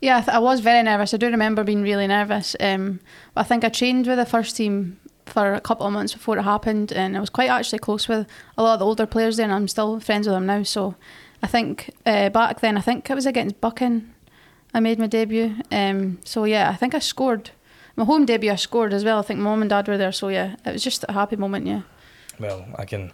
Yeah, 0.00 0.18
I, 0.18 0.20
th- 0.20 0.34
I 0.34 0.38
was 0.38 0.60
very 0.60 0.82
nervous. 0.82 1.14
I 1.14 1.16
do 1.16 1.26
remember 1.26 1.64
being 1.64 1.82
really 1.82 2.06
nervous. 2.06 2.56
Um, 2.60 3.00
I 3.36 3.42
think 3.42 3.64
I 3.64 3.68
trained 3.68 4.06
with 4.06 4.18
the 4.18 4.26
first 4.26 4.56
team 4.56 4.98
for 5.26 5.54
a 5.54 5.60
couple 5.60 5.86
of 5.86 5.92
months 5.92 6.14
before 6.14 6.38
it 6.38 6.42
happened, 6.42 6.92
and 6.92 7.16
I 7.16 7.20
was 7.20 7.30
quite 7.30 7.50
actually 7.50 7.80
close 7.80 8.08
with 8.08 8.26
a 8.56 8.62
lot 8.62 8.74
of 8.74 8.78
the 8.80 8.86
older 8.86 9.06
players 9.06 9.36
there, 9.36 9.44
and 9.44 9.52
I'm 9.52 9.68
still 9.68 10.00
friends 10.00 10.26
with 10.26 10.34
them 10.34 10.46
now. 10.46 10.62
So 10.62 10.94
I 11.42 11.46
think 11.46 11.90
uh, 12.06 12.30
back 12.30 12.60
then, 12.60 12.76
I 12.76 12.80
think 12.80 13.08
it 13.10 13.14
was 13.14 13.26
against 13.26 13.60
Buchan. 13.60 14.14
I 14.74 14.80
made 14.80 14.98
my 14.98 15.06
debut. 15.06 15.56
Um, 15.70 16.18
so 16.24 16.44
yeah, 16.44 16.70
I 16.70 16.76
think 16.76 16.94
I 16.94 16.98
scored. 16.98 17.50
My 17.96 18.04
home 18.04 18.26
debut, 18.26 18.52
I 18.52 18.56
scored 18.56 18.92
as 18.92 19.04
well. 19.04 19.18
I 19.18 19.22
think 19.22 19.40
mum 19.40 19.60
and 19.62 19.70
dad 19.70 19.88
were 19.88 19.98
there, 19.98 20.12
so 20.12 20.28
yeah, 20.28 20.56
it 20.64 20.72
was 20.72 20.84
just 20.84 21.04
a 21.08 21.12
happy 21.12 21.36
moment. 21.36 21.66
Yeah. 21.66 21.82
Well, 22.40 22.66
I 22.76 22.84
can 22.84 23.12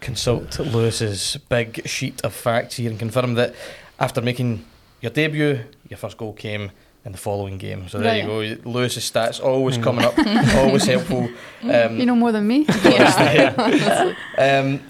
consult 0.00 0.58
Lewis's 0.58 1.38
big 1.48 1.86
sheet 1.86 2.20
of 2.22 2.34
facts 2.34 2.76
here 2.76 2.90
and 2.90 2.98
confirm 2.98 3.34
that 3.34 3.54
after 3.98 4.20
making 4.20 4.64
your 5.00 5.10
debut, 5.10 5.60
your 5.88 5.96
first 5.98 6.16
goal 6.16 6.32
came 6.32 6.70
in 7.04 7.12
the 7.12 7.18
following 7.18 7.58
game. 7.58 7.88
So 7.88 7.98
there 7.98 8.16
you 8.16 8.26
go. 8.26 8.70
Lewis's 8.70 9.10
stats 9.10 9.42
always 9.42 9.78
Mm. 9.78 9.82
coming 9.82 10.04
up, 10.04 10.14
always 10.56 10.86
helpful. 10.86 11.28
Um, 11.62 11.98
you 11.98 12.06
know 12.06 12.16
more 12.16 12.32
than 12.32 12.46
me. 12.46 12.66
yeah. 12.84 14.14
um, 14.38 14.80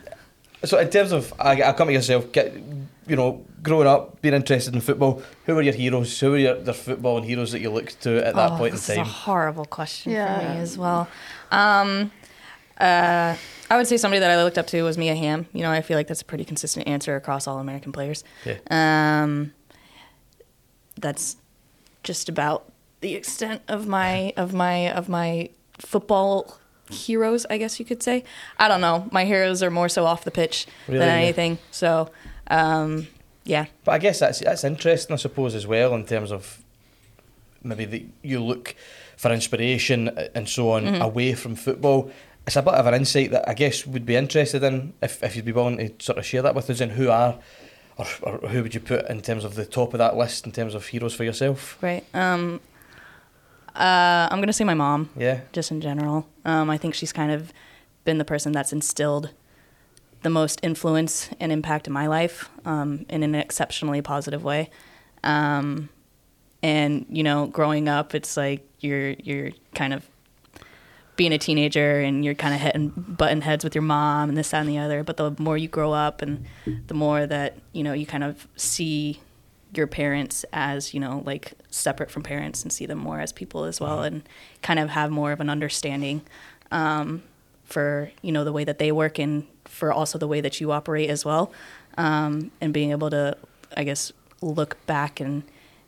so 0.65 0.79
in 0.79 0.89
terms 0.91 1.13
of, 1.13 1.33
I, 1.39 1.63
I 1.63 1.73
come 1.73 1.89
to 1.89 1.93
yourself, 1.93 2.33
get, 2.33 2.55
you 3.07 3.17
know, 3.17 3.45
growing 3.63 3.87
up, 3.87 4.23
being 4.23 4.35
interested 4.35 4.75
in 4.75 4.81
football, 4.81 5.23
who 5.45 5.55
were 5.55 5.63
your 5.63 5.75
heroes? 5.75 6.19
Who 6.21 6.31
were 6.31 6.39
your, 6.39 6.55
the 6.55 6.73
football 6.73 7.19
and 7.19 7.27
heroes 7.27 7.53
that 7.53 7.61
you 7.61 7.71
looked 7.71 8.01
to 8.03 8.27
at 8.27 8.35
that 8.35 8.53
oh, 8.53 8.57
point 8.57 8.71
in 8.71 8.77
this 8.77 8.91
is 8.91 8.97
a 8.97 9.05
horrible 9.05 9.65
question 9.65 10.13
for 10.13 10.19
me 10.19 10.61
as 10.61 10.79
well. 10.79 11.09
Um, 11.51 12.13
uh, 12.79 13.37
I 13.71 13.77
would 13.77 13.87
say 13.87 13.97
somebody 13.97 14.21
that 14.21 14.31
I 14.31 14.43
looked 14.43 14.59
up 14.59 14.67
to 14.69 14.83
was 14.83 14.99
Mia 14.99 15.15
Hamm. 15.15 15.47
You 15.53 15.63
know, 15.63 15.71
I 15.71 15.81
feel 15.81 15.97
like 15.97 16.07
that's 16.07 16.21
a 16.23 16.25
pretty 16.25 16.45
consistent 16.45 16.87
answer 16.87 17.17
across 17.17 17.47
all 17.47 17.59
American 17.59 17.93
players. 17.93 18.23
Yeah. 18.45 18.59
Um, 18.71 19.53
that's 21.01 21.37
just 22.03 22.29
about 22.29 22.71
the 23.01 23.15
extent 23.15 23.63
of 23.69 23.87
my 23.87 24.33
of 24.37 24.53
my 24.53 24.91
of 24.93 25.09
my 25.09 25.51
football 25.79 26.59
heroes, 26.91 27.47
I 27.49 27.59
guess 27.59 27.79
you 27.81 27.85
could 27.87 28.03
say. 28.03 28.25
I 28.59 28.69
don't 28.69 28.81
know. 28.81 29.09
My 29.11 29.25
heroes 29.25 29.63
are 29.63 29.71
more 29.71 29.89
so 29.89 30.05
off 30.05 30.25
the 30.25 30.31
pitch 30.31 30.67
Really? 30.87 30.99
than 31.01 31.09
anything. 31.09 31.59
So, 31.71 32.11
um, 32.49 33.09
yeah. 33.45 33.67
But 33.85 33.93
I 33.93 33.99
guess 33.99 34.19
that's 34.21 34.41
that's 34.41 34.65
interesting, 34.65 35.15
I 35.15 35.17
suppose, 35.17 35.55
as 35.55 35.67
well, 35.67 35.95
in 35.95 36.05
terms 36.05 36.31
of 36.31 36.63
maybe 37.63 37.85
that 37.87 38.03
you 38.23 38.43
look 38.43 38.75
for 39.17 39.33
inspiration 39.33 40.09
and 40.35 40.49
so 40.49 40.71
on 40.73 40.85
Mhm. 40.85 41.01
away 41.01 41.35
from 41.35 41.57
football. 41.57 42.11
It's 42.47 42.57
a 42.57 42.63
bit 42.63 42.75
of 42.75 42.87
an 42.87 42.95
insight 42.95 43.31
that 43.31 43.49
I 43.49 43.55
guess 43.55 43.87
would 43.87 44.05
be 44.05 44.17
interested 44.17 44.63
in 44.63 44.93
if, 45.03 45.23
if 45.23 45.35
you'd 45.35 45.45
be 45.45 45.53
willing 45.53 45.79
to 45.79 45.93
sort 46.05 46.19
of 46.19 46.27
share 46.27 46.43
that 46.43 46.55
with 46.55 46.69
us. 46.69 46.81
And 46.81 46.93
who 46.93 47.09
are, 47.09 47.39
or, 47.97 48.07
or 48.23 48.49
who 48.49 48.63
would 48.63 48.75
you 48.75 48.81
put 48.81 49.09
in 49.09 49.23
terms 49.23 49.45
of 49.45 49.55
the 49.55 49.65
top 49.65 49.95
of 49.95 49.99
that 49.99 50.17
list 50.17 50.45
in 50.45 50.53
terms 50.53 50.75
of 50.75 50.87
heroes 50.87 51.15
for 51.15 51.25
yourself? 51.25 51.79
Right. 51.81 52.05
Um, 52.13 52.61
uh, 53.75 54.29
I'm 54.31 54.41
gonna 54.41 54.53
say 54.53 54.65
my 54.65 54.75
mom. 54.75 55.11
Yeah, 55.17 55.41
just 55.53 55.71
in 55.71 55.81
general. 55.81 56.29
Um, 56.45 56.71
I 56.71 56.79
think 56.79 56.95
she's 56.95 57.13
kind 57.13 57.33
of 57.33 57.53
been 58.05 58.19
the 58.19 58.25
person 58.25 58.53
that's 58.53 58.73
instilled 58.73 59.31
the 60.25 60.31
most 60.31 60.59
influence 60.63 61.29
and 61.39 61.53
impact 61.53 61.87
in 61.87 61.93
my 61.93 62.07
life 62.07 62.49
um, 62.65 63.05
in 63.11 63.23
an 63.23 63.35
exceptionally 63.35 64.01
positive 64.01 64.43
way. 64.43 64.71
Um, 65.23 65.91
and 66.63 67.05
you 67.11 67.23
know, 67.23 67.47
growing 67.47 67.89
up, 67.89 68.15
it's 68.15 68.37
like 68.37 68.67
you're 68.81 69.11
you're 69.11 69.51
kind 69.75 69.93
of 69.93 70.09
being 71.17 71.33
a 71.33 71.39
teenager 71.39 72.01
and 72.01 72.25
you're 72.25 72.35
kind 72.35 72.55
of 72.55 72.61
hitting 72.61 72.89
button 72.89 73.41
heads 73.41 73.63
with 73.63 73.75
your 73.75 73.83
mom 73.83 74.29
and 74.29 74.37
this 74.39 74.51
that 74.51 74.61
and 74.61 74.69
the 74.69 74.79
other. 74.79 75.03
But 75.05 75.17
the 75.17 75.35
more 75.39 75.57
you 75.57 75.69
grow 75.69 75.93
up 75.93 76.23
and 76.23 76.45
the 76.87 76.95
more 76.95 77.27
that 77.27 77.57
you 77.73 77.83
know, 77.83 77.93
you 77.93 78.07
kind 78.07 78.25
of 78.25 78.49
see 78.57 79.21
your 79.77 79.87
parents 79.87 80.45
as 80.53 80.95
you 80.95 81.01
know 81.01 81.23
like 81.27 81.53
separate 81.71 82.11
from 82.11 82.23
parents 82.23 82.63
and 82.63 82.73
see 82.73 82.87
them 82.87 82.99
more 82.99 83.21
as 83.21 83.33
people 83.33 83.65
as 83.65 83.81
well 83.81 84.03
and 84.03 84.23
kind 84.63 84.79
of 84.79 84.91
have 84.91 85.11
more 85.11 85.33
of 85.33 85.41
an 85.41 85.51
understanding 85.51 86.23
um, 86.71 87.23
for 87.65 88.11
you 88.23 88.33
know 88.33 88.45
the 88.45 88.53
way 88.53 88.65
that 88.65 88.79
they 88.79 88.93
work 88.93 89.19
and 89.19 89.47
for 89.65 89.93
also 89.93 90.19
the 90.19 90.29
way 90.29 90.41
that 90.41 90.61
you 90.61 90.71
operate 90.71 91.11
as 91.11 91.25
well 91.25 91.53
um, 91.99 92.51
and 92.61 92.73
being 92.73 92.91
able 92.91 93.11
to 93.11 93.37
i 93.77 93.85
guess 93.85 94.13
look 94.41 94.85
back 94.87 95.21
and 95.21 95.43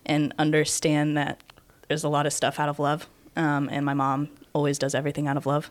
and 0.05 0.33
understand 0.39 1.17
that 1.17 1.41
there's 1.89 2.05
a 2.05 2.09
lot 2.09 2.27
of 2.27 2.33
stuff 2.33 2.59
out 2.59 2.69
of 2.69 2.79
love 2.79 3.07
um, 3.37 3.69
and 3.71 3.85
my 3.85 3.95
mom 3.95 4.29
always 4.57 4.79
does 4.79 4.95
everything 4.95 5.29
out 5.29 5.37
of 5.37 5.45
love 5.47 5.71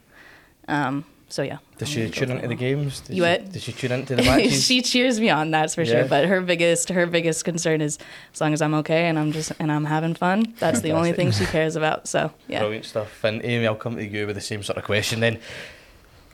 um, 0.67 1.03
so 1.27 1.41
yeah 1.41 1.57
does 1.77 1.89
she 1.89 2.09
tune 2.09 2.31
into 2.31 2.47
the 2.47 2.55
games? 2.55 3.01
Does 3.01 3.09
You 3.09 3.15
she, 3.15 3.29
what? 3.29 3.51
Does 3.51 3.63
she 3.63 3.71
tune 3.73 3.91
into 3.91 4.15
the 4.15 4.23
matches? 4.29 4.63
she 4.63 4.81
cheers 4.81 5.19
me 5.19 5.29
on 5.29 5.51
that's 5.51 5.73
for 5.75 5.81
Yeah. 5.83 5.91
sure 6.01 6.05
but 6.07 6.25
her 6.25 6.39
biggest 6.41 6.89
her 6.89 7.05
biggest 7.07 7.43
concern 7.43 7.81
is 7.81 7.97
as 8.33 8.39
long 8.41 8.53
as 8.53 8.61
i'm 8.61 8.73
okay 8.81 9.07
and 9.09 9.17
i'm 9.19 9.31
just 9.31 9.51
and 9.59 9.71
i'm 9.71 9.85
having 9.85 10.13
fun 10.15 10.53
that's 10.59 10.81
the 10.81 10.91
only 10.91 11.11
thing 11.13 11.31
she 11.31 11.45
cares 11.45 11.75
about 11.75 12.07
so 12.07 12.31
yeah 12.47 12.59
Brilliant 12.59 12.85
stuff. 12.85 13.23
And 13.23 13.43
Amy, 13.43 13.65
I'll 13.67 13.75
come 13.85 13.95
to 13.97 14.05
you 14.05 14.27
with 14.27 14.35
the 14.35 14.41
same 14.51 14.61
sort 14.63 14.77
of 14.77 14.83
question 14.85 15.19
then. 15.19 15.39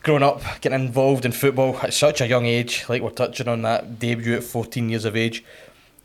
Growing 0.03 0.23
up, 0.23 0.41
getting 0.61 0.79
involved 0.81 1.25
in 1.25 1.31
football 1.31 1.77
at 1.83 1.93
such 1.93 2.21
a 2.21 2.27
young 2.27 2.45
age, 2.47 2.85
like 2.89 3.03
we're 3.03 3.11
touching 3.11 3.47
on 3.47 3.61
that 3.61 3.99
debut 3.99 4.33
at 4.35 4.43
14 4.43 4.89
years 4.89 5.05
of 5.05 5.15
age. 5.15 5.43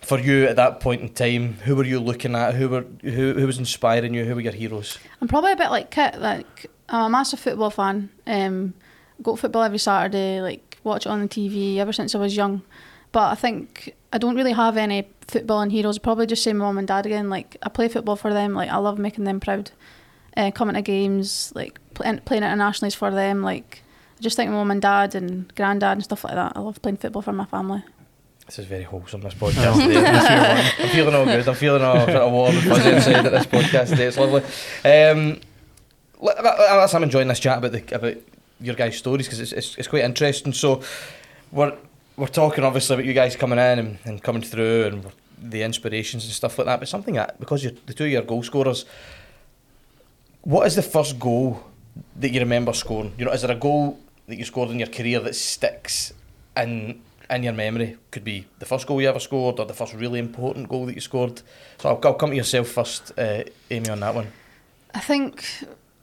For 0.01 0.19
you 0.19 0.45
at 0.45 0.57
that 0.57 0.81
point 0.81 1.03
in 1.03 1.09
time, 1.09 1.55
who 1.65 1.75
were 1.75 1.85
you 1.85 1.99
looking 1.99 2.35
at? 2.35 2.55
Who 2.55 2.69
were 2.69 2.87
who, 3.03 3.35
who 3.35 3.47
was 3.47 3.59
inspiring 3.59 4.15
you? 4.15 4.25
Who 4.25 4.35
were 4.35 4.41
your 4.41 4.53
heroes? 4.53 4.99
I'm 5.21 5.29
probably 5.29 5.53
a 5.53 5.57
bit 5.57 5.71
like 5.71 5.91
Kit. 5.91 6.21
Like 6.21 6.71
I'm 6.89 7.07
a 7.07 7.11
massive 7.11 7.41
football 7.41 7.71
fan. 7.71 8.11
Um, 8.27 8.75
go 9.23 9.35
to 9.35 9.41
football 9.41 9.63
every 9.63 9.79
Saturday. 9.79 10.41
Like 10.41 10.79
watch 10.85 11.07
it 11.07 11.09
on 11.09 11.23
the 11.23 11.29
TV 11.29 11.79
ever 11.79 11.93
since 11.93 12.15
I 12.15 12.19
was 12.19 12.37
young. 12.37 12.63
But 13.13 13.33
I 13.33 13.35
think 13.35 13.95
I 14.13 14.19
don't 14.19 14.37
really 14.37 14.53
have 14.53 14.77
any 14.77 15.09
footballing 15.27 15.73
heroes. 15.73 15.99
Probably 15.99 16.27
just 16.27 16.43
say 16.43 16.53
my 16.53 16.67
mum 16.67 16.79
and 16.79 16.87
dad 16.87 17.07
again. 17.07 17.29
Like 17.31 17.57
I 17.63 17.69
play 17.69 17.89
football 17.89 18.17
for 18.17 18.33
them. 18.33 18.55
Like 18.55 18.71
I 18.71 18.77
love 18.77 18.99
making 18.99 19.25
them 19.25 19.41
proud. 19.41 19.71
Uh, 20.37 20.51
coming 20.51 20.75
to 20.75 20.83
games, 20.83 21.51
like 21.55 21.79
pl- 21.95 22.21
playing 22.27 22.43
internationals 22.43 22.95
for 22.95 23.11
them. 23.11 23.43
Like 23.43 23.83
I 24.19 24.23
just 24.23 24.37
think 24.37 24.51
my 24.51 24.57
mum 24.57 24.71
and 24.71 24.83
dad 24.83 25.15
and 25.15 25.53
granddad 25.57 25.93
and 25.93 26.05
stuff 26.05 26.25
like 26.25 26.35
that. 26.35 26.53
I 26.55 26.61
love 26.61 26.81
playing 26.83 26.99
football 26.99 27.23
for 27.23 27.33
my 27.33 27.47
family. 27.47 27.83
This 28.47 28.61
is 28.61 28.67
very 28.67 28.85
wholesome, 28.85 29.23
this 29.23 29.35
podcast 29.35 29.83
today. 29.83 30.07
I'm 30.79 30.89
feeling 30.91 31.15
all 31.17 31.25
good. 31.25 31.49
I'm 31.49 31.55
feeling 31.57 31.83
all 31.83 31.97
sort 32.07 32.11
of 32.11 32.31
warm 32.33 32.55
and 32.55 32.65
fuzzy 32.65 32.91
inside 32.91 33.27
at 33.27 33.33
this 33.33 33.47
podcast 33.47 33.89
today. 33.89 34.05
It's 34.05 34.17
lovely. 34.17 34.43
Um, 34.85 35.41
I'm 36.23 37.03
enjoying 37.03 37.27
this 37.27 37.41
chat 37.41 37.59
about 37.59 37.73
the 37.73 37.95
about 37.95 38.17
your 38.61 38.77
guys' 38.77 38.99
stories 38.99 39.27
because 39.27 39.41
it's, 39.41 39.53
it's, 39.53 39.77
it's 39.77 39.89
quite 39.89 40.05
interesting. 40.05 40.53
So 40.53 40.81
we're 41.51 41.77
we're 42.17 42.29
talking 42.29 42.63
obviously 42.63 42.95
about 42.95 43.05
you 43.05 43.15
guys 43.15 43.35
coming 43.35 43.59
in 43.59 43.81
and, 43.81 43.99
and 44.05 44.23
coming 44.23 44.43
through 44.43 44.85
and 44.85 45.07
the 45.43 45.63
inspirations 45.63 46.25
and 46.25 46.33
stuff 46.33 46.57
like 46.57 46.67
that. 46.67 46.79
But 46.79 46.89
something 46.89 47.15
that 47.15 47.41
because 47.41 47.65
you're 47.65 47.73
the 47.87 47.95
two 47.95 48.05
of 48.05 48.11
your 48.11 48.23
goal 48.23 48.45
scorers, 48.45 48.85
what 50.43 50.69
is 50.69 50.77
the 50.77 50.83
first 50.83 51.19
goal 51.19 51.65
that 52.21 52.31
you 52.31 52.39
remember 52.39 52.73
scoring? 52.73 53.13
You 53.19 53.25
know, 53.25 53.33
is 53.33 53.43
there 53.43 53.51
a 53.51 53.59
goal 53.59 53.99
that 54.29 54.39
you 54.39 54.45
scored 54.45 54.71
in 54.71 54.79
your 54.79 54.89
career 54.89 55.19
that 55.19 55.35
sticks 55.35 56.13
in 56.57 57.03
in 57.31 57.43
your 57.43 57.53
memory? 57.53 57.97
Could 58.11 58.25
be 58.25 58.47
the 58.59 58.67
first 58.67 58.87
goal 58.87 59.01
you 59.01 59.09
ever 59.09 59.21
scored 59.21 59.59
or 59.59 59.67
the 59.67 59.75
first 59.75 59.95
really 59.95 60.19
important 60.19 60.69
goal 60.69 60.87
that 60.87 60.95
you 60.95 61.01
scored. 61.01 61.43
So 61.79 61.91
I'll, 61.91 62.01
I'll 62.05 62.15
come 62.15 62.31
to 62.31 62.37
yourself 62.37 62.69
first, 62.69 63.13
uh, 63.19 63.45
Amy, 63.71 63.89
on 63.89 64.01
that 64.01 64.15
one. 64.15 64.33
I 64.95 65.01
think 65.01 65.45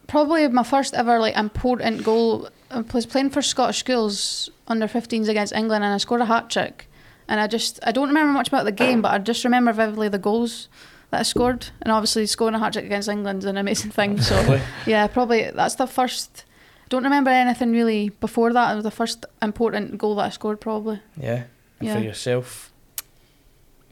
probably 0.08 0.48
my 0.48 0.64
first 0.64 0.94
ever 0.94 1.20
like 1.20 1.36
important 1.36 2.04
goal 2.04 2.50
I 2.70 2.82
was 2.94 3.06
playing 3.06 3.30
for 3.30 3.42
Scottish 3.42 3.80
schools 3.80 4.50
under 4.68 4.88
15s 4.88 5.28
against 5.28 5.54
England 5.54 5.84
and 5.84 5.94
I 5.94 5.98
scored 5.98 6.22
a 6.22 6.26
hat 6.26 6.50
trick 6.50 6.88
and 7.28 7.40
I 7.40 7.48
just 7.48 7.80
I 7.84 7.92
don't 7.92 8.10
remember 8.10 8.34
much 8.34 8.50
about 8.50 8.66
the 8.66 8.72
game 8.72 9.02
but 9.02 9.12
I 9.12 9.18
just 9.18 9.44
remember 9.44 9.74
vividly 9.74 10.10
the 10.10 10.20
goals 10.20 10.70
that 11.10 11.22
I 11.22 11.24
scored 11.24 11.68
and 11.82 11.92
obviously 11.92 12.26
scoring 12.26 12.56
a 12.56 12.60
hat 12.60 12.74
trick 12.74 12.86
against 12.86 13.10
England 13.10 13.40
is 13.40 13.46
an 13.46 13.58
amazing 13.58 13.92
thing 13.92 14.22
so 14.22 14.62
yeah 14.86 15.08
probably 15.08 15.50
that's 15.52 15.76
the 15.76 15.88
first 15.88 16.46
don't 16.94 17.06
remember 17.06 17.32
anything 17.32 17.72
really 17.72 18.10
before 18.10 18.54
that 18.54 18.72
it 18.72 18.76
was 18.76 18.84
the 18.84 18.92
first 18.92 19.26
important 19.42 19.98
goal 19.98 20.14
that 20.14 20.26
I 20.26 20.30
scored 20.30 20.62
probably 20.62 21.00
Yeah. 21.18 21.46
And 21.80 21.88
Yeah. 21.88 21.96
for 21.96 22.04
yourself. 22.04 22.72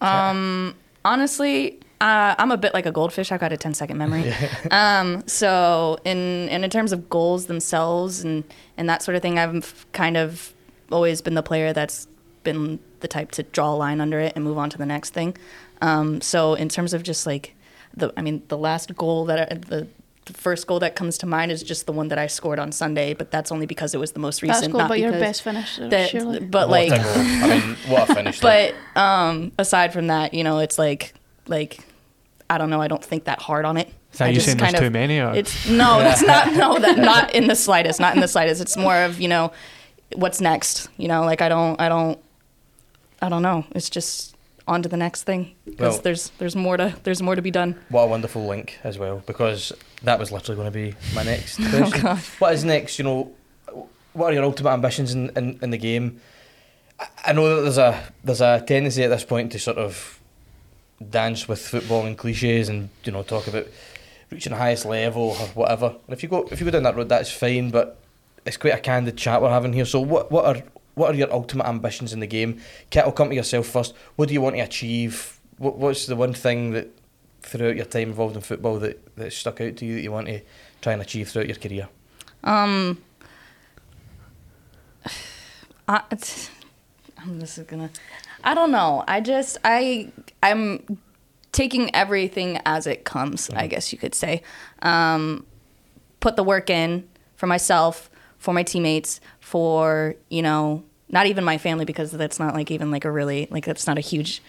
Um, 0.02 0.76
honestly, 1.04 1.80
uh, 2.00 2.36
I'm 2.38 2.52
a 2.52 2.58
bit 2.58 2.76
like 2.76 2.86
a 2.86 2.92
goldfish. 2.92 3.32
I've 3.32 3.40
got 3.40 3.52
a 3.52 3.58
10 3.58 3.74
second 3.74 3.98
memory. 3.98 4.32
um, 4.72 5.24
so 5.28 5.98
in 6.06 6.48
and 6.50 6.64
in 6.64 6.70
terms 6.70 6.92
of 6.92 7.10
goals 7.10 7.48
themselves 7.48 8.24
and 8.24 8.44
and 8.78 8.88
that 8.88 9.02
sort 9.02 9.16
of 9.16 9.24
thing, 9.24 9.40
I've 9.40 9.86
kind 9.94 10.16
of 10.16 10.54
always 10.92 11.22
been 11.24 11.34
the 11.34 11.44
player 11.44 11.74
that's 11.74 12.08
been 12.44 12.80
the 13.00 13.08
type 13.08 13.32
to 13.32 13.42
draw 13.44 13.74
a 13.74 13.78
line 13.86 14.00
under 14.00 14.20
it 14.20 14.34
and 14.36 14.44
move 14.44 14.60
on 14.60 14.70
to 14.70 14.78
the 14.78 14.86
next 14.86 15.10
thing. 15.12 15.36
Um, 15.82 16.22
so 16.22 16.54
in 16.54 16.70
terms 16.70 16.94
of 16.94 17.02
just 17.02 17.26
like 17.26 17.56
the, 17.98 18.14
I 18.16 18.22
mean, 18.22 18.44
the 18.48 18.58
last 18.58 18.96
goal 18.96 19.26
that 19.26 19.52
I, 19.52 19.56
the 19.56 19.88
the 20.32 20.41
first 20.41 20.67
goal 20.67 20.80
that 20.80 20.96
comes 20.96 21.17
to 21.20 21.26
mind 21.26 21.52
is 21.52 21.63
just 21.63 21.86
the 21.86 21.91
one 21.91 22.08
that 22.10 22.17
I 22.17 22.28
scored 22.28 22.60
on 22.60 22.72
Sunday, 22.72 23.13
but 23.13 23.32
that's 23.32 23.52
only 23.52 23.65
because 23.65 23.94
it 23.94 24.00
was 24.00 24.12
the 24.13 24.20
most 24.20 24.41
recent. 24.41 24.62
that's 24.62 24.72
cool 24.72 24.80
not 24.82 24.89
but 24.89 25.00
your 25.00 25.12
best 25.12 25.41
finish 25.41 25.78
that- 25.78 26.10
surely 26.10 26.39
but 26.39 26.70
What 26.70 26.89
like. 26.89 26.91
I 26.94 27.48
mean, 27.48 27.76
what 27.88 28.10
a 28.10 28.15
finish. 28.20 28.39
but 28.39 28.74
um, 28.96 29.52
aside 29.58 29.94
from 29.94 30.08
that, 30.08 30.34
you 30.34 30.44
know, 30.44 30.60
it's 30.60 30.78
like 30.80 31.13
like 31.48 31.80
I 32.50 32.58
don't 32.58 32.70
know. 32.70 32.82
I 32.82 32.88
don't 32.88 33.04
think 33.04 33.26
that 33.26 33.39
hard 33.39 33.65
on 33.65 33.78
it. 33.78 33.88
Is 34.13 34.20
that 34.20 34.26
I 34.26 34.32
you 34.32 34.39
saying 34.41 34.58
there's 34.58 34.74
kind 34.74 34.84
too 34.84 34.89
many? 34.89 35.20
Or? 35.20 35.34
It's 35.34 35.70
no, 35.70 36.00
that's 36.00 36.22
not. 36.22 36.54
No, 36.56 36.78
that 36.80 36.98
not 36.98 37.34
in 37.34 37.48
the 37.48 37.56
slightest. 37.56 38.00
Not 38.00 38.13
in 38.15 38.22
the 38.22 38.28
slightest. 38.28 38.62
It's 38.62 38.76
more 38.76 38.96
of 38.96 39.22
you 39.22 39.28
know, 39.30 39.54
what's 40.15 40.41
next. 40.41 40.89
You 40.98 41.08
know, 41.08 41.24
like 41.24 41.41
I 41.41 41.48
don't, 41.50 41.80
I 41.80 41.88
don't, 41.88 42.20
I 43.22 43.30
don't 43.30 43.41
know. 43.41 43.65
It's 43.72 43.89
just 43.89 44.36
on 44.67 44.82
to 44.84 44.89
the 44.89 44.97
next 44.97 45.24
thing 45.24 45.54
because 45.65 45.95
Well- 45.95 46.02
there's 46.04 46.30
there's 46.38 46.56
more 46.56 46.78
to 46.78 46.95
there's 47.04 47.21
more 47.21 47.36
to 47.36 47.41
be 47.41 47.52
done. 47.52 47.76
What 47.89 48.04
a 48.04 48.08
wonderful 48.08 48.45
link 48.45 48.78
as 48.84 48.97
well, 48.97 49.24
because 49.26 49.71
that 50.04 50.19
was 50.19 50.32
literally 50.32 50.56
going 50.56 50.71
to 50.71 50.71
be 50.71 50.95
my 51.15 51.24
next 51.24 51.60
Oh 51.62 51.69
question. 51.69 52.02
God. 52.02 52.17
what 52.39 52.54
is 52.54 52.63
next? 52.63 52.97
You 53.00 53.06
know, 53.06 53.32
what 54.13 54.28
are 54.32 54.34
your 54.34 54.43
ultimate 54.43 54.71
ambitions 54.71 55.13
in, 55.13 55.30
in, 55.36 55.60
in 55.62 55.69
the 55.71 55.78
game? 55.78 56.21
I, 57.00 57.08
I 57.28 57.34
know 57.34 57.56
that 57.56 57.62
there's 57.63 57.78
a 57.78 58.04
there's 58.24 58.41
a 58.41 58.63
tendency 58.65 59.04
at 59.04 59.10
this 59.10 59.24
point 59.24 59.52
to 59.54 59.60
sort 59.60 59.78
of 59.78 60.19
dance 61.10 61.47
with 61.47 61.60
football 61.60 62.06
and 62.06 62.17
cliches 62.17 62.69
and 62.69 62.89
you 63.04 63.12
know 63.12 63.24
talk 63.24 63.47
about 63.47 63.65
reaching 64.30 64.52
the 64.52 64.58
highest 64.58 64.86
level 64.86 65.36
or 65.39 65.47
whatever. 65.56 65.88
And 65.88 66.13
if 66.13 66.21
you 66.24 66.30
go 66.30 66.47
if 66.52 66.60
you 66.60 66.65
go 66.65 66.71
down 66.71 66.84
that 66.84 66.95
road, 66.95 67.10
that's 67.10 67.32
fine. 67.32 67.71
But 67.71 67.97
it's 68.45 68.58
quite 68.58 68.74
a 68.74 68.80
candid 68.80 69.17
chat 69.17 69.41
we're 69.41 69.50
having 69.50 69.74
here. 69.74 69.86
So 69.86 70.00
what 70.00 70.32
what 70.32 70.45
are 70.45 70.62
what 70.96 71.14
are 71.14 71.18
your 71.18 71.32
ultimate 71.32 71.68
ambitions 71.68 72.14
in 72.14 72.20
the 72.20 72.28
game? 72.28 72.60
Kit, 72.90 73.06
I'll 73.06 73.12
come 73.12 73.30
to 73.30 73.36
yourself 73.36 73.68
first. 73.68 73.94
What 74.16 74.28
do 74.28 74.34
you 74.34 74.42
want 74.42 74.56
to 74.56 74.62
achieve? 74.62 75.40
What 75.58 75.78
what's 75.78 76.06
the 76.06 76.16
one 76.16 76.34
thing 76.34 76.72
that 76.72 76.90
throughout 77.42 77.76
your 77.76 77.86
time 77.86 78.10
involved 78.10 78.36
in 78.36 78.42
football 78.42 78.80
that, 78.80 79.16
that 79.16 79.34
stuck 79.34 79.62
out 79.62 79.78
to 79.78 79.86
you 79.86 79.96
that 79.96 80.02
you 80.02 80.12
want 80.12 80.28
to 80.28 80.42
try 80.82 80.94
and 80.94 81.02
achieve 81.02 81.30
throughout 81.30 81.48
your 81.48 81.56
career? 81.56 81.88
Um, 82.44 83.02
I, 85.88 86.04
I'm 87.18 87.40
just 87.40 87.68
gonna. 87.68 87.90
I 88.44 88.54
don't 88.54 88.72
know. 88.72 89.04
I 89.08 89.22
just 89.22 89.58
I 89.64 90.12
I'm 90.42 90.98
taking 91.52 91.94
everything 91.96 92.60
as 92.66 92.88
it 92.88 93.04
comes. 93.06 93.50
I 93.52 93.68
guess 93.68 93.92
you 93.92 94.00
could 94.00 94.16
say. 94.16 94.42
Um, 94.82 95.46
put 96.20 96.36
the 96.36 96.44
work 96.44 96.70
in 96.70 97.08
for 97.36 97.48
myself, 97.48 98.10
for 98.38 98.54
my 98.54 98.64
teammates, 98.64 99.20
for 99.52 100.16
you 100.30 100.42
know, 100.42 100.82
not 101.10 101.26
even 101.26 101.44
my 101.44 101.58
family 101.58 101.84
because 101.84 102.10
that's 102.12 102.40
not 102.40 102.54
like 102.54 102.72
even 102.72 102.90
like 102.90 103.04
a 103.04 103.12
really 103.12 103.50
like 103.52 103.66
that's 103.66 103.86
not 103.86 103.98
a 103.98 104.02
huge 104.02 104.42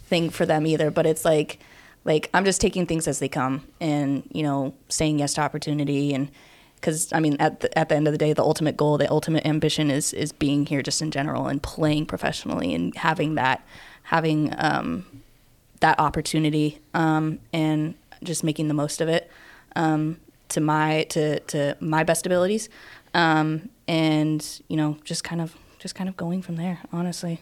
thing 0.00 0.30
for 0.30 0.44
them 0.44 0.66
either. 0.66 0.90
But 0.90 1.06
it's 1.06 1.24
like 1.24 1.60
like 2.04 2.28
I'm 2.34 2.44
just 2.44 2.60
taking 2.60 2.84
things 2.84 3.06
as 3.06 3.20
they 3.20 3.28
come 3.28 3.68
and 3.80 4.28
you 4.32 4.42
know 4.42 4.74
saying 4.88 5.20
yes 5.20 5.34
to 5.34 5.42
opportunity 5.42 6.12
and 6.12 6.28
because 6.74 7.12
I 7.12 7.20
mean 7.20 7.36
at 7.38 7.60
the, 7.60 7.78
at 7.78 7.88
the 7.88 7.94
end 7.94 8.08
of 8.08 8.12
the 8.12 8.18
day 8.18 8.32
the 8.32 8.42
ultimate 8.42 8.76
goal 8.76 8.98
the 8.98 9.08
ultimate 9.08 9.46
ambition 9.46 9.92
is 9.92 10.12
is 10.12 10.32
being 10.32 10.66
here 10.66 10.82
just 10.82 11.00
in 11.00 11.12
general 11.12 11.46
and 11.46 11.62
playing 11.62 12.06
professionally 12.06 12.74
and 12.74 12.96
having 12.96 13.36
that 13.36 13.64
having 14.02 14.52
um, 14.58 15.22
that 15.78 16.00
opportunity 16.00 16.80
um, 16.94 17.38
and 17.52 17.94
just 18.24 18.42
making 18.42 18.66
the 18.66 18.74
most 18.74 19.00
of 19.00 19.08
it 19.08 19.30
um, 19.76 20.18
to 20.48 20.60
my 20.60 21.04
to 21.10 21.38
to 21.40 21.76
my 21.78 22.02
best 22.02 22.26
abilities 22.26 22.68
um, 23.14 23.68
and 23.88 24.60
you 24.68 24.76
know 24.76 24.96
just 25.04 25.24
kind 25.24 25.40
of 25.40 25.56
just 25.78 25.94
kind 25.94 26.08
of 26.08 26.16
going 26.16 26.42
from 26.42 26.56
there 26.56 26.78
honestly 26.92 27.40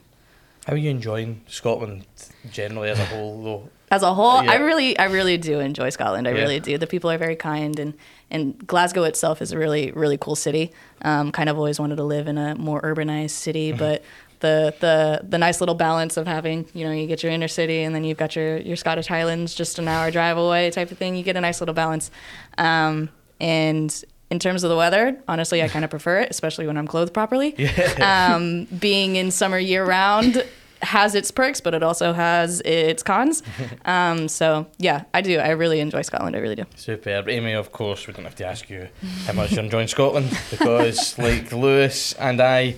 How 0.67 0.73
are 0.73 0.77
you 0.77 0.91
enjoying 0.91 1.43
Scotland 1.49 2.07
generally 2.51 2.89
as 2.91 2.99
a 2.99 3.05
whole, 3.07 3.43
though? 3.43 3.69
as 3.91 4.03
a 4.03 4.13
whole 4.15 4.43
Yeah. 4.43 4.51
i 4.53 4.57
really 4.57 4.99
i 4.99 5.05
really 5.05 5.39
do 5.39 5.61
enjoy 5.61 5.91
scotland 5.91 6.27
i 6.27 6.33
Yeah. 6.33 6.41
really 6.43 6.59
do 6.59 6.77
the 6.77 6.89
people 6.89 7.09
are 7.09 7.19
very 7.19 7.37
kind 7.37 7.79
and 7.79 7.95
and 8.33 8.67
glasgow 8.67 9.05
itself 9.05 9.41
is 9.41 9.53
a 9.53 9.59
really 9.59 9.93
really 9.93 10.19
cool 10.19 10.35
city 10.35 10.73
um, 11.03 11.31
kind 11.31 11.49
of 11.49 11.57
always 11.57 11.79
wanted 11.79 11.97
to 11.97 12.03
live 12.05 12.27
in 12.27 12.37
a 12.39 12.55
more 12.57 12.81
urbanized 12.83 13.31
city 13.31 13.69
Mm-hmm. 13.71 13.79
but 13.79 14.03
the 14.41 14.75
the 14.81 15.21
the 15.27 15.39
nice 15.39 15.61
little 15.63 15.77
balance 15.77 16.17
of 16.19 16.27
having 16.27 16.67
you 16.75 16.85
know 16.85 16.91
you 16.93 17.07
get 17.07 17.23
your 17.23 17.31
inner 17.33 17.49
city 17.49 17.83
and 17.85 17.95
then 17.95 18.03
you've 18.05 18.19
got 18.19 18.35
your 18.37 18.59
your 18.59 18.77
scottish 18.77 19.07
highlands 19.07 19.55
just 19.55 19.79
an 19.79 19.87
hour 19.89 20.11
drive 20.11 20.37
away 20.37 20.69
type 20.71 20.91
of 20.91 20.99
thing 20.99 21.15
you 21.17 21.23
get 21.23 21.37
a 21.37 21.41
nice 21.41 21.61
little 21.61 21.75
balance 21.75 22.11
um, 22.59 23.09
and 23.41 24.05
in 24.31 24.39
terms 24.39 24.65
of 24.65 24.71
the 24.71 24.77
weather 24.77 25.17
honestly 25.29 25.63
i 25.63 25.69
kind 25.69 25.85
of 25.85 25.91
prefer 25.91 26.19
it 26.21 26.31
especially 26.31 26.67
when 26.67 26.77
i'm 26.77 26.87
clothed 26.87 27.15
properly 27.15 27.55
um, 27.99 28.65
being 28.79 29.17
in 29.17 29.31
summer 29.31 29.59
year 29.59 29.85
round 29.85 30.45
has 30.83 31.15
its 31.15 31.31
perks, 31.31 31.61
but 31.61 31.75
it 31.75 31.83
also 31.83 32.13
has 32.13 32.61
its 32.65 33.03
cons. 33.03 33.43
Um, 33.85 34.27
so 34.27 34.67
yeah, 34.79 35.05
I 35.15 35.21
do. 35.21 35.39
I 35.39 35.51
really 35.51 35.79
enjoy 35.79 36.03
Scotland. 36.03 36.35
I 36.35 36.41
really 36.41 36.57
do. 36.57 36.65
Superb. 36.75 37.29
Amy, 37.29 37.53
of 37.53 37.71
course, 37.71 38.07
we 38.07 38.13
don't 38.13 38.25
have 38.25 38.35
to 38.37 38.47
ask 38.47 38.69
you 38.69 38.89
how 39.27 39.33
much 39.33 39.53
you're 39.53 39.63
enjoying 39.63 39.87
Scotland 39.87 40.37
because, 40.51 41.17
like 41.27 41.53
Lewis 41.53 42.15
and 42.15 42.41
I, 42.41 42.75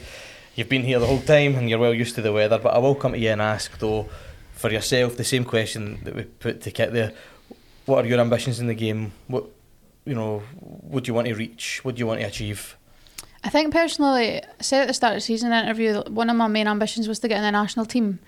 you've 0.55 0.69
been 0.69 0.83
here 0.83 0.99
the 0.99 1.07
whole 1.07 1.21
time 1.23 1.55
and 1.55 1.71
you're 1.71 1.79
well 1.79 1.95
used 1.95 2.15
to 2.17 2.23
the 2.23 2.33
weather. 2.33 2.59
But 2.59 2.75
I 2.75 2.79
will 2.79 2.95
come 2.95 3.13
to 3.13 3.19
you 3.19 3.31
and 3.31 3.41
ask, 3.41 3.79
though, 3.79 4.09
for 4.53 4.71
yourself, 4.71 5.17
the 5.17 5.25
same 5.25 5.45
question 5.45 6.01
that 6.05 6.15
we 6.15 6.25
put 6.25 6.61
to 6.63 6.71
Kit 6.71 6.93
there. 6.93 7.13
What 7.87 8.05
are 8.05 8.09
your 8.09 8.21
ambitions 8.21 8.61
in 8.61 8.67
the 8.67 8.75
game? 8.75 9.13
What, 9.29 9.45
you 10.09 10.15
know, 10.15 10.43
what 10.61 11.05
do 11.05 11.11
you 11.11 11.15
want 11.15 11.29
to 11.29 11.35
reach? 11.35 11.85
What 11.85 11.95
do 11.95 12.01
you 12.01 12.07
want 12.07 12.21
to 12.21 12.27
achieve? 12.27 12.77
I 13.45 13.51
think 13.51 13.73
personally, 13.73 14.43
I 14.43 14.63
said 14.63 14.83
at 14.83 14.89
the 14.89 14.95
start 14.95 15.13
of 15.13 15.17
the 15.19 15.21
season 15.21 15.53
interview, 15.53 16.03
one 16.09 16.31
of 16.31 16.37
my 16.37 16.49
main 16.49 16.67
ambitions 16.67 17.07
was 17.07 17.19
to 17.21 17.29
get 17.29 17.37
in 17.37 17.43
the 17.43 17.53
national 17.53 17.87
team. 17.87 18.19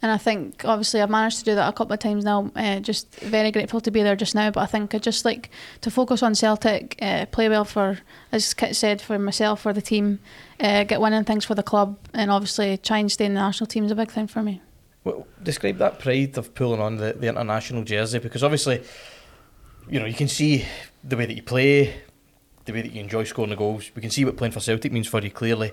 And 0.00 0.12
I 0.12 0.18
think 0.18 0.64
obviously 0.64 1.00
I've 1.00 1.10
managed 1.10 1.38
to 1.40 1.44
do 1.44 1.54
that 1.54 1.68
a 1.68 1.72
couple 1.72 1.94
of 1.94 1.98
times 1.98 2.24
now. 2.24 2.52
Uh, 2.54 2.78
just 2.78 3.12
very 3.16 3.50
grateful 3.50 3.80
to 3.80 3.90
be 3.90 4.02
there 4.02 4.14
just 4.14 4.34
now. 4.34 4.50
But 4.50 4.60
I 4.60 4.66
think 4.66 4.94
I 4.94 4.98
just 4.98 5.24
like 5.24 5.50
to 5.80 5.90
focus 5.90 6.22
on 6.22 6.34
Celtic, 6.34 6.96
uh, 7.00 7.26
play 7.26 7.48
well 7.48 7.64
for, 7.64 7.98
as 8.30 8.54
Kit 8.54 8.76
said, 8.76 9.00
for 9.00 9.18
myself, 9.18 9.62
for 9.62 9.72
the 9.72 9.82
team, 9.82 10.20
uh, 10.60 10.84
get 10.84 11.00
winning 11.00 11.24
things 11.24 11.44
for 11.44 11.54
the 11.54 11.62
club, 11.62 11.98
and 12.14 12.30
obviously 12.30 12.76
try 12.76 12.98
and 12.98 13.10
stay 13.10 13.24
in 13.24 13.34
the 13.34 13.40
national 13.40 13.66
team 13.66 13.84
is 13.84 13.90
a 13.90 13.96
big 13.96 14.10
thing 14.10 14.26
for 14.26 14.42
me. 14.42 14.60
Well, 15.02 15.26
describe 15.42 15.78
that 15.78 15.98
pride 15.98 16.36
of 16.36 16.54
pulling 16.54 16.80
on 16.80 16.96
the, 16.96 17.14
the 17.14 17.28
international 17.28 17.82
jersey 17.82 18.18
because 18.18 18.44
obviously, 18.44 18.82
you 19.88 19.98
know, 19.98 20.06
you 20.06 20.14
can 20.14 20.28
see 20.28 20.64
the 21.04 21.16
way 21.16 21.26
that 21.26 21.34
you 21.34 21.42
play, 21.42 22.02
the 22.64 22.72
way 22.72 22.82
that 22.82 22.92
you 22.92 23.00
enjoy 23.00 23.24
scoring 23.24 23.50
the 23.50 23.56
goals. 23.56 23.90
We 23.94 24.02
can 24.02 24.10
see 24.10 24.24
what 24.24 24.36
playing 24.36 24.52
for 24.52 24.60
Celtic 24.60 24.92
means 24.92 25.06
for 25.06 25.20
you 25.20 25.30
clearly. 25.30 25.72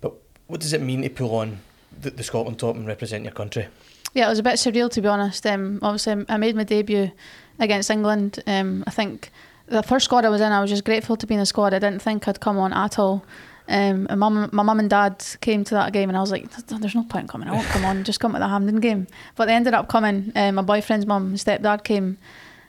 But 0.00 0.14
what 0.46 0.60
does 0.60 0.72
it 0.72 0.80
mean 0.80 1.02
to 1.02 1.10
pull 1.10 1.34
on 1.34 1.60
the, 2.00 2.10
the 2.10 2.22
Scotland 2.22 2.58
top 2.58 2.76
and 2.76 2.86
represent 2.86 3.24
your 3.24 3.32
country? 3.32 3.68
Yeah, 4.14 4.26
it 4.26 4.30
was 4.30 4.38
a 4.38 4.42
bit 4.42 4.54
surreal 4.54 4.90
to 4.90 5.00
be 5.00 5.08
honest. 5.08 5.46
Um, 5.46 5.78
obviously, 5.82 6.24
I 6.28 6.36
made 6.36 6.56
my 6.56 6.64
debut 6.64 7.10
against 7.58 7.90
England. 7.90 8.42
Um, 8.46 8.84
I 8.86 8.90
think 8.90 9.30
the 9.66 9.82
first 9.82 10.04
squad 10.04 10.24
I 10.24 10.28
was 10.28 10.40
in, 10.40 10.52
I 10.52 10.60
was 10.60 10.70
just 10.70 10.84
grateful 10.84 11.16
to 11.16 11.26
be 11.26 11.34
in 11.34 11.40
the 11.40 11.46
squad. 11.46 11.72
I 11.72 11.78
didn't 11.78 12.02
think 12.02 12.28
I'd 12.28 12.40
come 12.40 12.58
on 12.58 12.72
at 12.72 12.98
all. 12.98 13.24
Um, 13.68 14.06
and 14.10 14.18
my 14.20 14.28
mum 14.28 14.80
and 14.80 14.90
dad 14.90 15.24
came 15.40 15.64
to 15.64 15.74
that 15.74 15.92
game, 15.92 16.10
and 16.10 16.16
I 16.16 16.20
was 16.20 16.32
like, 16.32 16.50
"There's 16.66 16.94
no 16.94 17.04
point 17.04 17.24
in 17.24 17.28
coming. 17.28 17.48
I 17.48 17.52
won't 17.52 17.66
come 17.68 17.84
on. 17.84 18.04
Just 18.04 18.18
come 18.20 18.32
to 18.32 18.38
the 18.38 18.48
Hampden 18.48 18.80
game." 18.80 19.06
But 19.36 19.46
they 19.46 19.54
ended 19.54 19.72
up 19.72 19.88
coming. 19.88 20.32
Um, 20.34 20.56
my 20.56 20.62
boyfriend's 20.62 21.06
mum 21.06 21.34
stepdad 21.36 21.84
came, 21.84 22.18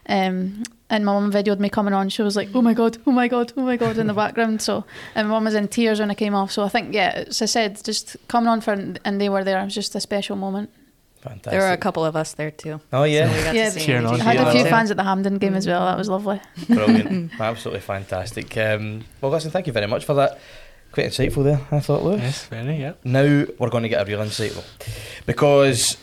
um, 0.07 0.63
and 0.89 1.05
my 1.05 1.13
mum 1.13 1.31
videoed 1.31 1.59
me 1.59 1.69
coming 1.69 1.93
on. 1.93 2.09
She 2.09 2.21
was 2.21 2.35
like, 2.35 2.49
"Oh 2.53 2.61
my 2.61 2.73
god, 2.73 2.97
oh 3.07 3.11
my 3.11 3.27
god, 3.27 3.53
oh 3.57 3.63
my 3.63 3.77
god" 3.77 3.97
in 3.97 4.07
the 4.07 4.13
background. 4.13 4.61
So, 4.61 4.85
and 5.15 5.27
my 5.27 5.33
mum 5.35 5.45
was 5.45 5.55
in 5.55 5.67
tears 5.67 5.99
when 5.99 6.11
I 6.11 6.13
came 6.15 6.35
off. 6.35 6.51
So 6.51 6.63
I 6.63 6.69
think, 6.69 6.93
yeah, 6.93 7.23
as 7.27 7.41
I 7.41 7.45
said, 7.45 7.83
just 7.83 8.15
coming 8.27 8.47
on 8.49 8.61
for, 8.61 8.73
and 8.73 9.19
they 9.21 9.29
were 9.29 9.43
there. 9.43 9.59
It 9.59 9.65
was 9.65 9.73
just 9.75 9.95
a 9.95 9.99
special 9.99 10.35
moment. 10.35 10.69
Fantastic. 11.21 11.51
There 11.51 11.61
were 11.61 11.71
a 11.71 11.77
couple 11.77 12.03
of 12.03 12.17
us 12.17 12.33
there 12.33 12.51
too. 12.51 12.81
Oh 12.91 13.03
yeah, 13.05 13.29
So 13.31 13.37
we 13.37 13.43
got 13.45 13.55
Yeah, 13.55 13.65
to 13.65 13.71
see 13.71 13.79
cheering 13.85 14.05
on. 14.05 14.19
I 14.19 14.23
had 14.33 14.47
a 14.47 14.51
few 14.51 14.65
fans 14.65 14.91
at 14.91 14.97
the 14.97 15.03
Hampden 15.03 15.37
game 15.37 15.55
as 15.55 15.65
well. 15.65 15.85
That 15.85 15.97
was 15.97 16.09
lovely. 16.09 16.41
brilliant, 16.67 17.31
absolutely 17.39 17.79
fantastic. 17.79 18.57
Um, 18.57 19.05
well, 19.21 19.31
listen, 19.31 19.49
thank 19.49 19.65
you 19.65 19.71
very 19.73 19.87
much 19.87 20.03
for 20.03 20.15
that. 20.15 20.37
Quite 20.91 21.07
insightful 21.07 21.45
there, 21.45 21.61
I 21.71 21.79
thought, 21.79 22.03
Lewis. 22.03 22.21
Yes, 22.21 22.45
very, 22.47 22.75
yeah. 22.75 22.93
Now 23.05 23.45
we're 23.57 23.69
going 23.69 23.83
to 23.83 23.89
get 23.89 24.01
a 24.01 24.05
real 24.05 24.19
insight 24.21 24.51
though, 24.51 24.63
because 25.25 25.97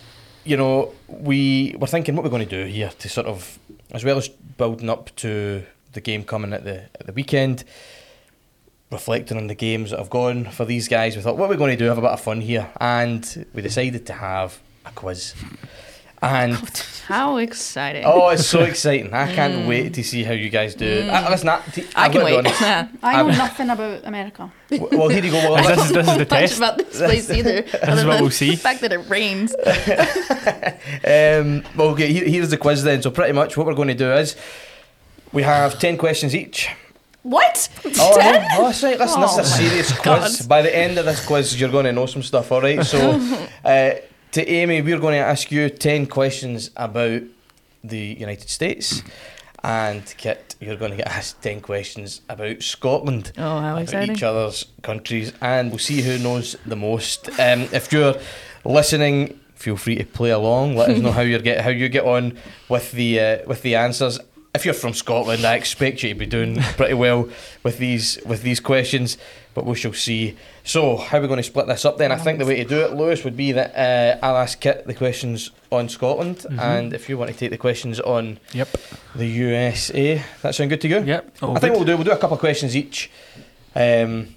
you 0.44 0.56
know 0.56 0.92
we 1.06 1.76
were 1.78 1.86
thinking 1.86 2.16
what 2.16 2.24
we're 2.24 2.30
going 2.30 2.48
to 2.48 2.64
do 2.64 2.68
here 2.68 2.90
to 2.98 3.08
sort 3.10 3.26
of, 3.26 3.58
as 3.92 4.04
well 4.04 4.18
as 4.18 4.28
building 4.28 4.90
up 4.90 5.14
to 5.16 5.64
the 5.92 6.00
game 6.00 6.24
coming 6.24 6.52
at 6.52 6.64
the 6.64 6.82
at 6.98 7.06
the 7.06 7.12
weekend, 7.12 7.64
reflecting 8.90 9.36
on 9.36 9.46
the 9.46 9.54
games 9.54 9.90
that 9.90 9.98
have 9.98 10.10
gone 10.10 10.44
for 10.46 10.64
these 10.64 10.88
guys. 10.88 11.16
We 11.16 11.22
thought 11.22 11.36
what 11.36 11.46
are 11.46 11.50
we're 11.50 11.56
going 11.56 11.76
to 11.76 11.76
do 11.76 11.86
have 11.86 11.98
a 11.98 12.02
bit 12.02 12.10
of 12.10 12.20
fun 12.20 12.40
here, 12.40 12.70
and 12.80 13.46
we 13.54 13.62
decided 13.62 14.06
to 14.06 14.12
have 14.12 14.58
a 14.84 14.90
quiz. 14.92 15.34
And 16.22 16.54
How 17.08 17.38
exciting! 17.38 18.04
oh, 18.04 18.28
it's 18.28 18.46
so 18.46 18.60
exciting! 18.60 19.14
I 19.14 19.32
can't 19.34 19.66
wait 19.66 19.94
to 19.94 20.04
see 20.04 20.22
how 20.22 20.32
you 20.34 20.50
guys 20.50 20.74
do. 20.74 21.08
Uh, 21.10 21.28
listen, 21.30 21.48
I, 21.48 21.54
I 21.54 21.56
I've 21.56 22.12
can 22.12 22.20
got 22.20 22.24
wait. 22.24 22.38
honest. 22.38 22.62
I 23.02 23.12
know 23.22 23.28
I'm- 23.28 23.38
nothing 23.38 23.70
about 23.70 24.04
America. 24.04 24.52
W- 24.70 24.98
Well, 24.98 25.08
here 25.08 25.24
you 25.24 25.30
go. 25.30 25.38
Well, 25.50 25.64
This 25.76 25.86
is, 25.86 25.92
this 25.92 26.06
is 26.08 26.12
the 26.12 26.18
Much 26.20 26.28
test. 26.28 26.58
about 26.58 26.76
this 26.76 26.98
place 26.98 27.30
either. 27.30 27.62
This 27.62 27.98
is 28.00 28.04
what 28.04 28.20
we'll 28.20 28.30
see. 28.30 28.50
The 28.50 28.56
fact 28.56 28.82
that 28.82 28.92
it 28.92 29.08
rains. 29.08 29.54
Um, 31.04 31.64
well, 31.76 31.88
okay, 31.94 32.12
here, 32.12 32.26
here's 32.26 32.50
the 32.50 32.56
quiz 32.58 32.82
then. 32.82 33.00
So, 33.02 33.10
pretty 33.10 33.32
much 33.32 33.56
what 33.56 33.66
we're 33.66 33.74
going 33.74 33.88
to 33.88 33.94
do 33.94 34.12
is 34.12 34.36
we 35.32 35.42
have 35.42 35.78
10 35.78 35.96
questions 35.96 36.34
each. 36.34 36.68
What? 37.22 37.68
Oh, 37.98 38.18
I 38.20 38.32
know. 38.32 38.46
oh 38.52 38.64
that's 38.66 38.82
right. 38.82 38.98
Listen, 38.98 39.20
this 39.22 39.32
is 39.32 39.38
a 39.38 39.40
Oh 39.40 39.42
my 39.42 39.48
serious 39.68 39.98
quiz. 39.98 40.46
By 40.46 40.62
the 40.62 40.74
end 40.76 40.98
of 40.98 41.04
this 41.06 41.24
quiz, 41.26 41.58
you're 41.60 41.70
going 41.70 41.84
to 41.86 41.92
know 41.92 42.06
some 42.06 42.22
stuff, 42.22 42.50
all 42.52 42.60
right? 42.62 42.82
So, 42.84 43.12
uh, 43.64 43.92
to 44.32 44.48
Amy, 44.48 44.82
we're 44.82 44.98
going 44.98 45.18
to 45.18 45.24
ask 45.24 45.50
you 45.50 45.68
10 45.68 46.06
questions 46.06 46.70
about 46.76 47.22
the 47.82 47.98
United 47.98 48.48
States. 48.48 49.02
And 49.62 50.02
Kit, 50.16 50.56
you're 50.60 50.76
going 50.76 50.92
to 50.92 50.96
get 50.96 51.08
asked 51.08 51.42
10 51.42 51.60
questions 51.60 52.22
about 52.28 52.62
Scotland. 52.62 53.32
Oh, 53.36 53.60
how 53.60 53.72
about 53.72 53.82
exciting! 53.82 54.16
each 54.16 54.22
other's 54.22 54.66
countries, 54.82 55.32
and 55.40 55.70
we'll 55.70 55.78
see 55.78 56.00
who 56.00 56.18
knows 56.18 56.56
the 56.64 56.76
most. 56.76 57.28
Um, 57.38 57.68
if 57.72 57.92
you're 57.92 58.14
listening, 58.64 59.38
feel 59.54 59.76
free 59.76 59.96
to 59.96 60.04
play 60.04 60.30
along. 60.30 60.76
Let 60.76 60.90
us 60.90 61.00
know 61.00 61.12
how 61.18 61.20
you 61.20 61.38
get 61.40 61.60
how 61.62 61.68
you 61.70 61.90
get 61.90 62.04
on 62.04 62.38
with 62.70 62.92
the 62.92 63.20
uh, 63.20 63.38
with 63.46 63.60
the 63.60 63.74
answers. 63.74 64.18
If 64.52 64.64
you're 64.64 64.74
from 64.74 64.94
Scotland, 64.94 65.44
I 65.44 65.54
expect 65.54 66.02
you 66.02 66.08
to 66.08 66.14
be 66.18 66.26
doing 66.26 66.56
pretty 66.76 66.94
well 66.94 67.28
with 67.62 67.78
these 67.78 68.18
with 68.26 68.42
these 68.42 68.58
questions, 68.58 69.16
but 69.54 69.64
we 69.64 69.76
shall 69.76 69.92
see. 69.92 70.36
So, 70.64 70.96
how 70.96 71.18
are 71.18 71.20
we 71.20 71.28
going 71.28 71.36
to 71.36 71.42
split 71.44 71.68
this 71.68 71.84
up 71.84 71.98
then? 71.98 72.10
I 72.10 72.16
think 72.16 72.40
the 72.40 72.44
way 72.46 72.56
to 72.56 72.64
do 72.64 72.80
it, 72.80 72.92
Lewis, 72.94 73.22
would 73.22 73.36
be 73.36 73.52
that 73.52 73.76
uh, 73.76 74.18
I'll 74.26 74.36
ask 74.36 74.58
Kit 74.60 74.86
the 74.88 74.94
questions 74.94 75.52
on 75.70 75.88
Scotland, 75.88 76.46
and 76.58 76.92
if 76.92 77.08
you 77.08 77.16
want 77.16 77.30
to 77.30 77.36
take 77.36 77.50
the 77.52 77.58
questions 77.58 78.00
on 78.00 78.40
Yep. 78.52 78.68
the 79.14 79.26
USA, 79.26 80.20
that 80.42 80.56
sound 80.56 80.70
good 80.70 80.80
to 80.80 80.88
you? 80.88 81.00
Yep. 81.04 81.36
all 81.42 81.56
I 81.56 81.60
think 81.60 81.74
good. 81.74 81.78
we'll 81.78 81.86
do 81.86 81.94
we'll 81.96 82.04
do 82.04 82.10
a 82.10 82.16
couple 82.18 82.34
of 82.34 82.40
questions 82.40 82.76
each, 82.76 83.08
um, 83.76 84.34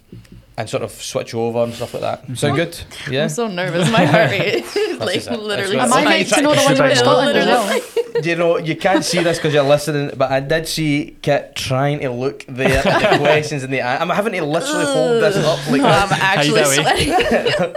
and 0.58 0.70
sort 0.70 0.84
of 0.84 0.92
switch 0.92 1.34
over 1.34 1.64
and 1.64 1.74
stuff 1.74 1.96
like 1.96 2.02
that. 2.04 2.38
Sound 2.38 2.56
good? 2.56 2.80
Yeah. 3.10 3.24
I'm 3.24 3.30
so 3.30 3.48
nervous. 3.48 3.92
My 3.92 4.06
heart 4.06 4.30
rate 4.30 4.64
is 4.64 4.76
like 5.00 5.26
literally. 5.40 5.80
Am 5.80 5.92
I 5.92 5.96
what- 5.98 6.04
meant 6.06 6.28
to 6.30 6.42
know 6.44 6.54
the 6.54 6.62
ones 6.66 6.80
about 6.80 6.98
Scotland 6.98 7.36
as 7.38 7.46
Literally. 7.48 7.80
well? 7.80 7.90
You 8.22 8.36
know, 8.36 8.58
you 8.58 8.76
can't 8.76 9.04
see 9.04 9.24
this 9.24 9.38
because 9.38 9.54
you're 9.54 9.64
listening, 9.64 10.12
but 10.16 10.30
I 10.32 10.40
did 10.40 10.68
see 10.68 11.18
Kit 11.22 11.56
trying 11.56 12.00
to 12.02 12.12
look 12.12 12.46
there 12.48 12.86
at 12.86 13.12
the 13.14 13.18
questions 13.26 13.64
in 13.64 13.72
the. 13.72 13.82
eye. 13.82 13.98
I'm 13.98 14.10
having 14.10 14.34
to 14.34 14.46
literally 14.46 14.86
hold 14.86 15.24
this 15.24 15.38
up 15.38 15.60
like 15.72 15.82
No, 15.82 15.88
I'm 15.88 16.10
this. 16.10 16.20
actually 16.20 16.64
sweating. 16.66 17.74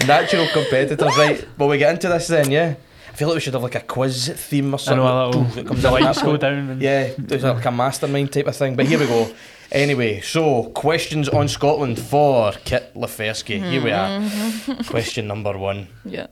Natural 0.06 0.46
competitors, 0.52 1.16
right? 1.16 1.46
Well, 1.58 1.68
we 1.68 1.78
get 1.78 1.92
into 1.92 2.08
this 2.08 2.26
then, 2.28 2.50
yeah. 2.50 2.74
I 3.08 3.12
feel 3.16 3.28
like 3.28 3.36
we 3.36 3.40
should 3.40 3.54
have 3.54 3.62
like 3.62 3.74
a 3.76 3.80
quiz 3.80 4.28
theme 4.28 4.72
or 4.74 4.76
I 4.76 4.78
something. 4.78 5.04
know 5.04 5.24
a 5.24 5.26
little. 5.28 5.44
that 5.44 5.66
comes 5.66 5.82
the 5.82 5.90
lights 5.90 6.22
go 6.22 6.36
down. 6.36 6.68
And 6.70 6.82
Yeah, 6.82 7.12
there's 7.16 7.44
like 7.44 7.64
a 7.64 7.70
mastermind 7.70 8.32
type 8.32 8.46
of 8.46 8.56
thing. 8.56 8.76
But 8.76 8.86
here 8.86 8.98
we 8.98 9.06
go. 9.06 9.30
Anyway, 9.72 10.20
so 10.20 10.62
questions 10.74 11.28
on 11.28 11.48
Scotland 11.48 11.98
for 11.98 12.52
Kit 12.64 12.94
Loferski. 12.94 13.60
Here 13.68 13.82
we 13.82 13.90
are. 13.90 14.20
Mm-hmm. 14.20 14.82
Question 14.88 15.26
number 15.26 15.58
one. 15.58 15.88
yeah. 16.04 16.28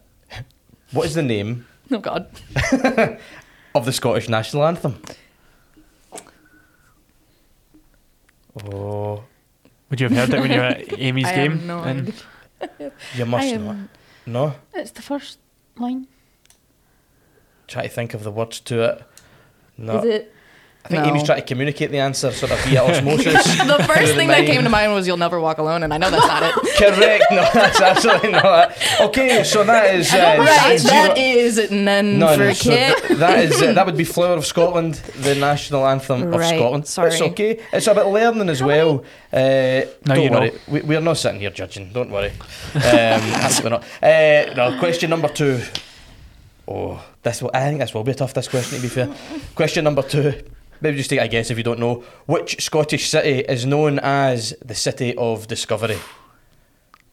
What 0.93 1.07
is 1.07 1.15
the 1.15 1.23
name 1.23 1.67
Oh 1.91 1.99
God. 1.99 2.29
Of 3.75 3.85
the 3.85 3.93
Scottish 3.93 4.29
national 4.29 4.65
anthem? 4.67 5.01
Oh, 8.73 9.25
Would 9.91 10.01
you 10.01 10.09
have 10.09 10.17
heard 10.17 10.35
it 10.37 10.41
when 10.41 10.51
you 10.51 10.59
were 10.59 10.65
at 10.65 10.99
Amy's 10.99 11.25
I 11.27 11.29
have 11.31 11.51
game? 11.59 11.67
no 11.67 11.79
idea. 11.81 12.13
you 13.17 13.27
must 13.27 13.47
I 13.53 13.57
know. 13.57 13.71
am- 13.71 13.89
No? 14.27 14.55
It's 14.75 14.93
the 14.93 15.03
first 15.03 15.39
line. 15.77 16.07
Try 17.67 17.83
to 17.85 17.89
think 17.89 18.15
of 18.15 18.23
the 18.23 18.31
words 18.31 18.61
to 18.61 18.83
it. 18.85 19.03
No. 19.77 19.99
Is 19.99 20.05
it? 20.05 20.34
I 20.85 20.89
think 20.89 21.03
No. 21.03 21.09
Amy's 21.09 21.23
trying 21.23 21.41
to 21.41 21.47
communicate 21.47 21.91
the 21.91 21.99
answer 22.01 22.31
sort 22.31 22.53
of 22.53 22.59
via 22.67 22.83
osmosis. 22.85 23.33
the 23.57 23.65
through 23.65 23.87
first 23.87 24.13
the 24.13 24.15
thing 24.17 24.29
that 24.29 24.45
came 24.45 24.63
to 24.65 24.69
mind 24.69 24.93
was 24.93 25.07
"You'll 25.07 25.17
never 25.17 25.41
walk 25.41 25.57
alone," 25.57 25.83
and 25.83 25.95
I 25.95 25.97
know 25.97 26.11
that's 26.11 26.27
not 26.27 26.43
it. 26.43 26.55
Correct. 26.77 27.25
No, 27.31 27.49
that's 27.55 27.81
absolutely 27.81 28.33
not 28.33 28.71
it. 28.71 29.01
Okay, 29.01 29.45
so 29.45 29.65
that 29.65 29.95
is 29.95 30.13
uh, 30.13 30.37
right, 30.39 30.77
zero- 30.79 30.93
that 30.93 31.17
is 31.17 31.71
none 31.71 32.19
No, 32.19 32.35
for 32.35 32.45
no, 32.45 32.53
so 32.53 32.71
Kit. 32.71 32.99
th- 33.03 33.19
that 33.19 33.39
is 33.47 33.63
uh, 33.63 33.73
that 33.73 33.87
would 33.87 33.97
be 33.97 34.05
Flower 34.15 34.37
of 34.37 34.45
Scotland, 34.45 34.95
the 35.21 35.35
national 35.37 35.87
anthem 35.87 36.23
of 36.25 36.35
Right, 36.41 36.55
Scotland. 36.55 36.87
sorry. 36.87 37.13
It's 37.13 37.23
okay. 37.23 37.61
It's 37.73 37.87
about 37.87 38.09
learning 38.09 38.51
as 38.51 38.63
well. 38.63 39.05
Uh, 39.33 39.37
Now 40.05 40.15
don't 40.17 40.23
you 40.23 40.29
know. 40.31 40.39
worry, 40.41 40.53
we, 40.69 40.83
we're 40.83 41.01
not 41.01 41.17
sitting 41.17 41.41
here 41.41 41.51
judging. 41.51 41.95
Don't 41.95 42.11
worry. 42.11 42.33
Um, 42.75 42.83
absolutely 42.85 43.79
not. 43.79 43.85
Uh, 44.03 44.53
no, 44.55 44.79
question 44.79 45.09
number 45.09 45.29
two. 45.29 45.63
Oh, 46.69 47.03
this 47.23 47.41
will, 47.43 47.51
I 47.55 47.61
think 47.69 47.79
this 47.81 47.95
will 47.95 48.05
be 48.05 48.13
a 48.13 48.15
tough. 48.15 48.35
This 48.35 48.49
question, 48.49 48.77
to 48.77 48.83
be 48.83 48.89
fair. 48.89 49.09
question 49.55 49.85
number 49.85 50.03
two. 50.03 50.35
Maybe 50.85 50.99
just 50.99 51.09
take 51.09 51.21
a 51.21 51.29
guess 51.29 51.51
if 51.51 51.57
you 51.57 51.65
don't 51.65 51.79
know. 51.81 52.05
Which 52.27 52.63
Scottish 52.63 53.09
city 53.09 53.39
is 53.41 53.65
known 53.65 53.99
as 54.01 54.55
the 54.63 54.75
city 54.75 55.17
of 55.17 55.47
discovery? 55.49 55.97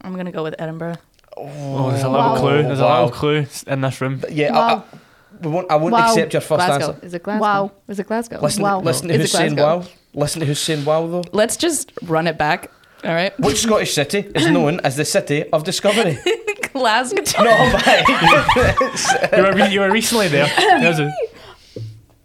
I'm 0.01 0.13
gonna 0.17 0.33
go 0.33 0.43
with 0.43 0.55
Edinburgh. 0.59 0.97
oh, 1.37 1.89
there's 1.91 2.03
a 2.03 2.09
little 2.09 2.25
Wow. 2.33 2.37
clue. 2.37 2.63
There's 2.63 2.79
a 2.81 2.85
little 2.85 3.09
clue 3.11 3.45
in 3.67 3.79
this 3.79 4.01
room. 4.01 4.21
Yeah, 4.29 4.49
I, 4.49 4.51
Wow. 4.73 4.83
I, 4.91 4.97
we 5.45 5.49
won't, 5.51 5.71
I 5.71 5.75
won't 5.77 5.93
Wow. 5.93 6.09
accept 6.09 6.33
your 6.33 6.41
first 6.41 6.65
Glasgow. 6.67 6.87
answer. 6.95 7.05
Is 7.05 7.13
it 7.13 7.23
Glasgow? 7.23 7.41
Wow. 7.41 7.71
Is 7.87 7.99
it 7.99 8.07
Glasgow? 8.07 8.39
Listen, 8.41 8.63
Wow. 8.63 8.81
listen 8.81 9.07
to 9.07 9.13
Is 9.13 9.21
who's 9.21 9.33
it 9.33 9.37
saying 9.37 9.55
Glasgow? 9.55 9.79
wow. 9.89 10.21
Listen 10.21 10.39
to 10.41 10.45
who's 10.45 10.59
saying 10.59 10.83
wow 10.83 11.07
though. 11.07 11.23
Let's 11.31 11.55
just 11.55 11.93
run 12.01 12.27
it 12.27 12.37
back. 12.37 12.69
All 13.05 13.13
right. 13.13 13.31
Which 13.39 13.61
Scottish 13.61 13.93
city 13.93 14.29
is 14.35 14.47
known 14.49 14.81
as 14.83 14.97
the 14.97 15.05
city 15.05 15.45
of 15.53 15.63
discovery? 15.63 16.19
Glasgow. 16.73 17.23
no, 17.41 17.71
bye. 17.73 19.29
you, 19.37 19.43
were 19.43 19.53
re- 19.53 19.71
you 19.73 19.79
were 19.79 19.91
recently 19.91 20.27
there. 20.27 20.47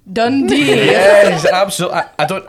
There's 0.07 0.29
a, 0.29 0.31
Dundee. 0.31 0.66
yes, 0.66 1.45
absolutely. 1.47 1.99
I, 1.99 2.09
I 2.19 2.25
don't. 2.27 2.47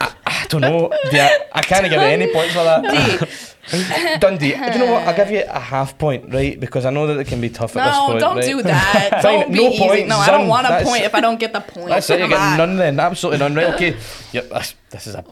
I, 0.00 0.12
I 0.26 0.46
don't 0.48 0.60
know. 0.60 0.92
Yeah, 1.12 1.36
I 1.52 1.60
can't 1.62 1.82
give 1.84 1.92
you 1.92 1.98
any 1.98 2.32
points 2.32 2.54
for 2.54 2.62
that. 2.64 3.58
Dundee. 4.20 4.52
Do 4.52 4.56
you 4.56 4.78
know 4.78 4.92
what? 4.92 5.08
I'll 5.08 5.16
give 5.16 5.30
you 5.30 5.42
a 5.46 5.58
half 5.58 5.98
point, 5.98 6.32
right? 6.32 6.58
Because 6.58 6.86
I 6.86 6.90
know 6.90 7.06
that 7.08 7.18
it 7.18 7.26
can 7.26 7.40
be 7.40 7.50
tough 7.50 7.76
at 7.76 7.84
this 7.84 7.98
point. 7.98 8.14
No, 8.14 8.20
don't 8.20 8.36
right? 8.36 8.44
do 8.44 8.62
that. 8.62 9.08
Fine, 9.22 9.22
Don't 9.22 9.52
be 9.52 9.58
no 9.58 9.70
easy. 9.70 9.78
points, 9.86 10.08
No, 10.08 10.16
I 10.18 10.30
don't 10.30 10.48
want 10.48 10.66
a 10.66 10.70
That's- 10.70 10.88
point 10.88 11.04
if 11.04 11.14
I 11.14 11.20
don't 11.20 11.38
get 11.40 11.52
the 11.52 11.60
point. 11.60 11.88
That's 11.88 12.08
it. 12.10 12.14
You 12.20 12.24
Come 12.24 12.30
get 12.30 12.40
on. 12.40 12.56
none 12.58 12.76
then. 12.76 13.00
Absolutely 13.00 13.38
none. 13.40 13.54
Right? 13.54 13.74
Okay. 13.74 13.96
Yep. 14.32 14.48
This, 14.50 14.74
this 14.90 15.06
is 15.08 15.14
a. 15.16 15.24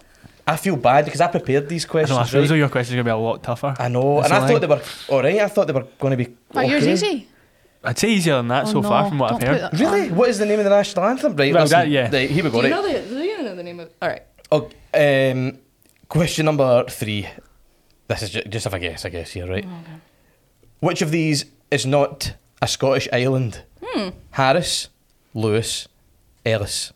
I 0.49 0.57
feel 0.57 0.77
bad 0.77 1.05
because 1.07 1.21
I 1.21 1.27
prepared 1.29 1.69
these 1.69 1.85
I 1.87 1.89
questions. 1.89 2.17
know, 2.17 2.23
I 2.23 2.27
feel 2.27 2.43
as 2.43 2.49
though 2.49 2.55
right? 2.55 2.59
your 2.59 2.69
questions 2.69 2.93
are 2.95 3.03
going 3.03 3.07
to 3.07 3.09
be 3.09 3.15
a 3.15 3.17
lot 3.17 3.43
tougher. 3.43 3.75
I 3.79 3.89
know, 3.89 4.21
That's 4.21 4.27
and 4.33 4.35
I 4.35 4.41
the 4.41 4.53
thought 4.53 4.61
they 4.61 4.67
were 4.67 4.83
all 5.17 5.23
right. 5.23 5.41
I 5.41 5.49
thought 5.49 5.67
they 5.67 5.73
were 5.73 5.87
going 5.99 6.17
to 6.17 6.17
be. 6.25 6.37
Are 6.55 6.65
yours 6.65 6.87
easy? 6.87 7.29
I'd 7.87 7.99
say 7.99 8.11
easier 8.11 8.37
than 8.37 8.49
that 8.49 8.67
Oh, 8.67 8.73
so 8.73 8.83
far 8.83 9.09
from 9.09 9.19
what 9.19 9.33
I've 9.33 9.41
don't 9.41 9.49
heard. 9.51 9.71
put 9.71 9.79
that 9.79 9.85
Really? 9.85 10.11
What 10.11 10.29
is 10.29 10.39
the 10.39 10.47
name 10.47 10.59
of 10.59 10.65
the 10.65 10.71
national 10.71 11.05
anthem? 11.07 11.37
Right. 11.37 11.53
Well, 11.55 11.63
listen, 11.63 11.79
that- 11.79 11.89
yeah. 11.89 12.11
Right, 12.13 12.29
here 12.31 12.45
we 12.45 12.51
go. 12.51 12.61
Do 12.63 12.69
you 12.69 12.75
right. 12.75 12.83
know 12.83 12.93
the? 13.01 13.09
Do 13.09 13.23
you 13.23 13.43
know 13.43 13.55
the 13.55 13.63
name 13.63 13.81
of? 13.81 13.91
All 14.03 14.09
right. 14.09 14.23
Oh, 14.53 14.71
um, 14.95 15.59
question 16.09 16.45
number 16.47 16.85
three. 16.89 17.29
This 18.09 18.23
is 18.23 18.31
ju- 18.31 18.43
just 18.49 18.65
have 18.65 18.75
a 18.75 18.79
guess, 18.79 19.05
I 19.05 19.09
guess 19.09 19.33
here, 19.33 19.49
right? 19.49 19.67
Which 20.81 21.03
of 21.03 21.11
these 21.11 21.47
is 21.71 21.87
not 21.87 22.35
a 22.63 22.69
Scottish 22.69 23.09
island? 23.13 23.63
Harris, 24.33 24.89
Lewis, 25.33 25.89
Ellis. 26.45 26.93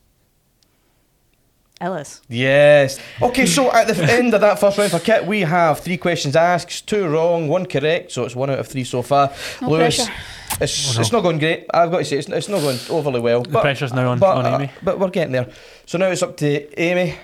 Ellis. 1.81 2.21
Yes. 2.29 2.99
Okay, 3.23 3.47
so 3.47 3.73
at 3.73 3.87
the 3.89 3.95
end 4.13 4.35
of 4.35 4.41
that 4.43 4.59
first 4.61 4.77
round 4.77 4.91
for 4.91 4.99
Kit, 4.99 5.27
we 5.27 5.41
have 5.41 5.81
three 5.81 5.97
questions 5.97 6.37
asked, 6.37 6.87
two 6.87 7.09
wrong, 7.09 7.49
one 7.49 7.65
correct, 7.67 8.13
so 8.13 8.25
it's 8.25 8.37
one 8.37 8.51
out 8.51 8.59
of 8.59 8.69
three 8.69 8.85
so 8.85 9.01
far. 9.03 9.33
No 9.63 9.71
Lewis, 9.71 9.97
pressure. 9.97 10.13
it's, 10.61 10.91
Oh, 10.91 10.95
no. 10.95 11.01
it's 11.01 11.13
not 11.13 11.23
going 11.23 11.39
great. 11.39 11.67
I've 11.73 11.91
got 11.91 11.99
to 11.99 12.05
say, 12.05 12.19
it's, 12.19 12.29
it's 12.29 12.49
not 12.49 12.61
going 12.61 12.79
overly 12.91 13.21
well. 13.21 13.43
The 13.43 13.61
pressure's 13.61 13.95
now 13.95 14.11
on, 14.11 14.19
but, 14.19 14.37
on 14.37 14.47
uh, 14.47 14.57
Amy. 14.59 14.71
but 14.83 14.99
we're 14.99 15.09
getting 15.09 15.33
there. 15.33 15.49
So 15.87 15.97
now 15.97 16.09
it's 16.11 16.23
up 16.23 16.37
to 16.39 16.81
Amy 16.81 17.17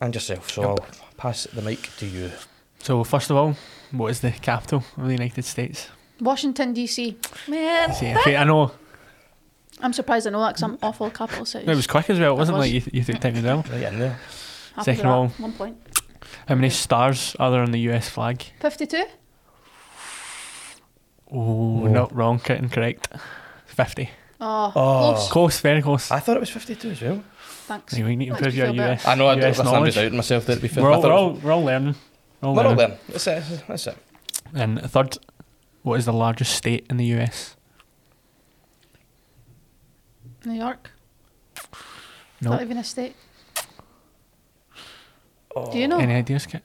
and 0.00 0.14
yourself. 0.14 0.50
So 0.52 0.62
I'll 0.62 0.86
pass 1.16 1.44
the 1.52 1.62
mic 1.62 1.90
to 1.98 2.06
you. 2.06 2.30
So, 2.78 3.02
first 3.02 3.30
of 3.30 3.36
all, 3.36 3.56
what 3.90 4.10
is 4.12 4.20
the 4.20 4.30
capital 4.30 4.84
of 4.96 5.06
the 5.06 5.12
United 5.12 5.44
States? 5.44 5.88
Washington 6.20 6.72
D.C. 6.72 7.16
Man. 7.48 7.92
See, 7.92 8.14
okay, 8.16 8.36
I 8.36 8.44
know 8.44 8.70
I'm 9.80 9.92
surprised 9.92 10.26
I 10.26 10.30
know 10.30 10.40
that 10.40 10.48
because 10.56 10.62
I'm 10.62 10.78
awful 10.82 11.10
capital 11.10 11.44
cities. 11.44 11.68
it 11.68 11.74
was 11.74 11.86
quick 11.86 12.08
as 12.10 12.18
well. 12.18 12.32
It 12.34 12.38
wasn't 12.38 12.58
was. 12.58 12.66
like 12.72 12.72
you, 12.86 12.90
you 12.92 13.04
took 13.04 13.20
time 13.20 13.36
as 13.36 13.42
well. 13.44 13.64
Right 13.70 13.82
in 13.82 13.98
there. 13.98 14.18
Happy 14.74 14.84
second 14.84 14.96
with 14.96 15.00
of 15.06 15.10
all- 15.12 15.28
one 15.38 15.52
point. 15.52 15.76
How 16.48 16.54
many 16.54 16.70
stars 16.70 17.36
are 17.38 17.50
there 17.50 17.60
on 17.62 17.72
the 17.72 17.80
US 17.90 18.08
flag? 18.08 18.42
Fifty-two. 18.60 19.04
Oh, 21.30 21.38
oh. 21.38 21.80
No. 21.86 21.88
no, 21.88 22.08
wrong, 22.12 22.38
c- 22.38 22.54
incorrect. 22.54 23.08
50. 23.66 24.10
Oh, 24.40 24.72
Oh. 24.74 25.12
close. 25.14 25.28
Close, 25.30 25.60
very 25.60 25.82
close. 25.82 26.10
I 26.10 26.20
thought 26.20 26.36
it 26.36 26.40
was 26.40 26.50
52 26.50 26.90
as 26.90 27.02
well. 27.02 27.22
Thanks. 27.66 27.94
Anyway, 27.94 28.10
you 28.10 28.16
need 28.16 28.26
to 28.26 28.32
Makes 28.32 28.40
improve 28.46 28.54
me 28.54 28.58
your 28.58 28.66
feel 28.68 28.76
better. 28.76 28.92
US. 28.92 29.06
I 29.06 29.14
know, 29.14 29.26
I 29.28 29.34
don't, 29.34 29.42
US 29.44 29.58
listen, 29.58 29.66
I'm 29.66 29.72
knowledge. 29.74 29.94
just 29.94 29.96
doubting 30.04 30.16
myself 30.16 30.46
there 30.46 30.56
to 30.56 30.62
be 30.62 30.68
fair. 30.68 30.84
We're 30.84 30.92
all, 30.92 31.02
thought 31.02 31.08
we're 31.10 31.14
it 31.16 31.18
all, 31.20 31.32
was- 31.32 31.42
we're 31.42 31.52
all 31.52 31.64
learning. 31.64 31.94
We're 32.40 32.48
all 32.48 32.54
we're 32.54 32.62
all 32.66 32.74
learning. 32.74 32.76
there. 32.76 32.98
That's 33.08 33.26
it. 33.26 33.64
That's 33.66 33.86
it. 33.88 33.96
And 34.54 34.80
third, 34.90 35.18
what 35.82 35.98
is 35.98 36.04
the 36.04 36.12
largest 36.12 36.54
state 36.54 36.86
in 36.88 36.96
the 36.96 37.06
US? 37.16 37.55
New 40.46 40.54
York. 40.54 40.90
No. 42.40 42.50
Not 42.50 42.62
even 42.62 42.78
a 42.78 42.84
state. 42.84 43.16
Oh. 45.54 45.72
Do 45.72 45.78
you 45.78 45.88
know? 45.88 45.98
Any 45.98 46.14
ideas, 46.14 46.46
Kit? 46.46 46.62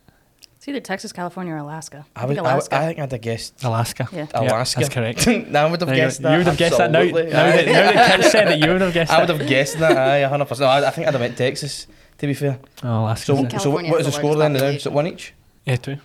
It's 0.58 0.68
either 0.68 0.80
Texas, 0.80 1.12
California, 1.12 1.54
or 1.54 1.58
Alaska. 1.58 2.06
I, 2.16 2.26
would, 2.26 2.36
think 2.36 2.40
I, 2.40 2.42
would- 2.44 2.50
Alaska. 2.52 2.76
I 2.76 2.86
think 2.86 3.00
I'd 3.00 3.12
have 3.12 3.22
guessed 3.22 3.64
Alaska. 3.64 4.08
yeah. 4.12 4.28
Yeah, 4.34 4.42
Alaska. 4.42 4.80
that's 4.82 4.94
correct. 4.94 5.26
no, 5.50 5.66
I 5.66 5.72
would 5.72 5.80
have 5.80 5.88
There 5.88 5.96
you 5.96 6.02
guessed 6.04 6.22
that. 6.22 6.32
You 6.32 6.38
would 6.38 6.48
have 6.48 6.58
guessed 6.58 6.78
that 6.78 6.92
now. 6.92 7.00
Now 7.00 7.06
absolutely. 7.06 7.32
that, 7.32 7.66
now 7.66 7.92
that 7.92 8.22
Kit 8.22 8.32
said 8.32 8.48
it, 8.52 8.60
you 8.60 8.72
would 8.72 8.82
have 8.82 8.94
guessed 8.94 9.12
I 9.12 9.20
would 9.20 9.30
have 9.30 9.48
guessed 9.48 9.80
that. 9.80 9.98
Aye, 9.98 10.38
100%. 10.38 10.60
No, 10.60 10.66
I, 10.68 10.88
I 10.88 10.92
think 10.92 11.08
I'd 11.08 11.14
have 11.14 11.22
meant 11.22 11.36
Texas, 11.38 11.88
to 12.20 12.28
be 12.28 12.36
fair. 12.36 12.60
Oh, 12.84 13.02
Alaska. 13.06 13.26
So, 13.26 13.36
think 13.38 13.50
so 13.50 13.56
what, 13.56 13.62
California 13.64 13.92
what 13.92 13.98
has 14.02 14.08
is 14.08 14.14
the 14.14 14.18
the 14.22 14.28
score 14.28 14.36
then? 14.36 14.54
largest 14.54 14.64
now? 14.64 14.78
Is 14.78 14.86
it 14.86 14.92
one 14.94 15.08
each? 15.08 15.34
yeah, 15.66 15.76
two. 15.78 15.98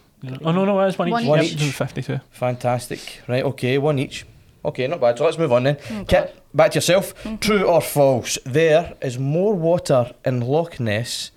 Oh, 0.43 0.53
no, 0.53 0.65
no, 0.65 0.81
it's 0.81 0.99
one 0.99 1.09
each. 1.09 1.13
One 1.13 1.43
Yep, 1.43 1.45
each. 1.45 1.73
52. 1.73 2.21
Fantastic. 2.31 3.23
Right, 3.29 3.45
okay, 3.45 3.77
one 3.77 3.99
each. 3.99 4.25
Okay, 4.67 4.87
not 4.89 5.01
bad. 5.01 5.17
So 5.19 5.25
let's 5.25 5.39
move 5.39 5.53
on 5.53 5.63
then. 5.65 5.77
Mm, 5.77 6.03
oh, 6.03 6.05
Kit, 6.05 6.43
back 6.53 6.73
to 6.73 6.77
yourself. 6.77 7.15
Mm-hmm. 7.23 7.37
True 7.37 7.63
or 7.65 7.81
false? 7.81 8.37
There 8.45 8.95
is 9.01 9.19
more 9.19 9.55
water 9.55 10.13
in 10.25 10.41
Loch 10.41 10.81
Ness 10.81 11.31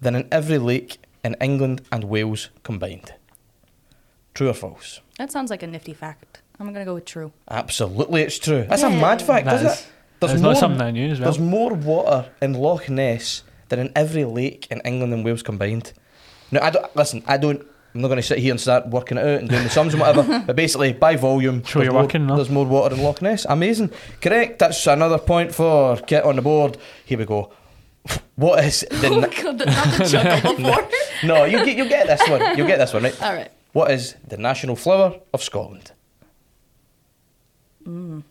than 0.00 0.14
in 0.16 0.28
every 0.32 0.58
lake 0.58 0.98
in 1.24 1.36
England 1.40 1.82
and 1.92 2.04
Wales 2.04 2.50
combined. 2.64 3.14
True 4.34 4.48
or 4.50 4.54
false? 4.54 5.00
That 5.18 5.30
sounds 5.30 5.50
like 5.50 5.62
a 5.62 5.66
nifty 5.66 5.94
fact. 5.94 6.42
I'm 6.58 6.72
gonna 6.72 6.84
go 6.84 6.94
with 6.94 7.04
true. 7.04 7.32
Absolutely, 7.48 8.22
it's 8.22 8.38
true. 8.38 8.64
That's 8.68 8.82
a 8.82 8.90
mad 8.90 9.22
fact, 9.22 9.46
That 9.46 9.54
isn't 9.56 9.66
is- 9.68 9.80
it? 9.80 9.86
There's 10.20 10.40
more, 10.40 10.52
not 10.52 10.58
something 10.60 10.80
I 10.80 10.90
knew 10.90 11.10
as 11.12 11.20
well. 11.20 11.30
there's 11.30 11.38
more 11.38 11.74
water 11.74 12.30
in 12.40 12.54
Loch 12.54 12.88
Ness 12.88 13.42
than 13.68 13.78
in 13.78 13.92
every 13.94 14.24
lake 14.24 14.66
in 14.70 14.80
England 14.80 15.12
and 15.12 15.22
Wales 15.24 15.42
combined. 15.42 15.92
Now, 16.50 16.62
I 16.64 16.70
don't 16.70 16.96
listen. 16.96 17.22
I 17.26 17.36
don't. 17.36 17.66
I'm 17.94 18.00
not 18.00 18.08
going 18.08 18.16
to 18.16 18.22
sit 18.22 18.38
here 18.38 18.50
and 18.50 18.60
start 18.60 18.88
working 18.88 19.18
it 19.18 19.20
out 19.20 19.38
and 19.40 19.48
doing 19.48 19.62
the 19.62 19.70
sums 19.70 19.94
and 19.94 20.00
whatever. 20.00 20.42
but 20.46 20.56
basically, 20.56 20.92
by 20.92 21.14
volume, 21.14 21.62
Sure 21.62 21.80
there's 21.80 21.86
you're 21.86 21.92
more, 21.92 22.02
working, 22.02 22.26
no? 22.26 22.34
There's 22.36 22.50
more 22.50 22.66
water 22.66 22.94
in 22.96 23.02
Loch 23.02 23.22
Ness. 23.22 23.46
Amazing. 23.48 23.90
Correct. 24.20 24.58
That's 24.58 24.84
another 24.88 25.18
point 25.18 25.54
for 25.54 25.96
Kit 25.98 26.24
on 26.24 26.34
the 26.36 26.42
board. 26.42 26.76
Here 27.04 27.18
we 27.18 27.24
go. 27.24 27.52
What 28.36 28.64
is 28.64 28.80
the? 28.90 29.06
Oh 29.06 29.20
na- 29.20 29.28
god, 29.28 29.58
not 29.64 30.56
before. 30.56 30.88
no, 31.22 31.44
you 31.44 31.64
get 31.64 31.76
you 31.76 31.88
get 31.88 32.08
this 32.08 32.28
one. 32.28 32.58
You 32.58 32.66
get 32.66 32.78
this 32.78 32.92
one 32.92 33.04
right. 33.04 33.22
All 33.22 33.32
right. 33.32 33.50
What 33.72 33.92
is 33.92 34.16
the 34.26 34.36
national 34.36 34.74
flower 34.74 35.20
of 35.32 35.40
Scotland? 35.40 35.92
Mm. 37.86 38.24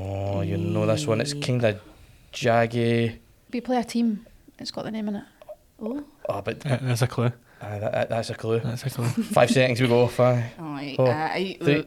Oh, 0.00 0.40
you 0.40 0.56
know 0.56 0.84
this 0.86 1.06
one. 1.06 1.20
It's 1.20 1.32
kind 1.34 1.64
of 1.64 1.80
jaggy. 2.32 3.18
We 3.52 3.60
play 3.60 3.76
a 3.78 3.84
team. 3.84 4.26
It's 4.58 4.70
got 4.70 4.84
the 4.84 4.90
name 4.90 5.08
in 5.08 5.16
it. 5.16 5.24
Oh. 5.80 6.04
Oh, 6.28 6.40
but 6.42 6.64
Yeah, 6.64 6.78
There's 6.80 7.02
a 7.02 7.06
clue. 7.06 7.26
uh, 7.60 7.78
that, 7.78 7.92
that- 7.92 8.08
that's 8.08 8.30
a 8.30 8.34
clue. 8.34 8.60
That's 8.60 8.84
a 8.86 8.90
clue. 8.90 9.04
Five 9.34 9.50
seconds 9.50 9.80
we 9.80 9.88
go. 9.88 10.06
Five, 10.06 10.44
Oh, 10.58 10.64
I, 10.74 10.94
Four, 10.96 11.10
I, 11.10 11.56
three, 11.60 11.86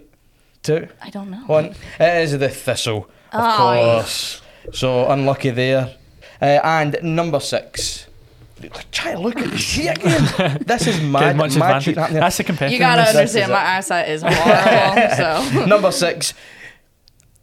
two, 0.63 0.87
I 1.01 1.09
don't 1.09 1.29
know. 1.29 1.43
one. 1.47 1.65
It 1.99 2.23
is 2.23 2.37
the 2.37 2.49
Thistle, 2.49 3.09
of 3.31 3.41
Oh, 3.41 3.57
course. 3.57 4.41
So 4.73 5.07
unlucky 5.09 5.51
there. 5.51 5.95
Uh, 6.41 6.45
and 6.63 6.97
number 7.03 7.39
six. 7.39 8.07
Try 8.91 9.13
to 9.13 9.19
look 9.19 9.37
at 9.37 9.51
the 9.51 9.57
sheet 9.57 9.89
again. 9.89 10.57
this 10.65 10.87
is 10.87 10.99
mad. 11.01 11.23
as 11.23 11.35
much 11.35 11.55
mad 11.57 11.67
advantage. 11.77 11.95
happening. 11.97 12.19
That's 12.21 12.37
the 12.37 12.43
competitive. 12.45 12.73
You 12.73 12.79
gotta 12.79 13.01
understand, 13.03 13.51
my 13.51 13.77
eyesight 13.77 14.09
is 14.09 14.21
horrible. 14.25 15.15
so 15.61 15.65
number 15.65 15.91
six. 15.91 16.33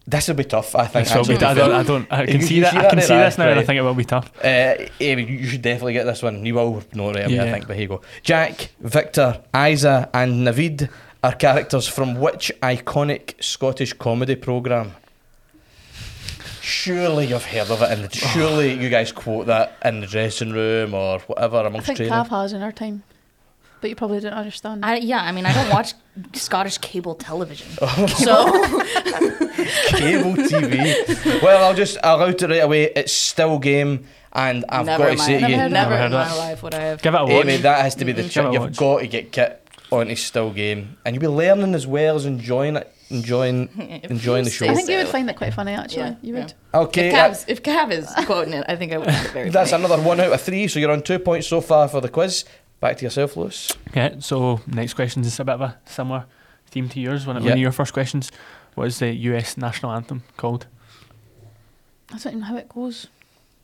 This 0.07 0.27
will 0.29 0.35
be 0.35 0.45
tough, 0.45 0.75
I 0.75 0.87
think. 0.87 1.07
This 1.07 1.15
will 1.17 1.25
be- 1.25 1.35
actually. 1.35 1.47
I 1.47 1.55
don't. 1.55 1.73
I 1.73 1.83
don't. 1.85 2.13
I 2.13 2.27
can 2.27 2.41
You- 2.41 2.47
see 2.47 2.55
you 2.57 2.61
that. 2.63 2.73
see 2.73 2.79
I 2.79 2.89
can 2.89 2.99
there, 2.99 3.07
see 3.07 3.15
this 3.15 3.39
aye, 3.39 3.45
now, 3.45 3.51
and 3.53 3.61
I 3.61 3.65
think 3.65 3.79
it 3.79 3.83
will 3.83 3.95
be 3.95 4.05
tough. 4.05 4.33
Uh, 4.45 4.75
Amy, 5.01 5.25
you 5.25 5.47
should 5.47 5.63
definitely 5.63 5.93
get 5.93 6.05
this 6.05 6.23
one. 6.23 6.45
You 6.45 6.55
will 6.55 6.83
know 6.93 7.11
it, 7.11 7.19
Amy, 7.19 7.39
I 7.39 7.45
Yeah. 7.45 7.53
think, 7.53 7.67
but 7.69 7.77
here 7.77 7.83
you 7.83 7.89
go. 7.89 8.03
Jack, 8.25 8.71
Victor, 8.81 9.41
Isa, 9.57 10.09
and 10.13 10.47
Navid 10.47 10.89
are 11.23 11.33
characters 11.35 11.87
from 11.87 12.17
which 12.21 12.51
iconic 12.63 13.35
Scottish 13.43 13.93
comedy 13.93 14.35
programme? 14.35 14.93
Surely 16.61 17.27
you've 17.27 17.45
heard 17.45 17.71
of 17.71 17.83
it, 17.83 17.91
and 17.91 18.13
surely 18.15 18.73
you 18.75 18.89
guys 18.89 19.13
quote 19.13 19.47
that 19.47 19.77
in 19.85 20.01
the 20.01 20.07
dressing 20.07 20.51
room 20.53 20.95
or 20.95 21.19
whatever 21.21 21.59
I 21.59 21.67
amongst 21.67 21.87
think 21.87 21.97
training. 21.99 22.13
Cav 22.15 22.29
has 22.29 22.53
in 22.53 22.63
our 22.63 22.73
time, 22.73 23.03
but 23.83 23.91
you 23.91 23.97
probably 23.97 24.21
didn't 24.21 24.33
understand. 24.39 24.83
I, 24.85 24.97
yeah, 24.97 25.23
I 25.23 25.33
mean, 25.33 25.45
I 25.45 25.53
don't 25.53 25.69
watch 25.69 25.93
Scottish 26.33 26.79
cable 26.79 27.15
television, 27.17 27.67
oh. 27.83 28.07
so 28.07 28.45
Cable 29.99 30.35
TV. 30.35 31.43
well, 31.43 31.65
I'll 31.65 31.75
just 31.75 31.99
I'll 32.03 32.21
out 32.23 32.41
it 32.43 32.49
right 32.49 32.63
away. 32.63 32.85
It's 32.85 33.13
still 33.13 33.59
game, 33.59 34.07
and 34.33 34.65
I've 34.69 34.87
never 34.87 35.05
got 35.05 35.11
to 35.13 35.19
say 35.19 35.41
to 35.41 35.49
you, 35.51 35.57
Never 35.57 35.69
never 35.69 35.91
Never 35.91 35.95
in 35.95 36.01
heard 36.01 36.13
my 36.13 36.25
that. 36.29 36.39
life 36.39 36.63
would 36.63 36.75
I 36.75 36.81
have. 36.81 37.03
Give 37.03 37.15
it 37.15 37.21
a 37.21 37.25
watch. 37.25 37.45
Amy, 37.47 37.57
that 37.59 37.83
has 37.83 37.95
to 37.97 38.05
be 38.05 38.13
the 38.13 38.23
trick. 38.23 38.33
Give 38.35 38.45
it 38.45 38.49
a 38.49 38.53
You've 38.53 38.63
watch. 38.63 38.77
got 38.77 39.01
to 39.01 39.07
get 39.09 39.33
kit 39.33 39.59
onto 39.91 40.15
still 40.17 40.51
game, 40.51 40.97
and 41.05 41.15
you'll 41.15 41.21
be 41.21 41.29
learning 41.29 41.75
as 41.75 41.87
well 41.87 42.17
as 42.17 42.25
enjoying 42.25 42.77
it, 42.77 42.95
enjoying. 43.11 43.69
Enjoying 44.05 44.45
the 44.45 44.51
show. 44.51 44.67
I 44.67 44.75
think 44.75 44.89
you 44.89 44.97
would 44.99 45.09
find 45.09 45.29
that 45.29 45.37
quite 45.37 45.53
funny, 45.55 45.73
actually. 45.73 46.03
Yeah, 46.03 46.15
you 46.23 46.35
would. 46.35 46.55
Okay, 46.75 47.09
If 47.09 47.15
Cav's, 47.15 47.45
if 47.49 47.63
Cav 47.63 47.91
is 47.93 48.07
quoting 48.27 48.55
it, 48.55 48.65
I 48.69 48.77
think 48.77 48.93
I 48.93 48.99
would 48.99 49.07
find 49.07 49.27
it 49.27 49.33
very 49.33 49.51
that's 49.51 49.71
funny. 49.71 49.85
another 49.85 50.03
one 50.03 50.19
out 50.21 50.33
of 50.33 50.41
three. 50.41 50.67
So 50.69 50.79
you're 50.81 50.91
on 50.91 51.03
two 51.03 51.19
points 51.19 51.47
so 51.47 51.61
far 51.61 51.89
for 51.89 52.01
the 52.01 52.09
quiz. 52.09 52.45
Back 52.83 52.97
to 52.97 53.05
yourself, 53.05 53.37
Lewis. 53.37 53.71
Yeah. 53.95 54.17
So 54.19 54.61
next 54.67 54.95
question 54.95 55.23
is 55.23 55.39
a 55.39 55.45
bit 55.45 55.55
of 55.55 55.61
a 55.61 55.79
similar 55.85 56.25
theme 56.67 56.89
to 56.89 56.99
yours. 57.01 57.25
One, 57.29 57.37
Yeah. 57.37 57.43
one 57.43 57.53
of 57.53 57.59
your 57.59 57.71
first 57.71 57.93
questions. 57.93 58.33
What 58.75 58.89
is 58.89 58.99
the 58.99 59.13
U.S. 59.31 59.57
national 59.57 59.93
anthem 59.93 60.25
called? 60.37 60.67
I 62.13 62.19
don't 62.19 62.27
even 62.27 62.41
know 62.41 62.47
how 62.47 62.57
it 62.57 62.69
goes. 62.69 63.07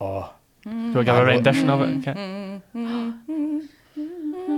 Oh, 0.00 0.32
Do 0.62 0.70
you 0.70 0.76
want 0.76 0.92
to 0.94 1.04
give 1.04 1.14
a 1.16 1.18
I 1.18 1.22
rendition 1.22 1.68
of 1.68 1.80
it? 1.82 2.08
Okay. 2.08 2.60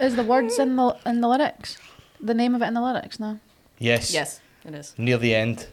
Is 0.00 0.16
the 0.16 0.24
words 0.24 0.58
in 0.58 0.76
the 0.76 0.96
in 1.06 1.20
the 1.20 1.28
lyrics? 1.28 1.78
The 2.20 2.34
name 2.34 2.54
of 2.54 2.62
it 2.62 2.66
in 2.66 2.74
the 2.74 2.80
lyrics? 2.82 3.20
No. 3.20 3.38
yes. 3.78 4.12
Yes, 4.12 4.40
it 4.64 4.74
is. 4.74 4.94
Near 4.98 5.18
the 5.18 5.34
end. 5.34 5.66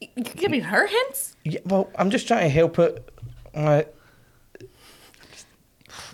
You 0.00 0.24
giving 0.24 0.62
her 0.62 0.86
hints? 0.86 1.36
Yeah, 1.44 1.60
well, 1.66 1.90
I'm 1.98 2.10
just 2.10 2.26
trying 2.26 2.44
to 2.44 2.48
help 2.48 2.78
it. 2.78 3.06
Uh, 3.54 3.82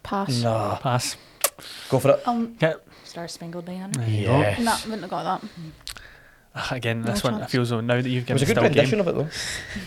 Pass. 0.07 0.42
no, 0.42 0.79
Pass. 0.81 1.16
go 1.90 1.99
for 1.99 2.11
it. 2.12 2.27
Um, 2.29 2.55
Okay. 2.57 2.75
Star 3.05 3.29
Spangled 3.29 3.64
Banner. 3.64 3.88
There 3.92 4.09
you 4.09 4.27
go. 4.27 4.38
Yes. 4.40 4.61
nah, 4.61 4.77
wouldn't 4.85 5.03
have 5.03 5.11
got 5.11 5.40
that. 5.42 5.51
Ah, 6.55 6.69
Again, 6.75 7.03
No 7.03 7.12
this 7.12 7.23
one 7.25 7.35
I 7.35 7.38
chance. 7.40 7.53
feel 7.53 7.62
as 7.62 7.71
though 7.71 7.81
now 7.81 8.01
that 8.01 8.09
you've 8.09 8.29
It 8.29 8.33
was 8.33 8.42
a 8.42 8.47
good 8.47 8.53
still 8.53 8.62
rendition 8.64 8.99
game, 8.99 9.01
of 9.01 9.09
it 9.09 9.14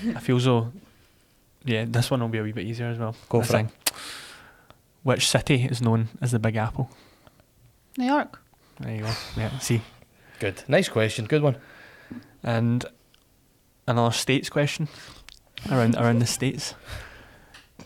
though. 0.04 0.14
I 0.16 0.20
feel 0.20 0.38
as 0.38 0.46
though 0.46 0.72
yeah, 1.66 1.86
this 1.88 2.10
one 2.10 2.22
will 2.22 2.30
be 2.30 2.38
a 2.38 2.44
wee 2.44 2.52
bit 2.54 2.66
easier 2.66 2.88
as 2.88 2.98
well. 2.98 3.16
Go 3.28 3.40
This 3.40 3.52
for 3.52 3.58
it. 3.58 3.60
thing. 3.68 3.72
Which 5.04 5.28
city 5.28 5.64
is 5.66 5.82
known 5.82 6.10
as 6.22 6.32
the 6.32 6.40
Big 6.40 6.56
Apple? 6.56 6.90
New 7.98 8.06
York. 8.06 8.40
There 8.80 8.96
you 8.96 9.02
go. 9.04 9.12
Yeah, 9.36 9.58
see. 9.60 9.82
Good. 10.40 10.64
Nice 10.68 10.88
question. 10.90 11.26
Good 11.26 11.42
one. 11.42 11.58
And 12.44 12.86
another 13.88 14.14
states 14.14 14.50
question 14.50 14.88
around 15.70 15.96
around 15.98 16.20
the 16.20 16.26
states. 16.28 16.74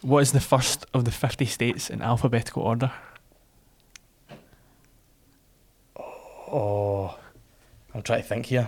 What 0.03 0.19
is 0.19 0.33
the 0.33 0.41
first 0.41 0.85
of 0.93 1.05
the 1.05 1.11
fifty 1.11 1.45
states 1.45 1.89
in 1.89 2.01
alphabetical 2.01 2.61
order? 2.63 2.91
Oh, 5.97 7.17
I'm 7.95 8.01
trying 8.01 8.21
to 8.21 8.27
think 8.27 8.47
here. 8.47 8.67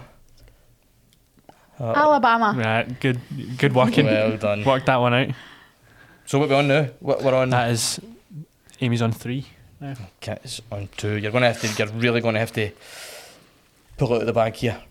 Uh, 1.80 1.92
Alabama. 1.92 2.56
Right, 2.58 3.00
good 3.02 3.20
good 3.58 3.76
working. 3.76 4.06
well 4.06 4.38
done. 4.38 4.64
Worked 4.64 4.86
that 4.86 4.96
one 4.96 5.14
out. 5.14 5.30
So 6.26 6.40
what 6.40 6.48
we 6.50 6.56
on 6.56 6.68
now? 6.70 6.88
What 7.02 7.22
we're 7.22 7.36
on? 7.36 7.50
That 7.50 7.70
is 7.70 8.00
Amy's 8.80 9.02
on 9.02 9.12
three. 9.12 9.46
Kit's 10.22 10.62
on 10.72 10.88
two. 10.96 11.18
You're 11.18 11.32
gonna 11.32 11.52
have 11.52 11.62
to. 11.62 11.68
You're 11.84 11.94
really 11.96 12.22
gonna 12.22 12.40
have 12.40 12.54
to 12.54 12.72
pull 13.98 14.14
out 14.14 14.22
of 14.22 14.28
the 14.28 14.34
bag 14.34 14.56
here. 14.56 14.82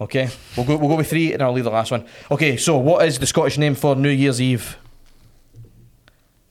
Okay, 0.00 0.30
we'll 0.56 0.66
go. 0.66 0.78
We'll 0.78 0.88
go 0.88 0.96
with 0.96 1.10
three, 1.10 1.34
and 1.34 1.42
I'll 1.42 1.52
leave 1.52 1.64
the 1.64 1.70
last 1.70 1.90
one. 1.90 2.06
Okay, 2.30 2.56
so 2.56 2.78
what 2.78 3.06
is 3.06 3.18
the 3.18 3.26
Scottish 3.26 3.58
name 3.58 3.74
for 3.74 3.94
New 3.94 4.08
Year's 4.08 4.40
Eve? 4.40 4.78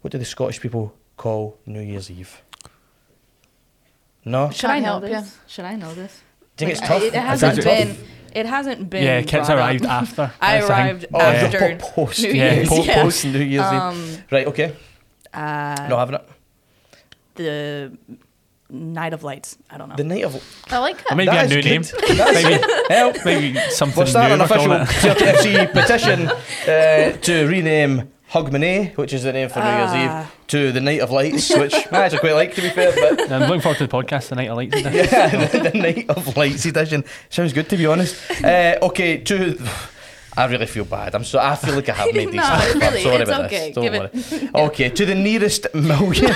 What 0.01 0.11
do 0.11 0.17
the 0.17 0.25
Scottish 0.25 0.59
people 0.59 0.93
call 1.17 1.57
New 1.65 1.81
Year's 1.81 2.09
Eve? 2.09 2.41
No, 4.23 4.49
Should 4.51 4.69
I 4.69 4.73
Can't 4.73 4.83
know 4.85 4.89
help 4.91 5.03
this? 5.03 5.11
ya. 5.11 5.23
Should 5.47 5.65
I 5.65 5.75
know 5.75 5.93
this? 5.93 6.21
do 6.57 6.65
you 6.65 6.75
think 6.75 6.81
Like, 6.81 6.81
it's 6.81 6.87
tough? 6.87 7.01
It 7.03 7.07
Is 7.07 7.13
hasn't 7.41 7.57
it 7.59 7.63
been. 7.65 7.87
tough? 7.87 7.97
It 8.33 8.45
hasn't 8.45 8.89
been. 8.89 9.03
yeah, 9.03 9.21
kids 9.23 9.49
arrived 9.49 9.85
up. 9.85 9.91
after. 10.03 10.31
I 10.41 10.59
That's 10.59 10.67
the 10.67 10.73
thing. 10.73 10.79
arrived 10.85 11.05
Oh, 11.13 11.19
after 11.21 11.59
po- 11.79 12.05
post. 12.05 12.21
New 12.21 12.29
Yeah, 12.29 12.53
Year's. 12.53 12.69
Po- 12.69 12.83
yeah. 12.83 13.01
post 13.03 13.25
New 13.25 13.39
Year's 13.39 13.65
Eve. 13.65 13.79
Um, 13.81 14.17
Right. 14.31 14.47
Okay. 14.47 14.75
uh, 15.33 15.87
No 15.89 15.97
having 15.97 16.15
it. 16.15 16.29
the 17.35 17.97
Night 18.69 19.13
of 19.13 19.23
Lights. 19.23 19.57
I 19.69 19.77
don't 19.77 19.89
know. 19.89 19.95
The 19.97 20.03
night 20.05 20.23
of. 20.23 20.41
I 20.69 20.77
like 20.77 21.03
Or 21.11 21.15
maybe 21.15 21.31
That 21.31 21.45
a 21.47 21.49
new 21.49 21.61
good. 21.61 21.65
name. 21.65 21.81
Maybe 22.33 22.63
Help. 22.89 23.17
maybe 23.25 23.59
something 23.71 23.99
We're 23.99 24.05
starting 24.05 24.37
new. 24.37 24.43
an 24.45 24.49
official 24.49 24.71
it. 24.71 24.87
FC 25.17 25.73
petition 25.73 26.27
uh, 26.29 27.17
to 27.17 27.47
rename 27.47 28.09
Hogmanay, 28.31 28.95
which 28.97 29.11
is 29.13 29.23
the 29.23 29.33
name 29.33 29.49
for 29.49 29.59
New 29.59 29.65
Year's 29.65 29.89
Ah. 29.91 30.21
Eve, 30.23 30.31
to 30.47 30.71
the 30.71 30.79
Night 30.79 31.01
of 31.01 31.11
Lights, 31.11 31.49
which 31.55 31.73
I 31.91 32.05
actually 32.05 32.19
quite 32.19 32.33
like 32.35 32.55
to 32.55 32.61
be 32.61 32.69
fair, 32.69 32.93
but 32.95 33.29
I'm 33.31 33.41
looking 33.41 33.61
forward 33.61 33.77
to 33.79 33.87
the 33.87 33.91
podcast 33.91 34.29
tonight. 34.29 34.49
I 34.49 34.53
like 34.53 34.69
it. 34.73 34.83
yeah, 35.11 35.45
the, 35.47 35.69
the 35.69 35.77
Night 35.77 36.09
of 36.09 36.37
Lights 36.37 36.65
edition 36.65 37.03
sounds 37.29 37.51
good 37.53 37.67
to 37.69 37.77
be 37.77 37.85
honest. 37.85 38.15
Uh, 38.43 38.77
okay, 38.83 39.17
to. 39.17 39.57
I 40.37 40.45
really 40.45 40.65
feel 40.65 40.85
bad. 40.85 41.13
I'm 41.13 41.25
so. 41.25 41.39
I 41.39 41.57
feel 41.57 41.75
like 41.75 41.89
I 41.89 41.93
have 41.93 42.13
made 42.15 42.27
these. 42.29 42.35
No, 42.35 42.43
up. 42.43 42.61
I'm 42.63 42.79
really, 42.79 43.03
sorry 43.03 43.15
it's 43.17 43.29
about 43.29 43.45
okay. 43.47 43.73
this. 43.73 43.75
Don't 43.75 43.83
Give 43.83 44.41
worry. 44.53 44.65
Okay, 44.67 44.89
to 44.89 45.05
the 45.05 45.15
nearest 45.15 45.67
million. 45.75 46.33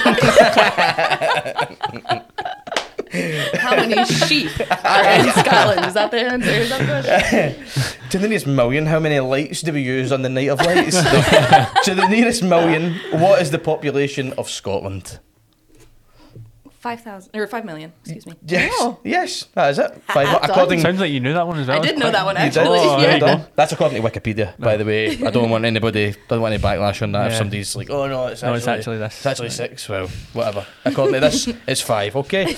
How 3.56 3.75
many 3.75 4.06
sheep 4.06 4.51
are 4.84 5.04
in 5.04 5.32
Scotland? 5.43 5.86
Is 5.86 5.93
that 5.93 6.12
the 6.12 6.21
answer? 6.21 6.49
Is 6.49 6.69
that 6.69 6.80
the 6.80 7.56
question? 7.65 7.99
to 8.10 8.19
the 8.19 8.28
nearest 8.28 8.47
million, 8.47 8.86
how 8.86 8.99
many 8.99 9.19
lights 9.19 9.62
do 9.62 9.73
we 9.73 9.82
use 9.82 10.12
on 10.12 10.21
the 10.21 10.30
Night 10.30 10.49
of 10.49 10.60
Lights? 10.60 10.97
to 11.86 11.95
the 11.95 12.08
nearest 12.10 12.43
million, 12.43 12.95
what 13.12 13.41
is 13.41 13.51
the 13.51 13.60
population 13.60 14.34
of 14.34 14.49
Scotland? 14.49 15.19
Five 16.86 17.02
thousand 17.02 17.36
or 17.36 17.48
five 17.48 17.65
million? 17.65 17.91
Excuse 18.04 18.28
me. 18.28 18.34
Yes, 18.45 18.71
Oh. 18.76 19.00
yes, 19.04 19.45
that 19.56 19.71
is 19.71 19.80
it. 19.80 19.91
Five, 20.08 20.28
Done. 20.28 20.50
according, 20.52 20.80
Sounds 20.82 21.00
like 21.00 21.12
you 21.12 21.19
knew 21.19 21.34
that 21.34 21.48
one 21.48 21.58
as 21.58 21.67
well. 21.67 21.80
I 21.80 21.82
did 21.82 21.98
know 21.98 22.12
that 22.12 22.24
one 22.24 22.38
actually. 22.38 22.78
Oh, 22.80 23.02
there 23.02 23.17
yeah. 23.17 23.32
you 23.32 23.38
go. 23.39 23.45
That's 23.56 23.71
according 23.71 24.00
to 24.00 24.08
Wikipedia, 24.08 24.56
by 24.60 24.78
the 24.78 24.86
way. 24.86 25.17
I 25.26 25.32
don't 25.32 25.50
want 25.50 25.65
anybody, 25.65 26.13
don't 26.28 26.41
want 26.41 26.54
any 26.54 26.62
backlash 26.62 27.02
on 27.02 27.12
that. 27.13 27.32
If 27.32 27.38
somebody's 27.38 27.76
like, 27.76 27.89
"Oh 27.89 28.08
no, 28.08 28.28
it's 28.28 28.43
No, 28.43 28.50
actually, 28.54 28.58
it's 28.60 28.67
actually 28.67 28.98
this. 29.00 29.17
it's 29.17 29.26
actually 29.26 29.50
six. 29.50 29.89
Well, 29.89 30.10
whatever. 30.34 30.67
According 30.86 31.15
to 31.15 31.19
this, 31.21 31.48
it's 31.67 31.82
five. 31.82 32.15
Okay. 32.17 32.56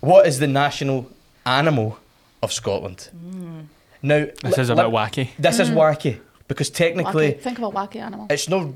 what 0.00 0.26
is 0.26 0.38
the 0.38 0.46
national 0.46 1.10
animal 1.44 1.98
of 2.42 2.50
Scotland? 2.50 3.10
Hmm. 3.12 3.60
Now, 4.00 4.24
This 4.42 4.56
li- 4.56 4.62
is 4.62 4.70
a 4.70 4.74
li- 4.74 4.84
bit 4.84 4.90
wacky. 4.90 5.28
This 5.38 5.60
is 5.60 5.68
hmm. 5.68 5.76
wacky 5.76 6.18
because 6.48 6.70
technically, 6.70 7.32
Wacky. 7.32 7.40
Think 7.42 7.58
of 7.58 7.64
a 7.64 7.70
wacky 7.70 7.96
animal. 7.96 8.26
it's 8.30 8.48
not, 8.48 8.68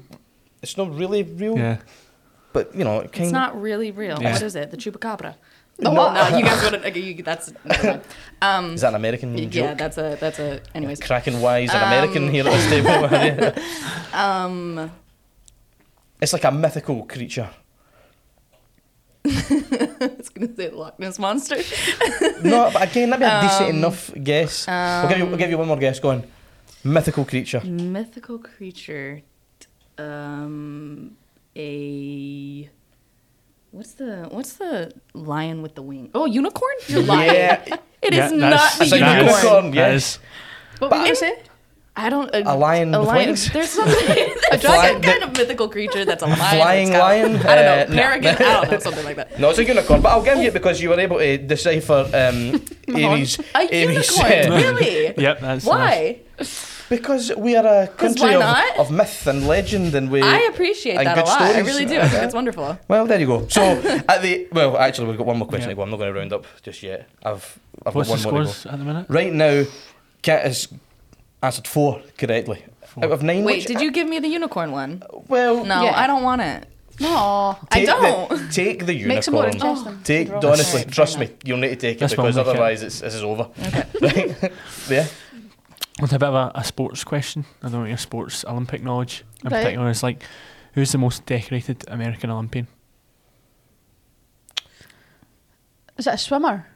it's 0.60 0.76
not 0.76 0.94
really 0.94 1.22
real. 1.22 1.56
Yeah. 1.56 1.78
But 2.52 2.74
you 2.74 2.84
know, 2.84 3.00
it 3.00 3.12
kind 3.12 3.24
It's 3.24 3.32
not 3.32 3.60
really 3.60 3.90
real. 3.90 4.20
Yeah. 4.20 4.32
What 4.34 4.42
is 4.42 4.54
it? 4.56 4.70
The 4.70 4.76
chupacabra. 4.76 5.34
The 5.78 5.90
no, 5.90 6.12
no, 6.12 6.36
you 6.36 6.44
guys 6.44 6.62
would. 6.70 6.84
Okay, 6.84 7.00
you, 7.00 7.22
that's. 7.22 7.52
Um, 8.42 8.74
Is 8.74 8.80
that 8.80 8.88
an 8.88 8.96
American 8.96 9.38
yeah, 9.38 9.46
joke? 9.46 9.78
that's 9.78 9.96
a 9.98 10.16
that's 10.20 10.38
a. 10.40 10.60
Anyways, 10.74 10.98
Cracking 11.00 11.40
wise, 11.40 11.70
an 11.70 11.76
Um, 11.76 11.82
American 11.88 12.28
here 12.28 12.44
at 12.46 12.52
this 12.52 12.68
table. 12.68 14.18
um, 14.18 14.90
it's 16.20 16.32
like 16.32 16.42
a 16.44 16.50
mythical 16.50 17.04
creature. 17.06 17.48
I 19.24 20.10
was 20.18 20.28
gonna 20.30 20.54
say 20.56 20.70
Loch 20.70 20.98
Ness 20.98 21.18
monster. 21.18 21.56
No, 22.42 22.70
but 22.72 22.82
again, 22.90 23.10
that'd 23.10 23.20
be 23.20 23.24
a 23.24 23.42
decent 23.42 23.70
Um, 23.70 23.76
enough 23.76 24.10
guess. 24.20 24.66
we'll 24.66 25.08
give 25.08 25.18
you, 25.18 25.26
we'll 25.26 25.36
give 25.36 25.50
you 25.50 25.58
one 25.58 25.68
more 25.68 25.76
guess. 25.76 26.00
Go 26.00 26.10
on. 26.10 26.24
Mythical 26.82 27.24
creature. 27.24 27.60
Mythical 27.64 28.38
creature. 28.40 29.22
Um, 29.96 31.16
a. 31.56 32.68
What's 33.70 33.92
the 33.94 34.28
what's 34.30 34.54
the 34.54 34.92
lion 35.14 35.62
with 35.62 35.74
the 35.74 35.82
wing? 35.82 36.10
Oh, 36.14 36.26
unicorn. 36.26 36.74
You're 36.88 37.02
lying. 37.02 37.32
Yeah, 37.34 37.64
It 38.02 38.12
Yeah, 38.14 38.26
is 38.26 38.32
not 38.32 38.70
It's 38.80 38.92
a 38.92 38.96
a 38.96 38.98
unicorn, 38.98 39.72
yes. 39.72 39.94
is- 40.14 40.18
What 40.78 40.90
But 40.90 40.98
were 41.00 41.06
you 41.06 41.12
I- 41.12 41.14
say? 41.14 41.38
I 41.94 42.08
don't. 42.08 42.30
A 42.34 42.54
lion 42.56 42.94
a 42.94 43.00
with 43.00 43.08
lion. 43.08 43.26
wings? 43.28 43.52
There's 43.52 43.68
something. 43.68 43.94
a 44.52 44.56
dragon 44.56 45.02
Fly- 45.02 45.12
kind 45.12 45.22
of 45.24 45.36
mythical 45.36 45.68
creature 45.68 46.06
that's 46.06 46.22
a 46.22 46.26
lion. 46.26 46.56
Flying 46.56 46.88
it's 46.88 46.98
lion? 46.98 47.36
I 47.36 47.54
don't 47.54 47.64
know. 47.64 47.82
Uh, 47.82 47.96
no. 47.96 48.02
I 48.08 48.20
don't 48.20 48.70
know. 48.72 48.78
Something 48.88 49.04
like 49.04 49.16
that. 49.16 49.38
No, 49.38 49.50
it's 49.50 49.58
a 49.58 49.64
unicorn, 49.64 50.00
but 50.00 50.08
I'll 50.08 50.22
give 50.24 50.38
you 50.38 50.48
it 50.48 50.54
because 50.54 50.80
you 50.80 50.88
were 50.88 50.98
able 50.98 51.18
to 51.18 51.36
decipher 51.36 52.08
um, 52.14 52.62
Amy's. 52.88 53.38
A 53.54 53.68
Amy's, 53.74 54.08
unicorn? 54.16 54.52
uh, 54.52 54.56
really? 54.56 55.14
Yep, 55.18 55.40
that's 55.40 55.64
Why? 55.66 56.20
Because 56.96 57.32
we 57.36 57.56
are 57.56 57.66
a 57.84 57.88
country 57.88 58.34
of, 58.34 58.42
of 58.78 58.90
myth 58.90 59.26
and 59.26 59.48
legend, 59.48 59.94
and 59.94 60.10
we. 60.10 60.20
I 60.20 60.40
appreciate 60.52 60.96
and 60.98 61.06
that 61.06 61.16
a 61.18 61.20
good 61.22 61.26
lot. 61.28 61.40
I 61.42 61.60
really 61.60 61.86
do. 61.86 61.98
I 61.98 62.06
think 62.08 62.22
it's 62.24 62.34
wonderful. 62.34 62.78
Well, 62.86 63.06
there 63.06 63.18
you 63.18 63.26
go. 63.26 63.48
So 63.48 63.62
at 64.08 64.20
the 64.20 64.46
well, 64.52 64.76
actually, 64.76 65.08
we've 65.08 65.16
got 65.16 65.26
one 65.26 65.38
more 65.38 65.48
question 65.48 65.68
Yeah. 65.70 65.74
to 65.74 65.76
go. 65.76 65.82
I'm 65.82 65.90
not 65.90 65.96
going 65.96 66.12
to 66.12 66.18
round 66.20 66.32
up 66.34 66.44
just 66.62 66.82
yet. 66.82 67.08
I've 67.24 67.58
I've 67.86 67.94
What's 67.94 68.10
the 68.10 68.16
got 68.16 68.24
one 68.26 68.34
more 68.34 68.42
to 68.42 68.46
go. 68.46 68.52
scores 68.52 68.66
at 68.66 68.78
the 68.78 68.84
minute? 68.84 69.06
Right 69.08 69.32
now, 69.32 69.64
Kat 70.20 70.44
has 70.44 70.68
answered 71.42 71.66
four 71.66 72.02
correctly 72.18 72.62
Four. 72.86 73.04
out 73.06 73.12
of 73.12 73.22
nine. 73.22 73.42
Wait, 73.44 73.56
which- 73.60 73.66
did 73.66 73.80
you 73.80 73.90
give 73.90 74.06
me 74.06 74.18
the 74.18 74.28
unicorn 74.28 74.70
one? 74.72 75.02
Well, 75.28 75.64
No, 75.64 75.82
Yeah. 75.84 75.98
I 75.98 76.06
don't 76.06 76.22
want 76.22 76.42
it. 76.42 76.66
No. 77.00 77.56
I 77.70 77.84
don't. 77.86 78.28
The, 78.28 78.48
take 78.52 78.84
the 78.84 79.04
Makes 79.06 79.26
it 79.26 79.30
more 79.30 79.46
unicorn. 79.46 79.70
interesting. 79.78 80.02
Take 80.04 80.30
honestly, 80.44 80.84
trust 80.84 81.18
me, 81.18 81.30
you'll 81.42 81.56
need 81.56 81.70
to 81.70 81.76
take 81.76 81.96
it 81.96 82.00
That's 82.00 82.12
because 82.12 82.34
fine, 82.36 82.46
otherwise 82.46 82.82
it's 82.82 83.00
this 83.00 83.14
is 83.14 83.24
over. 83.24 83.48
Okay. 83.66 83.84
Right? 84.02 84.52
yeah. 84.90 85.06
With 86.00 86.12
a 86.12 86.18
bit 86.18 86.28
of 86.28 86.34
a, 86.34 86.52
a 86.54 86.64
sports 86.64 87.04
question. 87.04 87.44
I 87.62 87.68
don't 87.68 87.82
know 87.82 87.84
your 87.88 87.96
sports 87.98 88.44
Olympic 88.46 88.82
knowledge 88.82 89.24
in 89.44 89.50
Right. 89.50 89.62
particular. 89.62 89.90
It's 89.90 90.02
like, 90.02 90.22
who's 90.74 90.90
the 90.92 90.98
most 90.98 91.26
decorated 91.26 91.84
American 91.88 92.30
Olympian? 92.30 92.66
Is 95.98 96.06
it 96.06 96.14
a 96.14 96.18
swimmer? 96.18 96.66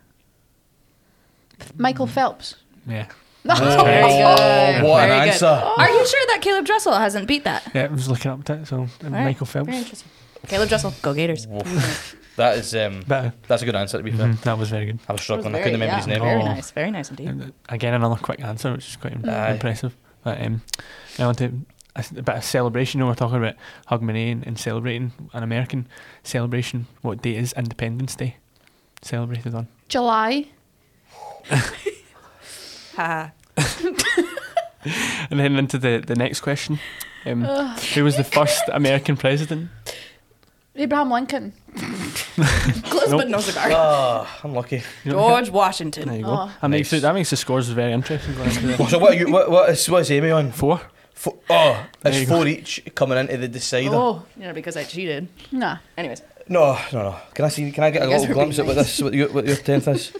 Michael 1.76 2.06
Phelps. 2.06 2.56
Yeah. 2.86 3.06
Very 3.44 3.58
Oh, 3.58 4.72
good. 4.74 4.82
what 4.84 5.08
an 5.08 5.20
good. 5.20 5.28
answer. 5.30 5.46
Are 5.46 5.88
you 5.90 6.06
sure 6.06 6.26
that 6.28 6.40
Caeleb 6.42 6.66
Dressel 6.66 6.92
hasn't 6.94 7.26
beat 7.26 7.44
that? 7.44 7.62
Yeah, 7.74 7.84
I 7.84 7.88
was 7.88 8.08
looking 8.08 8.30
up 8.30 8.44
to 8.44 8.54
it, 8.54 8.66
so 8.66 8.82
uh, 8.82 9.08
right. 9.08 9.24
Michael 9.24 9.46
Phelps. 9.46 9.66
Very 9.66 9.78
interesting. 9.78 10.08
Caeleb 10.46 10.68
Dressel, 10.68 10.94
go 11.02 11.12
Gators. 11.14 11.46
Woof. 11.46 12.16
that 12.36 12.58
is 12.58 12.74
um, 12.74 13.02
But, 13.08 13.34
that's 13.48 13.62
a 13.62 13.66
good 13.66 13.76
answer 13.76 13.98
to 13.98 14.04
be 14.04 14.10
fair. 14.10 14.28
mhm, 14.28 14.40
that 14.42 14.58
was 14.58 14.70
very 14.70 14.86
good. 14.86 14.98
I 15.08 15.12
was 15.12 15.20
struggling. 15.22 15.52
Very- 15.52 15.62
I 15.62 15.64
couldn't 15.64 15.80
remember 15.80 15.92
yeah, 15.92 15.96
his 15.98 16.06
name. 16.06 16.20
Very 16.20 16.42
Oh. 16.42 16.44
nice. 16.44 16.70
Very 16.70 16.90
nice 16.90 17.10
indeed. 17.10 17.28
And, 17.28 17.42
uh, 17.42 17.46
Again, 17.68 17.94
another 17.94 18.16
quick 18.16 18.40
answer, 18.42 18.72
which 18.72 18.88
is 18.88 18.96
quite 18.96 19.12
im- 19.14 19.28
Aye. 19.28 19.52
impressive. 19.52 19.96
But 20.24 20.40
um, 20.44 20.62
I 21.18 21.24
want 21.26 21.38
to 21.38 21.52
a, 21.94 21.98
s- 22.00 22.10
a 22.10 22.22
bit 22.22 22.36
of 22.36 22.44
celebration. 22.44 22.98
You 22.98 23.04
know, 23.04 23.10
we're 23.10 23.14
talking 23.14 23.36
about 23.38 23.54
Hogmanay 23.90 24.32
and, 24.32 24.46
and 24.46 24.58
celebrating 24.58 25.12
an 25.32 25.42
American 25.42 25.86
celebration. 26.24 26.86
What 27.02 27.22
day 27.22 27.36
is 27.36 27.52
Independence 27.54 28.14
Day 28.16 28.36
celebrated 29.02 29.54
on? 29.54 29.68
July. 29.88 30.46
Ha. 32.96 33.32
And 35.30 35.40
then 35.40 35.56
into 35.56 35.78
the, 35.78 35.98
the 36.06 36.14
next 36.14 36.40
question. 36.42 36.78
Um, 37.24 37.42
who 37.42 38.04
was 38.04 38.16
the 38.16 38.22
first 38.22 38.62
American 38.72 39.16
president? 39.16 39.68
Abraham 40.78 41.10
Lincoln. 41.10 41.52
Close 41.76 43.10
Nope. 43.10 43.20
but 43.22 43.28
no 43.28 43.40
cigar. 43.40 43.68
Ah, 43.72 44.40
unlucky. 44.44 44.82
You 45.04 45.12
know, 45.12 45.18
George 45.18 45.44
There 45.46 45.52
Washington. 45.54 46.14
you 46.14 46.22
go. 46.22 46.30
Oh. 46.30 46.52
That, 46.60 46.68
makes 46.68 46.92
Nice. 46.92 46.98
it, 46.98 47.02
that 47.02 47.14
makes 47.14 47.30
the 47.30 47.36
scores 47.36 47.68
very 47.68 47.92
interesting. 47.92 48.34
going 48.36 48.50
So 48.88 48.98
what? 48.98 49.12
Are 49.12 49.16
you, 49.16 49.30
what, 49.30 49.50
what 49.50 49.70
is 49.70 49.88
what's 49.88 50.10
Amy 50.10 50.30
on? 50.30 50.52
Four. 50.52 50.80
Four, 51.14 51.36
oh, 51.48 51.86
There 52.02 52.12
you 52.12 52.20
it's 52.20 52.28
go. 52.30 52.36
four 52.36 52.46
each 52.46 52.82
coming 52.94 53.16
into 53.18 53.36
the 53.38 53.48
decider. 53.48 53.90
Oh, 53.94 54.24
yeah, 54.38 54.52
because 54.52 54.76
I 54.76 54.84
cheated. 54.84 55.28
Nah. 55.50 55.78
Anyways, 55.96 56.20
No, 56.48 56.78
no, 56.92 57.02
no. 57.02 57.16
Can 57.32 57.46
I 57.46 57.48
see? 57.48 57.72
Can 57.72 57.84
I 57.84 57.90
get 57.90 58.02
a 58.02 58.04
You 58.04 58.10
guys 58.12 58.20
little 58.20 58.32
are 58.32 58.34
glimpse 58.34 58.58
at 58.58 58.66
what 58.66 58.76
nice. 58.76 58.86
this, 58.86 59.02
what 59.02 59.14
your, 59.14 59.32
what 59.32 59.46
your 59.46 59.56
tenth 59.56 59.88
is? 59.88 60.12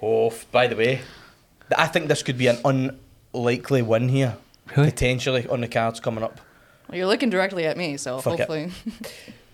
Oh, 0.00 0.28
f- 0.28 0.46
by 0.52 0.66
the 0.68 0.76
way, 0.76 0.96
th- 0.96 1.76
I 1.78 1.86
think 1.88 2.08
this 2.08 2.22
could 2.22 2.38
be 2.38 2.46
an 2.46 2.58
unlikely 2.64 3.82
win 3.82 4.08
here, 4.08 4.36
Really? 4.76 4.90
potentially 4.90 5.48
on 5.48 5.62
the 5.62 5.68
cards 5.68 5.98
coming 6.00 6.22
up. 6.22 6.40
Well, 6.88 6.98
you're 6.98 7.06
looking 7.06 7.30
directly 7.30 7.66
at 7.66 7.76
me, 7.76 7.96
so 7.96 8.18
Fuck 8.18 8.38
hopefully. 8.38 8.70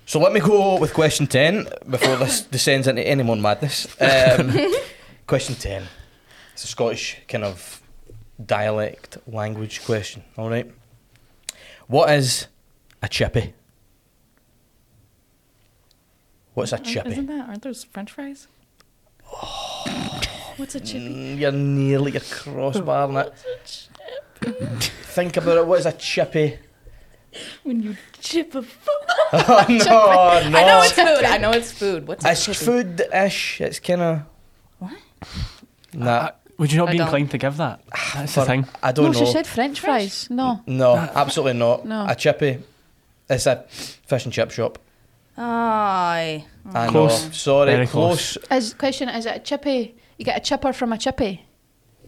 So 0.06 0.18
let 0.18 0.32
me 0.32 0.40
go 0.40 0.78
with 0.78 0.92
question 0.92 1.26
ten 1.26 1.68
before 1.88 2.16
this 2.16 2.42
descends 2.50 2.88
into 2.88 3.06
any 3.06 3.22
more 3.22 3.36
madness. 3.36 3.86
Um, 4.00 4.56
question 5.26 5.54
ten. 5.54 5.84
It's 6.52 6.64
a 6.64 6.66
Scottish 6.66 7.18
kind 7.28 7.44
of 7.44 7.80
dialect 8.44 9.18
language 9.26 9.84
question. 9.84 10.24
All 10.36 10.50
right. 10.50 10.70
What 11.86 12.10
is 12.10 12.48
a 13.02 13.08
chippy? 13.08 13.54
What's 16.54 16.72
a 16.72 16.78
chippy? 16.78 17.10
Isn't 17.12 17.26
that? 17.26 17.48
Aren't 17.48 17.62
those 17.62 17.84
French 17.84 18.10
fries? 18.10 18.48
What's 20.56 20.74
a 20.74 20.80
chippy? 20.80 21.08
Mm, 21.08 21.38
You're 21.38 21.52
nearly 21.52 22.16
a 22.16 22.20
crossbar 22.20 23.20
it. 23.20 23.90
Think 24.42 25.36
about 25.36 25.58
it. 25.58 25.66
What 25.66 25.78
is 25.78 25.86
a 25.86 25.92
chippy? 25.92 26.58
When 27.62 27.80
you 27.82 27.96
chip 28.20 28.54
a 28.54 28.62
food. 28.62 29.06
oh, 29.32 29.66
no, 29.68 29.76
no. 30.50 30.58
I 30.58 30.64
know 30.66 30.82
it's 30.82 30.92
food. 30.92 31.24
I 31.24 31.38
know 31.38 31.50
it's 31.52 31.70
food. 31.72 32.08
What's 32.08 32.24
a 32.24 32.30
It's 32.32 32.44
chippy? 32.44 32.58
food-ish. 32.64 33.60
It's 33.60 33.78
kind 33.80 34.00
of. 34.02 34.22
What? 34.78 34.92
Nah, 35.94 36.10
Uh, 36.10 36.30
would 36.58 36.72
you 36.72 36.78
not 36.78 36.88
I 36.88 36.92
be 36.92 36.98
don't. 36.98 37.06
inclined 37.06 37.30
to 37.30 37.38
give 37.38 37.56
that? 37.58 37.82
That's 38.14 38.34
for- 38.34 38.40
the 38.40 38.46
thing. 38.46 38.66
I 38.82 38.92
don't 38.92 39.12
no, 39.12 39.12
know. 39.12 39.24
she 39.26 39.30
said 39.32 39.46
French 39.46 39.80
fries. 39.80 40.26
No. 40.30 40.60
no, 40.66 40.94
absolutely 40.96 41.58
not. 41.58 41.86
No. 41.86 42.06
A 42.08 42.14
chippy. 42.14 42.58
It's 43.28 43.46
a 43.46 43.64
fish 43.68 44.24
and 44.24 44.32
chip 44.32 44.50
shop. 44.50 44.78
Aye. 45.36 46.44
I 46.74 46.86
Close. 46.88 47.24
know. 47.26 47.30
Sorry, 47.32 47.72
Very 47.72 47.86
close. 47.86 48.36
Is 48.50 48.74
question 48.74 49.08
is 49.08 49.24
it 49.26 49.36
a 49.36 49.38
chippy? 49.38 49.94
You 50.18 50.24
get 50.24 50.36
a 50.36 50.40
chipper 50.40 50.72
from 50.72 50.92
a 50.92 50.98
chippy. 50.98 51.46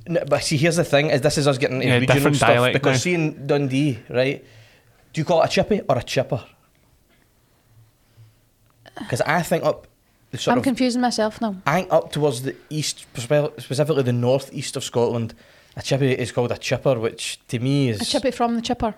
No, 0.07 0.23
but 0.29 0.43
see, 0.43 0.57
here's 0.57 0.77
the 0.77 0.85
thing: 0.85 1.11
is 1.11 1.21
this 1.21 1.39
is 1.39 1.47
us 1.47 1.59
getting 1.59 1.77
into 1.77 1.87
Yeah, 1.89 1.95
regional 1.95 2.15
different 2.17 2.37
stuff 2.37 2.49
dialect 2.51 2.73
because 2.75 2.97
now. 2.97 2.99
seeing 2.99 3.47
Dundee, 3.47 4.01
right? 4.11 4.45
Do 5.13 5.21
you 5.21 5.25
call 5.25 5.43
it 5.43 5.47
a 5.47 5.49
chippy 5.49 5.81
or 5.89 5.99
a 5.99 6.03
chipper? 6.03 6.43
Because 8.99 9.21
I 9.23 9.43
think 9.43 9.65
up 9.65 9.87
the 10.31 10.39
sort 10.39 10.53
I'm 10.53 10.59
of 10.59 10.65
confusing 10.65 11.01
myself 11.01 11.41
now. 11.41 11.57
I 11.67 11.81
think 11.81 11.93
up 11.93 12.13
towards 12.13 12.43
the 12.43 12.55
east, 12.71 13.07
specifically 13.15 14.03
the 14.03 14.13
north 14.13 14.53
east 14.53 14.77
of 14.77 14.85
Scotland, 14.85 15.35
a 15.77 15.83
chippy 15.83 16.13
is 16.13 16.33
called 16.33 16.53
a 16.53 16.59
chipper, 16.59 16.99
which 16.99 17.41
to 17.49 17.59
me 17.59 17.89
is 17.89 18.01
A 18.01 18.05
chippy 18.05 18.31
from 18.31 18.55
the 18.55 18.63
chipper. 18.63 18.95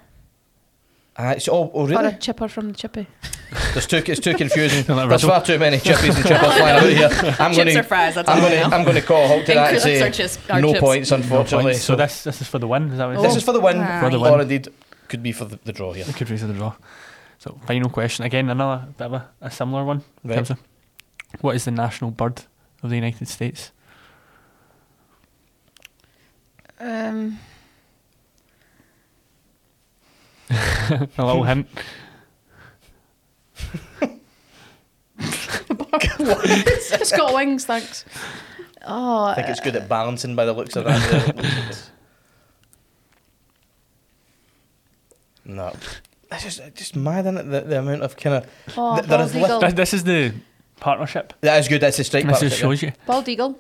Ah, 1.17 1.31
it's, 1.31 1.49
oh, 1.49 1.71
oh, 1.73 1.83
Or 1.83 1.87
really? 1.87 2.07
a 2.09 2.19
chipper 2.19 2.49
from 2.49 2.69
the 2.73 2.75
chippy. 2.77 3.07
There's 3.73 3.87
too, 3.87 4.03
it's 4.05 4.19
too 4.19 4.35
confusing. 4.35 4.83
There's 5.09 5.23
far 5.23 5.45
too 5.45 5.61
many 5.61 5.77
chippies 5.79 6.17
and 6.17 6.25
chippers 6.25 6.57
flying 6.57 6.77
about 6.77 6.91
here. 6.91 7.37
I'm 7.39 7.53
Chips 7.53 7.57
going 7.57 7.69
or 7.69 7.83
to. 7.83 7.89
fries? 7.89 8.15
That's 8.17 8.29
I'm 8.29 8.41
going 8.41 8.53
to. 8.53 8.77
I'm 8.77 8.83
going 8.83 8.97
to 8.97 9.03
call 9.03 9.25
a 9.25 9.29
halt 9.29 9.47
to 9.47 9.53
And 9.53 9.59
that 9.59 9.75
and 9.75 10.11
crisps 10.11 10.39
say 10.45 10.53
are 10.53 10.61
no 10.61 10.69
chips. 10.73 10.81
points, 10.81 11.11
No 11.13 11.17
unfortunately. 11.19 11.65
points. 11.75 11.83
So 11.85 11.95
this 11.95 12.25
this 12.25 12.41
is 12.41 12.49
for 12.49 12.59
the 12.59 12.67
win. 12.67 12.91
Is 12.91 12.99
that 12.99 13.07
what 13.07 13.17
it 13.19 13.23
this 13.23 13.31
is? 13.31 13.37
is 13.39 13.43
for 13.45 13.53
the 13.53 13.61
win, 13.61 13.77
Ah. 13.79 14.01
For 14.01 14.11
the 14.11 14.19
or 14.19 14.33
win. 14.33 14.41
indeed 14.41 14.69
could 15.15 15.23
be 15.23 15.31
for 15.31 15.45
the, 15.45 15.61
the 15.63 15.73
draw 15.73 15.93
here. 15.93 16.05
It 16.09 16.17
could 16.17 16.29
be 16.29 16.37
to 16.37 16.47
the 16.49 16.53
draw. 16.55 16.75
So 17.39 17.57
final 17.69 17.89
question 17.89 18.25
again, 18.25 18.51
another 18.51 18.89
bit 18.99 19.05
of 19.05 19.13
a, 19.13 19.29
a 19.41 19.49
similar 19.51 19.85
one. 19.85 20.03
in 20.25 20.31
Right. 20.31 20.37
terms 20.37 20.51
of 20.51 20.59
what 21.41 21.55
is 21.55 21.65
the 21.67 21.71
national 21.71 22.11
bird 22.11 22.43
of 22.83 22.91
the 22.91 22.97
United 22.97 23.29
States? 23.29 23.71
Um, 26.81 27.39
a 30.51 31.09
little 31.19 31.45
hint. 31.45 31.69
it's 35.21 37.13
got 37.17 37.33
wings, 37.35 37.65
thanks. 37.67 38.05
Oh, 38.85 39.25
I 39.27 39.35
think 39.37 39.49
it's 39.49 39.61
good 39.61 39.77
at 39.77 39.89
balancing 39.89 40.35
by 40.35 40.45
the 40.45 40.53
looks 40.53 40.75
of 40.75 40.85
that. 40.87 41.79
no, 45.45 45.73
that's 46.29 46.34
just 46.45 46.61
it's 46.61 46.79
just 46.79 46.97
mad, 46.97 47.27
isn't 47.27 47.39
it? 47.39 47.43
The, 47.51 47.61
the 47.63 47.79
amount 47.81 48.03
of 48.03 48.17
kind 48.17 48.37
of 48.37 48.47
oh 48.77 48.95
th- 48.97 49.07
there 49.09 49.19
bald 49.19 49.31
is 49.31 49.37
eagle. 49.37 49.61
This, 49.61 49.73
this 49.75 49.95
is 49.95 50.05
the 50.05 50.33
partnership. 50.81 51.33
that 51.41 51.59
is 51.59 51.69
good. 51.69 51.81
That's 51.81 51.97
the 51.97 52.05
strike 52.05 52.25
This 52.25 52.33
partnership. 52.33 52.51
just 52.51 52.61
shows 52.61 52.83
you. 52.83 52.93
Bald 53.07 53.29
eagle. 53.29 53.59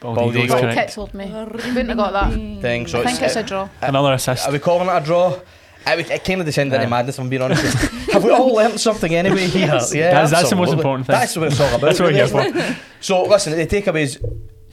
Bald, 0.00 0.14
Bald 0.16 0.30
Eagle 0.36 0.44
is 0.44 0.50
Eagle. 0.50 0.60
Correct. 0.60 0.76
Kit 0.78 0.88
told 0.94 1.12
me. 1.14 1.26
You 1.26 1.34
wouldn't 1.34 1.88
have 1.88 1.96
got 1.96 2.12
that. 2.12 2.32
thing. 2.62 2.86
So 2.86 3.00
I 3.00 3.06
think 3.06 3.20
it's 3.22 3.36
uh, 3.36 3.40
a 3.40 3.42
draw. 3.42 3.68
Another 3.82 4.12
assist. 4.12 4.46
Are 4.48 4.52
we 4.52 4.60
calling 4.60 4.86
it 4.88 4.92
a 4.92 5.00
draw? 5.04 5.40
I 5.84 5.96
would, 5.96 6.08
it 6.08 6.22
kind 6.22 6.38
of 6.40 6.46
descended 6.46 6.74
into 6.74 6.84
Yeah. 6.84 6.90
madness, 6.90 7.16
if 7.16 7.20
I'm 7.22 7.28
being 7.28 7.42
honest. 7.42 7.62
Have 8.12 8.22
we 8.22 8.30
all 8.30 8.54
learnt 8.54 8.78
something 8.78 9.12
anyway 9.14 9.46
here? 9.48 9.66
Yeah, 9.66 9.76
That's- 9.78 10.30
that's 10.30 10.50
the 10.50 10.56
most 10.56 10.68
absolutely. 10.70 10.72
important 10.74 11.06
thing. 11.08 11.14
That's 11.14 11.36
what 11.36 11.46
it's 11.48 11.60
all 11.60 11.68
about. 11.68 11.80
That's 11.80 11.98
what 11.98 12.06
we're 12.12 12.12
here 12.26 12.26
really, 12.28 12.52
for. 12.52 12.58
isn't 12.58 12.72
it? 12.72 12.78
So, 13.00 13.24
listen, 13.24 13.56
the 13.56 13.66
takeaways 13.66 14.22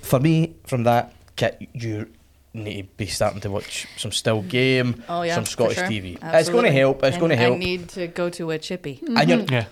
for 0.04 0.20
me 0.20 0.58
from 0.68 0.84
that 0.84 1.14
kit, 1.36 1.58
you 1.74 2.08
need 2.56 2.84
to 2.84 2.98
be 2.98 3.06
starting 3.08 3.42
to 3.42 3.52
watch 3.52 3.88
some 3.98 4.12
still 4.12 4.42
game, 4.42 5.04
Oh 5.10 5.22
yeah. 5.24 5.36
some 5.36 5.46
Scottish 5.46 5.78
sure. 5.78 5.88
TV. 5.88 6.18
It's 6.22 6.50
going 6.50 6.66
to 6.66 6.72
help. 6.72 7.04
It's 7.04 7.16
And 7.16 7.20
going 7.20 7.30
to 7.32 7.36
help. 7.36 7.56
I 7.56 7.58
need 7.60 7.90
to 7.90 8.08
go 8.08 8.30
to 8.32 8.52
a 8.52 8.58
chippy. 8.58 9.02
And 9.16 9.30
you're- 9.30 9.46
Yeah. 9.52 9.66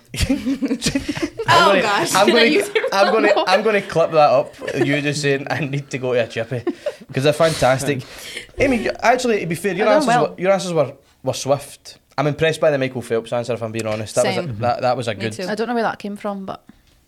Oh, 1.46 1.70
gonna, 1.72 1.82
gosh. 1.82 2.14
I'm 2.14 2.26
Can 2.26 2.34
going 2.36 2.52
to 2.52 2.54
your 2.74 2.84
I'm 2.92 3.12
going 3.12 3.24
to. 3.24 3.44
I'm 3.46 3.62
going 3.62 3.80
to 3.82 3.86
clip 3.88 4.10
that 4.12 4.30
up. 4.30 4.54
You 4.74 5.00
just 5.00 5.20
saying 5.22 5.46
I 5.50 5.60
need 5.60 5.90
to 5.90 5.98
go 5.98 6.14
to 6.14 6.24
a 6.24 6.26
chippy 6.26 6.62
because 7.06 7.24
they're 7.24 7.32
fantastic. 7.32 8.02
Amy, 8.58 8.88
actually, 9.02 9.40
to 9.40 9.46
be 9.46 9.54
fair, 9.54 9.74
your 9.74 9.88
answers, 9.88 10.06
well. 10.06 10.30
were, 10.30 10.40
your 10.40 10.52
answers 10.52 10.72
were, 10.72 10.94
were 11.22 11.32
swift. 11.34 11.98
I'm 12.16 12.26
impressed 12.26 12.60
by 12.60 12.70
the 12.70 12.78
Michael 12.78 13.02
Phelps 13.02 13.32
answer. 13.32 13.52
If 13.54 13.62
I'm 13.62 13.72
being 13.72 13.86
honest, 13.86 14.14
that 14.14 14.24
was 14.26 14.36
a, 14.36 14.42
Same. 14.42 14.58
that, 14.60 14.80
that 14.82 14.96
was 14.96 15.08
a 15.08 15.14
Me 15.14 15.20
good. 15.20 15.32
too. 15.32 15.44
I 15.48 15.54
don't 15.54 15.66
know 15.68 15.74
where 15.74 15.82
that 15.82 15.98
came 15.98 16.16
from, 16.16 16.46
but 16.46 16.64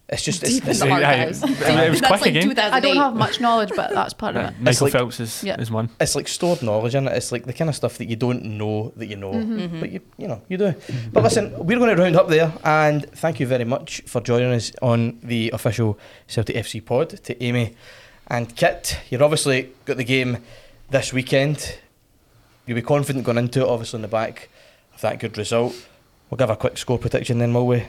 It's 0.08 0.22
just 0.22 0.44
it's, 0.44 0.52
Deep 0.54 0.62
in 0.64 0.70
it's, 0.70 0.78
the 0.78 0.86
Yeah, 0.86 0.94
archives. 0.94 1.42
it- 1.42 1.50
it 1.50 1.90
was 1.90 2.00
That's 2.00 2.20
quick 2.22 2.34
like 2.34 2.44
again. 2.44 2.58
I 2.72 2.78
don't 2.78 2.96
have 2.96 3.16
much 3.16 3.40
knowledge, 3.40 3.72
but 3.74 3.90
that's 3.92 4.14
part 4.14 4.36
of 4.36 4.46
it. 4.50 4.54
Michael 4.60 4.84
like- 4.86 4.92
Phelps 4.92 5.18
is, 5.18 5.42
Yeah. 5.42 5.60
is 5.60 5.68
one. 5.68 5.88
it's 6.00 6.14
like 6.14 6.28
stored 6.28 6.62
knowledge, 6.62 6.94
and 6.94 7.08
it? 7.08 7.14
It's 7.16 7.32
like 7.32 7.44
the 7.44 7.52
kind 7.52 7.68
of 7.68 7.74
stuff 7.74 7.98
that 7.98 8.08
you 8.08 8.14
don't 8.14 8.44
know 8.44 8.92
that 8.96 9.06
you 9.06 9.16
know, 9.16 9.32
Mm-hmm. 9.32 9.80
but 9.80 9.90
you 9.90 10.00
you 10.16 10.28
know 10.28 10.42
you 10.48 10.58
do. 10.58 10.74
But 11.12 11.24
listen, 11.24 11.52
we're 11.58 11.78
going 11.78 11.94
to 11.96 12.00
round 12.00 12.14
up 12.14 12.28
there, 12.28 12.52
and 12.62 13.10
thank 13.12 13.40
you 13.40 13.48
very 13.48 13.64
much 13.64 14.02
for 14.06 14.20
joining 14.20 14.52
us 14.52 14.70
on 14.80 15.18
the 15.24 15.50
official 15.50 15.98
Celtic 16.28 16.54
FC 16.54 16.80
pod 16.84 17.10
to 17.24 17.42
Amy 17.42 17.74
and 18.28 18.54
Kit. 18.54 18.98
You've 19.10 19.22
obviously 19.22 19.70
got 19.86 19.96
the 19.96 20.04
game 20.04 20.38
this 20.88 21.12
weekend. 21.12 21.78
You'll 22.64 22.76
be 22.76 22.82
confident 22.82 23.24
going 23.24 23.38
into 23.38 23.60
it, 23.62 23.68
obviously, 23.68 23.98
in 23.98 24.02
the 24.02 24.08
back 24.08 24.50
of 24.94 25.00
that 25.00 25.18
good 25.18 25.36
result. 25.36 25.74
We'll 26.30 26.38
give 26.38 26.50
a 26.50 26.54
quick 26.56 26.78
score 26.78 26.98
prediction 26.98 27.38
then, 27.38 27.52
will 27.54 27.66
we, 27.66 27.84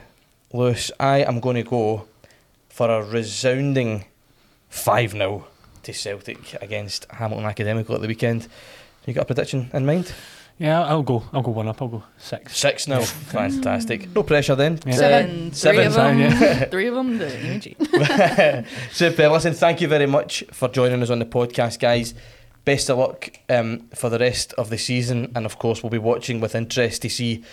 Lewis? 0.54 0.91
I 1.00 1.20
am 1.20 1.39
going 1.39 1.56
to 1.56 1.64
go 1.64 2.08
for 2.70 2.89
a 2.89 3.04
resounding 3.04 4.06
5 4.70 5.12
0 5.12 5.48
to 5.84 5.93
Celtic 5.93 6.54
against 6.62 7.10
Hamilton 7.12 7.45
Academical 7.45 7.95
at 7.95 8.02
the 8.02 8.08
weekend. 8.08 8.48
You 9.06 9.14
got 9.14 9.22
a 9.22 9.26
prediction 9.26 9.70
in 9.74 9.86
mind? 9.86 10.14
Yeah, 10.60 10.84
I'll 10.84 11.04
go. 11.04 11.24
I'll 11.34 11.43
go 11.43 11.52
one 11.52 11.68
up. 11.68 11.82
I'll 11.82 11.88
go 11.88 12.04
six. 12.18 12.58
6 12.58 12.86
0. 12.86 13.02
Fantastic. 13.04 14.14
No 14.14 14.24
pressure 14.24 14.56
then. 14.56 14.80
Yeah. 14.86 14.93
Seven. 14.93 15.52
Three 15.52 15.56
Seven. 15.56 15.88
of 15.88 15.93
them. 15.93 16.32
Seven, 16.32 16.70
Three 16.72 16.88
of 16.88 16.95
them. 16.95 17.18
The 17.18 17.26
EMG. 17.26 18.66
Super. 18.91 19.30
Listen, 19.30 19.54
thank 19.54 19.82
you 19.82 19.88
very 19.88 20.08
much 20.08 20.43
for 20.52 20.68
joining 20.68 21.02
us 21.04 21.10
on 21.10 21.20
the 21.20 21.26
podcast, 21.26 21.80
guys. 21.80 22.14
Best 22.66 22.89
of 22.89 22.98
luck 22.98 23.30
um, 23.50 23.88
for 23.95 24.10
the 24.10 24.20
rest 24.20 24.52
of 24.54 24.70
the 24.70 24.78
season, 24.78 25.32
and 25.36 25.45
of 25.45 25.58
course, 25.58 25.84
we'll 25.84 25.89
be 25.89 25.98
watching 25.98 26.41
with 26.41 26.54
interest 26.54 27.02
to 27.04 27.10
see 27.10 27.43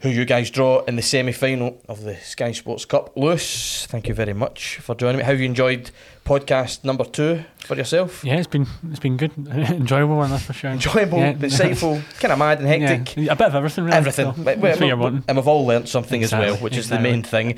who 0.00 0.10
you 0.10 0.24
guys 0.24 0.50
draw 0.50 0.80
in 0.84 0.96
the 0.96 1.02
semi 1.02 1.32
final 1.32 1.80
of 1.88 2.02
the 2.02 2.16
Sky 2.16 2.52
Sports 2.52 2.84
Cup. 2.84 3.16
Lewis, 3.16 3.86
thank 3.86 4.08
you 4.08 4.14
very 4.14 4.34
much 4.34 4.76
for 4.76 4.94
joining 4.94 5.18
me. 5.18 5.22
How 5.24 5.30
have 5.30 5.40
you 5.40 5.46
enjoyed 5.46 5.90
podcast 6.24 6.84
number 6.84 7.04
two 7.04 7.44
for 7.60 7.76
yourself? 7.76 8.22
Yeah, 8.24 8.36
it's 8.36 8.46
been 8.46 8.66
it's 8.90 9.00
been 9.00 9.16
good, 9.16 9.32
enjoyable 9.48 10.16
one 10.16 10.30
that's 10.30 10.44
for 10.44 10.52
sure. 10.52 10.70
Enjoyable, 10.70 11.18
Yeah. 11.18 11.32
insightful, 11.34 12.02
kind 12.20 12.32
of 12.32 12.38
mad 12.38 12.60
and 12.60 12.68
hectic. 12.68 13.16
Yeah, 13.16 13.32
a 13.32 13.36
bit 13.36 13.46
of 13.46 13.54
everything. 13.54 13.84
Really, 13.84 13.96
Everything. 13.96 14.34
so 14.34 14.42
But- 14.42 14.60
that's 14.60 14.80
what 14.80 14.86
you're 14.86 14.96
wanting. 14.96 15.24
and 15.28 15.36
we've 15.38 15.48
all 15.48 15.64
learnt 15.66 15.88
something 15.88 16.22
as 16.22 16.32
well, 16.32 16.42
Exactly, 16.42 16.64
which 16.64 16.76
is 16.76 16.88
the 16.88 16.98
main 17.00 17.22
thing. 17.22 17.54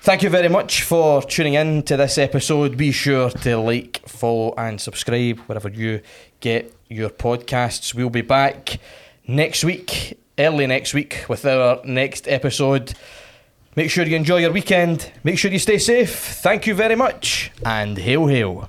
Thank 0.00 0.22
you 0.22 0.28
very 0.28 0.48
much 0.50 0.82
for 0.82 1.22
tuning 1.22 1.54
in 1.54 1.82
to 1.84 1.96
this 1.96 2.18
episode. 2.18 2.76
Be 2.76 2.92
sure 2.92 3.30
to 3.30 3.56
like, 3.56 4.02
follow, 4.06 4.52
and 4.58 4.78
subscribe 4.78 5.38
wherever 5.46 5.70
you 5.70 6.02
get 6.40 6.72
your 6.90 7.08
podcasts. 7.08 7.94
We'll 7.94 8.10
be 8.10 8.20
back 8.20 8.78
next 9.26 9.64
week, 9.64 10.18
early 10.38 10.66
next 10.66 10.94
week, 10.94 11.24
with 11.28 11.44
our 11.44 11.80
next 11.84 12.28
episode. 12.28 12.94
Make 13.76 13.90
sure 13.90 14.04
you 14.04 14.16
enjoy 14.16 14.38
your 14.38 14.52
weekend. 14.52 15.10
Make 15.24 15.38
sure 15.38 15.50
you 15.50 15.58
stay 15.58 15.78
safe. 15.78 16.14
Thank 16.14 16.66
you 16.66 16.74
very 16.74 16.96
much, 16.96 17.50
and 17.64 17.98
hail, 17.98 18.26
hail. 18.26 18.68